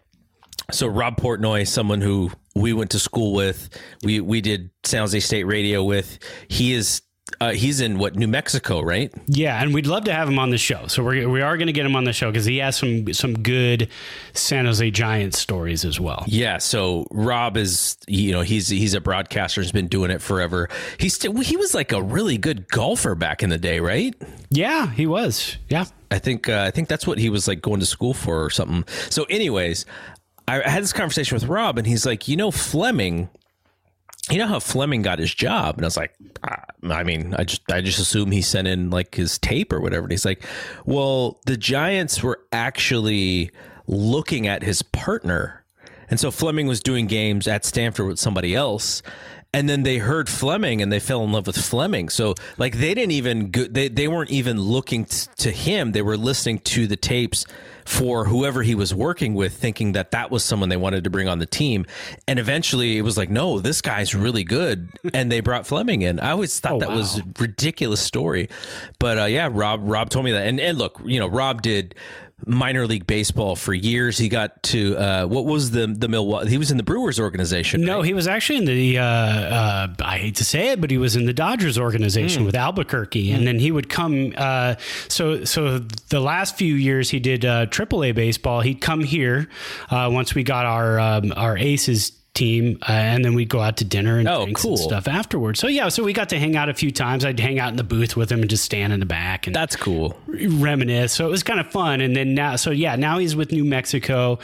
So 0.71 0.87
Rob 0.87 1.17
Portnoy, 1.17 1.67
someone 1.67 2.01
who 2.01 2.31
we 2.55 2.73
went 2.73 2.91
to 2.93 2.99
school 2.99 3.33
with, 3.33 3.69
we 4.03 4.21
we 4.21 4.41
did 4.41 4.71
San 4.85 5.01
Jose 5.01 5.21
State 5.21 5.45
radio 5.45 5.83
with. 5.83 6.19
He 6.49 6.73
is 6.73 7.03
uh, 7.41 7.53
he's 7.53 7.81
in 7.81 7.99
what 7.99 8.17
New 8.17 8.27
Mexico, 8.27 8.81
right? 8.81 9.13
Yeah, 9.27 9.61
and 9.61 9.73
we'd 9.73 9.87
love 9.87 10.05
to 10.05 10.13
have 10.13 10.29
him 10.29 10.39
on 10.39 10.51
the 10.51 10.59
show. 10.59 10.87
So 10.87 11.03
we're 11.03 11.29
we 11.29 11.41
are 11.41 11.57
going 11.57 11.67
to 11.67 11.73
get 11.73 11.87
him 11.87 11.97
on 11.97 12.05
the 12.05 12.13
show 12.13 12.31
because 12.31 12.45
he 12.45 12.59
has 12.59 12.77
some 12.77 13.13
some 13.13 13.35
good 13.35 13.89
San 14.33 14.67
Jose 14.67 14.91
Giants 14.91 15.39
stories 15.39 15.85
as 15.85 15.99
well. 15.99 16.25
Yeah. 16.27 16.59
So 16.59 17.07
Rob 17.11 17.57
is 17.57 17.97
you 18.07 18.33
know 18.33 18.43
he's 18.43 18.69
he's 18.69 18.95
a 18.95 19.01
broadcaster. 19.01 19.63
He's 19.63 19.73
been 19.73 19.89
doing 19.89 20.11
it 20.11 20.21
forever. 20.21 20.69
He's 20.99 21.15
still, 21.15 21.35
he 21.41 21.57
was 21.57 21.75
like 21.75 21.93
a 21.93 22.03
really 22.03 22.39
good 22.39 22.69
golfer 22.69 23.15
back 23.15 23.43
in 23.43 23.51
the 23.51 23.59
day, 23.59 23.81
right? 23.81 24.15
Yeah, 24.51 24.91
he 24.91 25.07
was. 25.07 25.57
Yeah. 25.69 25.87
I 26.11 26.19
think 26.19 26.49
uh, 26.49 26.65
I 26.67 26.71
think 26.71 26.89
that's 26.89 27.07
what 27.07 27.19
he 27.19 27.31
was 27.31 27.49
like 27.49 27.63
going 27.63 27.81
to 27.81 27.87
school 27.87 28.13
for 28.13 28.45
or 28.45 28.51
something. 28.51 28.85
So, 29.09 29.25
anyways, 29.25 29.87
I 30.49 30.69
had 30.69 30.83
this 30.83 30.93
conversation 30.93 31.35
with 31.35 31.45
Rob, 31.45 31.79
and 31.79 31.87
he's 31.87 32.05
like, 32.05 32.29
you 32.29 32.37
know, 32.37 32.51
Fleming 32.51 33.29
you 34.31 34.39
know 34.39 34.47
how 34.47 34.61
Fleming 34.61 35.03
got 35.03 35.19
his 35.19 35.35
job? 35.35 35.77
And 35.77 35.85
I 35.85 35.87
was 35.87 35.97
like, 35.97 36.15
ah, 36.45 36.65
I 36.89 37.03
mean, 37.03 37.35
I 37.35 37.45
just 37.45 37.63
I 37.71 37.81
just 37.81 37.99
assume 37.99 38.31
he 38.31 38.43
sent 38.43 38.69
in 38.69 38.91
like 38.91 39.15
his 39.15 39.39
tape 39.39 39.73
or 39.73 39.81
whatever. 39.81 40.05
And 40.05 40.13
he's 40.13 40.25
like, 40.25 40.45
well, 40.87 41.41
the 41.47 41.57
Giants 41.57 42.23
were 42.23 42.41
actually 42.53 43.51
looking 43.87 44.47
at 44.47 44.63
his 44.63 44.83
partner. 44.83 45.65
And 46.09 46.21
so 46.21 46.31
Fleming 46.31 46.67
was 46.67 46.81
doing 46.81 47.07
games 47.07 47.49
at 47.49 47.65
Stanford 47.65 48.07
with 48.07 48.19
somebody 48.19 48.55
else. 48.55 49.03
And 49.55 49.69
then 49.69 49.83
they 49.83 49.99
heard 49.99 50.29
Fleming 50.29 50.81
and 50.81 50.91
they 50.93 51.01
fell 51.01 51.25
in 51.25 51.33
love 51.33 51.47
with 51.47 51.57
Fleming. 51.57 52.09
So 52.09 52.35
like 52.59 52.79
they 52.79 52.95
didn't 52.95 53.13
even 53.13 53.51
go, 53.51 53.65
they 53.65 53.89
they 53.89 54.09
weren't 54.09 54.31
even 54.31 54.61
looking 54.61 55.05
t- 55.05 55.27
to 55.39 55.51
him. 55.51 55.93
They 55.93 56.03
were 56.03 56.17
listening 56.17 56.61
to 56.61 56.87
the 56.87 56.97
tapes 56.97 57.45
for 57.85 58.25
whoever 58.25 58.63
he 58.63 58.75
was 58.75 58.95
working 58.95 59.35
with, 59.35 59.55
thinking 59.55 59.93
that 59.93 60.11
that 60.13 60.31
was 60.31 60.45
someone 60.45 60.69
they 60.69 60.77
wanted 60.77 61.05
to 61.05 61.11
bring 61.11 61.29
on 61.29 61.39
the 61.39 61.47
team. 61.47 61.87
And 62.27 62.39
eventually 62.39 62.99
it 62.99 63.03
was 63.03 63.17
like, 63.17 63.31
no, 63.31 63.59
this 63.59 63.81
guy's 63.81 64.15
really 64.15 64.45
good. 64.45 64.89
And 65.15 65.31
they 65.31 65.41
brought 65.41 65.67
Fleming 65.67 66.03
in. 66.03 66.19
I 66.21 66.31
always 66.31 66.59
thought 66.59 66.73
oh, 66.73 66.79
that 66.81 66.89
wow. 66.89 66.97
was 66.97 67.19
a 67.19 67.23
ridiculous 67.39 68.01
story. 68.01 68.49
But 68.99 69.19
uh, 69.19 69.25
yeah, 69.27 69.49
Rob, 69.53 69.81
Rob 69.85 70.09
told 70.09 70.25
me 70.25 70.33
that. 70.33 70.47
And, 70.47 70.59
and 70.59 70.79
look, 70.79 71.01
you 71.05 71.21
know, 71.21 71.27
Rob 71.27 71.61
did 71.61 71.95
minor 72.47 72.87
league 72.87 73.07
baseball 73.07 73.57
for 73.57 73.75
years. 73.75 74.19
He 74.19 74.29
got 74.29 74.63
to 74.65 74.97
uh, 74.97 75.27
what 75.27 75.45
was 75.45 75.71
the 75.71 75.87
the 75.87 76.09
Milwaukee? 76.09 76.51
He 76.51 76.59
was 76.59 76.71
in 76.71 76.77
the 76.77 76.83
Brewers 76.83 77.19
organization. 77.21 77.83
No, 77.83 77.99
right? 77.99 78.05
he 78.07 78.15
was 78.15 78.27
actually 78.27 78.59
in 78.59 78.65
the. 78.65 78.99
Uh, 78.99 79.05
uh, 79.05 79.89
I 80.01 80.19
hate 80.19 80.37
to 80.37 80.45
say 80.45 80.71
it, 80.71 80.81
but 80.81 80.91
he 80.91 80.99
was 80.99 81.17
in 81.17 81.27
the 81.27 81.33
Dodgers 81.33 81.79
organization 81.79 82.43
mm. 82.43 82.47
with 82.47 82.55
Albuquerque, 82.55 83.31
mm. 83.31 83.35
and 83.35 83.47
then 83.47 83.59
he 83.59 83.71
would 83.71 83.89
come. 83.89 84.33
Uh, 84.37 84.77
so 85.09 85.45
so 85.45 85.79
the 85.79 86.21
last 86.21 86.57
few 86.57 86.75
years 86.75 87.11
he 87.11 87.21
did 87.21 87.43
AAA 87.43 88.11
uh, 88.11 88.13
baseball. 88.13 88.61
He'd 88.61 88.81
come 88.81 89.05
here 89.05 89.49
uh, 89.91 90.11
once 90.13 90.35
we 90.35 90.43
got 90.43 90.67
our 90.67 90.99
um, 90.99 91.33
our 91.37 91.57
aces 91.57 92.13
team, 92.35 92.79
uh, 92.89 92.93
and 92.93 93.25
then 93.25 93.35
we'd 93.35 93.49
go 93.49 93.61
out 93.61 93.77
to 93.77 93.85
dinner 93.85 94.19
and 94.19 94.27
Oh, 94.27 94.47
cool. 94.55 94.71
and 94.73 94.79
stuff 94.81 95.07
afterwards. 95.07 95.61
So 95.61 95.67
yeah, 95.67 95.89
so 95.89 96.03
we 96.03 96.13
got 96.15 96.31
to 96.31 96.39
hang 96.39 96.57
out 96.57 96.69
a 96.71 96.75
few 96.75 96.91
times. 96.91 97.25
I'd 97.25 97.39
hang 97.39 97.59
out 97.59 97.71
in 97.71 97.77
the 97.77 97.85
booth 97.85 98.17
with 98.17 98.33
him 98.33 98.41
and 98.41 98.49
just 98.49 98.65
stand 98.65 98.93
in 98.93 99.01
the 99.01 99.07
back 99.07 99.47
and 99.47 99.55
That's 99.55 99.77
cool. 99.77 100.19
reminisce. 100.27 101.13
So 101.13 101.27
it 101.27 101.31
was 101.31 101.43
kind 101.43 101.61
of 101.61 101.71
fun. 101.71 102.01
And 102.01 102.17
then 102.17 102.35
now, 102.35 102.57
so 102.57 102.71
yeah, 102.71 102.97
now 102.97 103.19
he's 103.19 103.37
with 103.37 103.53
New 103.53 103.65
Mexico. 103.65 104.39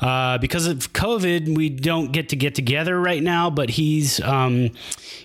Uh, 0.00 0.38
because 0.38 0.66
of 0.66 0.92
COVID, 0.92 1.56
we 1.56 1.68
don't 1.70 2.12
get 2.12 2.28
to 2.28 2.36
get 2.36 2.54
together 2.54 3.00
right 3.00 3.22
now, 3.22 3.50
but 3.50 3.68
he's, 3.70 4.20
um, 4.20 4.70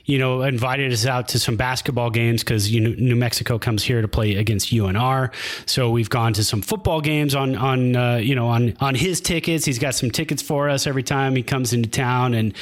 you 0.05 0.17
know, 0.17 0.41
invited 0.41 0.91
us 0.91 1.05
out 1.05 1.27
to 1.29 1.39
some 1.39 1.55
basketball 1.57 2.09
games 2.09 2.43
because 2.43 2.71
you 2.71 2.79
know, 2.81 2.89
New 2.97 3.15
Mexico 3.15 3.59
comes 3.59 3.83
here 3.83 4.01
to 4.01 4.07
play 4.07 4.35
against 4.35 4.69
UNR. 4.71 5.31
So 5.67 5.91
we've 5.91 6.09
gone 6.09 6.33
to 6.33 6.43
some 6.43 6.61
football 6.63 7.01
games 7.01 7.35
on, 7.35 7.55
on, 7.55 7.95
uh, 7.95 8.15
you 8.15 8.33
know, 8.33 8.47
on, 8.47 8.75
on 8.79 8.95
his 8.95 9.21
tickets. 9.21 9.65
He's 9.65 9.77
got 9.77 9.93
some 9.93 10.09
tickets 10.09 10.41
for 10.41 10.69
us 10.69 10.87
every 10.87 11.03
time 11.03 11.35
he 11.35 11.43
comes 11.43 11.71
into 11.71 11.87
town. 11.99 12.33
And, 12.33 12.53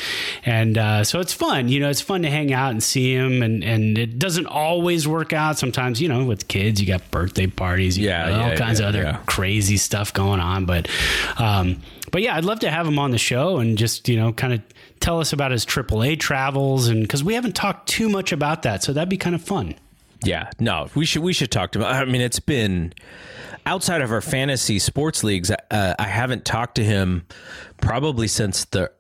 and, 0.46 0.78
uh, 0.78 1.04
so 1.04 1.20
it's 1.20 1.34
fun, 1.34 1.70
you 1.70 1.80
know, 1.80 1.90
it's 1.90 2.02
fun 2.02 2.22
to 2.24 2.30
hang 2.30 2.54
out 2.54 2.72
and 2.72 2.82
see 2.82 3.14
him. 3.14 3.42
And, 3.42 3.64
and 3.64 3.98
it 3.98 4.18
doesn't 4.20 4.48
always 4.48 5.08
work 5.08 5.34
out. 5.34 5.58
Sometimes, 5.58 6.02
you 6.02 6.10
know, 6.10 6.26
with 6.26 6.48
kids, 6.48 6.82
you 6.82 6.88
got 6.88 7.10
birthday 7.12 7.48
parties, 7.48 7.98
you 7.98 8.08
Yeah, 8.08 8.30
got 8.30 8.42
all 8.42 8.50
yeah, 8.50 8.56
kinds 8.56 8.80
yeah, 8.80 8.86
of 8.86 8.96
other 8.96 9.04
yeah. 9.04 9.18
crazy 9.26 9.78
stuff 9.78 10.14
going 10.14 10.40
on. 10.40 10.66
But, 10.66 10.88
um, 11.38 11.82
but 12.12 12.22
yeah, 12.22 12.36
I'd 12.36 12.46
love 12.46 12.60
to 12.62 12.72
have 12.72 12.88
him 12.88 13.00
on 13.00 13.12
the 13.12 13.18
show 13.18 13.58
and 13.58 13.78
just, 13.78 14.10
you 14.10 14.18
know, 14.18 14.34
kind 14.34 14.54
of 14.54 14.62
tell 15.00 15.20
us 15.20 15.34
about 15.34 15.52
his 15.52 15.66
AAA 15.66 16.20
travels. 16.20 16.88
And 16.88 17.02
because 17.02 17.24
we 17.24 17.34
haven't 17.34 17.56
talked 17.56 17.90
too 17.90 18.10
much 18.10 18.32
about 18.32 18.64
that. 18.64 18.84
So 18.84 18.94
that'd 18.94 19.10
be 19.10 19.18
kind 19.18 19.36
of 19.36 19.42
fun. 19.42 19.76
Yeah, 20.24 20.50
no, 20.60 20.90
we 20.96 21.06
should 21.06 21.22
we 21.22 21.32
should 21.32 21.52
talk 21.52 21.74
to 21.74 21.80
him. 21.80 21.86
I 21.86 22.04
mean, 22.06 22.22
it's 22.22 22.40
been 22.40 22.94
outside 23.68 24.02
of 24.02 24.12
our 24.12 24.22
fantasy 24.22 24.80
sports 24.80 25.24
leagues. 25.24 25.52
Uh, 25.52 25.94
I 26.00 26.08
haven't 26.08 26.46
talked 26.46 26.76
to 26.76 26.84
him 26.84 27.26
probably 27.82 28.28
since 28.28 28.66
the 28.66 28.92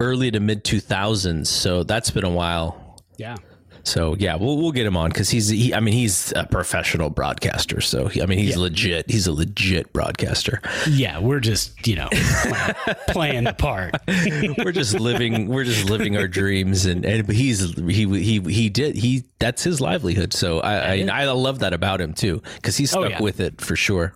early 0.00 0.30
to 0.30 0.40
mid 0.40 0.64
two 0.64 0.80
thousands. 0.80 1.48
So 1.48 1.82
that's 1.84 2.10
been 2.10 2.24
a 2.24 2.30
while. 2.30 2.96
Yeah. 3.16 3.36
So 3.82 4.14
yeah, 4.18 4.36
we'll 4.36 4.58
we'll 4.58 4.72
get 4.72 4.84
him 4.84 4.96
on 4.96 5.08
because 5.08 5.30
he's 5.30 5.48
he, 5.48 5.72
I 5.72 5.80
mean 5.80 5.94
he's 5.94 6.34
a 6.36 6.44
professional 6.46 7.08
broadcaster. 7.08 7.80
So 7.80 8.08
he, 8.08 8.20
I 8.22 8.26
mean 8.26 8.38
he's 8.38 8.56
legit. 8.56 9.10
He's 9.10 9.26
a 9.26 9.32
legit 9.32 9.90
broadcaster. 9.94 10.60
Yeah. 10.88 11.18
We're 11.18 11.40
just, 11.40 11.86
you 11.86 11.96
know, 11.96 12.08
playing, 12.10 12.74
playing 13.08 13.44
the 13.44 13.54
part. 13.54 13.94
we're 14.64 14.72
just 14.72 15.00
living 15.00 15.48
we're 15.48 15.64
just 15.64 15.88
living 15.88 16.16
our 16.18 16.28
dreams 16.28 16.84
and 16.84 17.06
and 17.06 17.26
but 17.26 17.34
he's 17.34 17.74
he 17.74 18.06
he 18.06 18.40
he 18.40 18.68
did 18.68 18.96
he 18.96 19.24
that's 19.38 19.62
his 19.64 19.80
livelihood 19.80 20.32
so 20.34 20.60
i 20.60 20.94
i, 20.96 21.08
I 21.10 21.24
love 21.24 21.60
that 21.60 21.72
about 21.72 22.00
him 22.00 22.12
too 22.12 22.42
because 22.56 22.76
he's 22.76 22.94
oh, 22.94 23.00
stuck 23.00 23.12
Oh, 23.12 23.16
yeah. 23.16 23.22
with 23.22 23.40
it 23.40 23.60
for 23.60 23.76
sure 23.76 24.14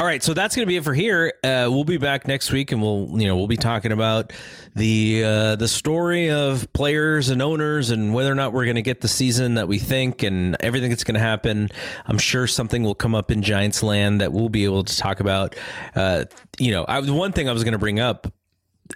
all 0.00 0.06
right 0.06 0.22
so 0.22 0.34
that's 0.34 0.56
gonna 0.56 0.66
be 0.66 0.76
it 0.76 0.84
for 0.84 0.94
here. 0.94 1.34
Uh 1.42 1.68
we'll 1.70 1.84
be 1.84 1.98
back 1.98 2.26
next 2.26 2.50
week 2.52 2.72
and 2.72 2.80
we'll 2.80 3.08
you 3.20 3.26
know 3.26 3.36
we'll 3.36 3.46
be 3.46 3.56
talking 3.56 3.92
about 3.92 4.32
the 4.74 5.22
uh 5.24 5.56
the 5.56 5.68
story 5.68 6.30
of 6.30 6.72
players 6.72 7.28
and 7.28 7.40
owners 7.42 7.90
and 7.90 8.12
whether 8.14 8.30
or 8.30 8.34
not 8.34 8.52
we're 8.52 8.66
gonna 8.66 8.82
get 8.82 9.00
the 9.00 9.08
season 9.08 9.54
that 9.54 9.68
we 9.68 9.78
think 9.78 10.22
and 10.22 10.56
everything 10.60 10.90
that's 10.90 11.04
gonna 11.04 11.18
happen. 11.18 11.68
I'm 12.06 12.18
sure 12.18 12.46
something 12.46 12.82
will 12.82 12.94
come 12.94 13.14
up 13.14 13.30
in 13.30 13.42
giants 13.42 13.82
land 13.82 14.20
that 14.20 14.32
we'll 14.32 14.48
be 14.48 14.64
able 14.64 14.84
to 14.84 14.96
talk 14.96 15.20
about. 15.20 15.56
Uh 15.94 16.24
you 16.58 16.70
know 16.70 16.84
I, 16.84 17.00
one 17.00 17.32
thing 17.32 17.48
i 17.48 17.52
was 17.52 17.64
gonna 17.64 17.78
bring 17.78 18.00
up 18.00 18.32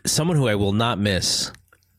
someone 0.06 0.36
who 0.36 0.48
I 0.48 0.54
will 0.54 0.72
not 0.72 0.98
miss 0.98 1.52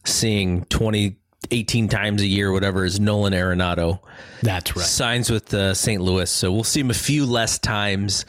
seeing 0.05 0.65
20, 0.65 1.17
18 1.51 1.87
times 1.87 2.21
a 2.21 2.27
year, 2.27 2.51
whatever, 2.51 2.85
is 2.85 2.99
Nolan 2.99 3.33
Arenado. 3.33 3.99
That's 4.41 4.75
right. 4.75 4.85
Signs 4.85 5.29
with 5.29 5.53
uh, 5.53 5.73
St. 5.73 6.01
Louis. 6.01 6.29
So 6.29 6.51
we'll 6.51 6.63
see 6.63 6.79
him 6.79 6.89
a 6.89 6.95
few 6.95 7.25
less 7.25 7.59
times 7.59 8.25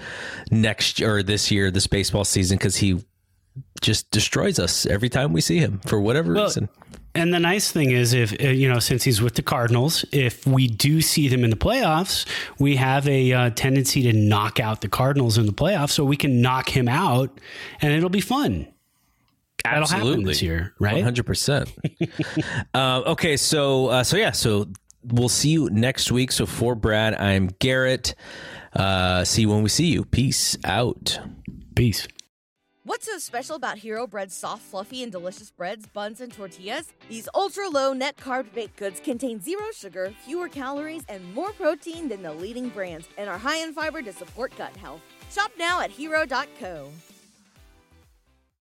next 0.50 1.00
or 1.00 1.22
this 1.22 1.50
year, 1.50 1.70
this 1.70 1.86
baseball 1.86 2.24
season, 2.24 2.58
because 2.58 2.76
he 2.76 3.04
just 3.80 4.10
destroys 4.10 4.58
us 4.58 4.86
every 4.86 5.08
time 5.08 5.32
we 5.32 5.40
see 5.40 5.58
him 5.58 5.80
for 5.86 6.00
whatever 6.00 6.32
Well, 6.32 6.44
reason. 6.44 6.68
And 7.14 7.34
the 7.34 7.40
nice 7.40 7.72
thing 7.72 7.90
is, 7.90 8.12
if 8.12 8.32
uh, 8.40 8.48
you 8.48 8.68
know, 8.68 8.78
since 8.78 9.02
he's 9.02 9.20
with 9.20 9.34
the 9.34 9.42
Cardinals, 9.42 10.04
if 10.12 10.46
we 10.46 10.68
do 10.68 11.00
see 11.00 11.26
them 11.26 11.42
in 11.42 11.50
the 11.50 11.56
playoffs, 11.56 12.24
we 12.58 12.76
have 12.76 13.08
a 13.08 13.32
uh, 13.32 13.50
tendency 13.50 14.02
to 14.02 14.12
knock 14.12 14.60
out 14.60 14.80
the 14.80 14.88
Cardinals 14.88 15.36
in 15.36 15.46
the 15.46 15.52
playoffs, 15.52 15.90
so 15.90 16.04
we 16.04 16.16
can 16.16 16.40
knock 16.40 16.68
him 16.68 16.88
out, 16.88 17.40
and 17.80 17.92
it'll 17.92 18.10
be 18.10 18.20
fun. 18.20 18.68
That'll 19.64 19.86
happen 19.86 20.22
this 20.24 20.42
year, 20.42 20.74
right? 20.78 21.04
100%. 21.04 22.66
uh, 22.74 23.02
okay, 23.06 23.36
so 23.36 23.88
uh, 23.88 24.04
so 24.04 24.16
yeah, 24.16 24.32
so 24.32 24.68
we'll 25.04 25.28
see 25.28 25.50
you 25.50 25.68
next 25.70 26.12
week. 26.12 26.32
So 26.32 26.46
for 26.46 26.74
Brad, 26.74 27.14
I'm 27.14 27.48
Garrett. 27.58 28.14
Uh, 28.74 29.24
see 29.24 29.42
you 29.42 29.48
when 29.48 29.62
we 29.62 29.68
see 29.68 29.86
you. 29.86 30.04
Peace 30.04 30.56
out. 30.64 31.18
Peace. 31.74 32.06
What's 32.84 33.06
so 33.06 33.18
special 33.18 33.56
about 33.56 33.78
Hero 33.78 34.06
Bread's 34.06 34.34
soft, 34.34 34.62
fluffy, 34.62 35.02
and 35.02 35.12
delicious 35.12 35.50
breads, 35.50 35.86
buns, 35.86 36.20
and 36.20 36.32
tortillas? 36.32 36.92
These 37.08 37.28
ultra 37.34 37.68
low 37.68 37.92
net 37.92 38.16
carb 38.16 38.52
baked 38.52 38.76
goods 38.76 39.00
contain 39.00 39.40
zero 39.40 39.66
sugar, 39.72 40.12
fewer 40.24 40.48
calories, 40.48 41.04
and 41.08 41.34
more 41.34 41.52
protein 41.52 42.08
than 42.08 42.22
the 42.22 42.32
leading 42.32 42.68
brands, 42.70 43.08
and 43.16 43.28
are 43.28 43.38
high 43.38 43.58
in 43.58 43.74
fiber 43.74 44.02
to 44.02 44.12
support 44.12 44.52
gut 44.56 44.74
health. 44.76 45.02
Shop 45.30 45.52
now 45.58 45.80
at 45.80 45.90
hero.co. 45.90 46.90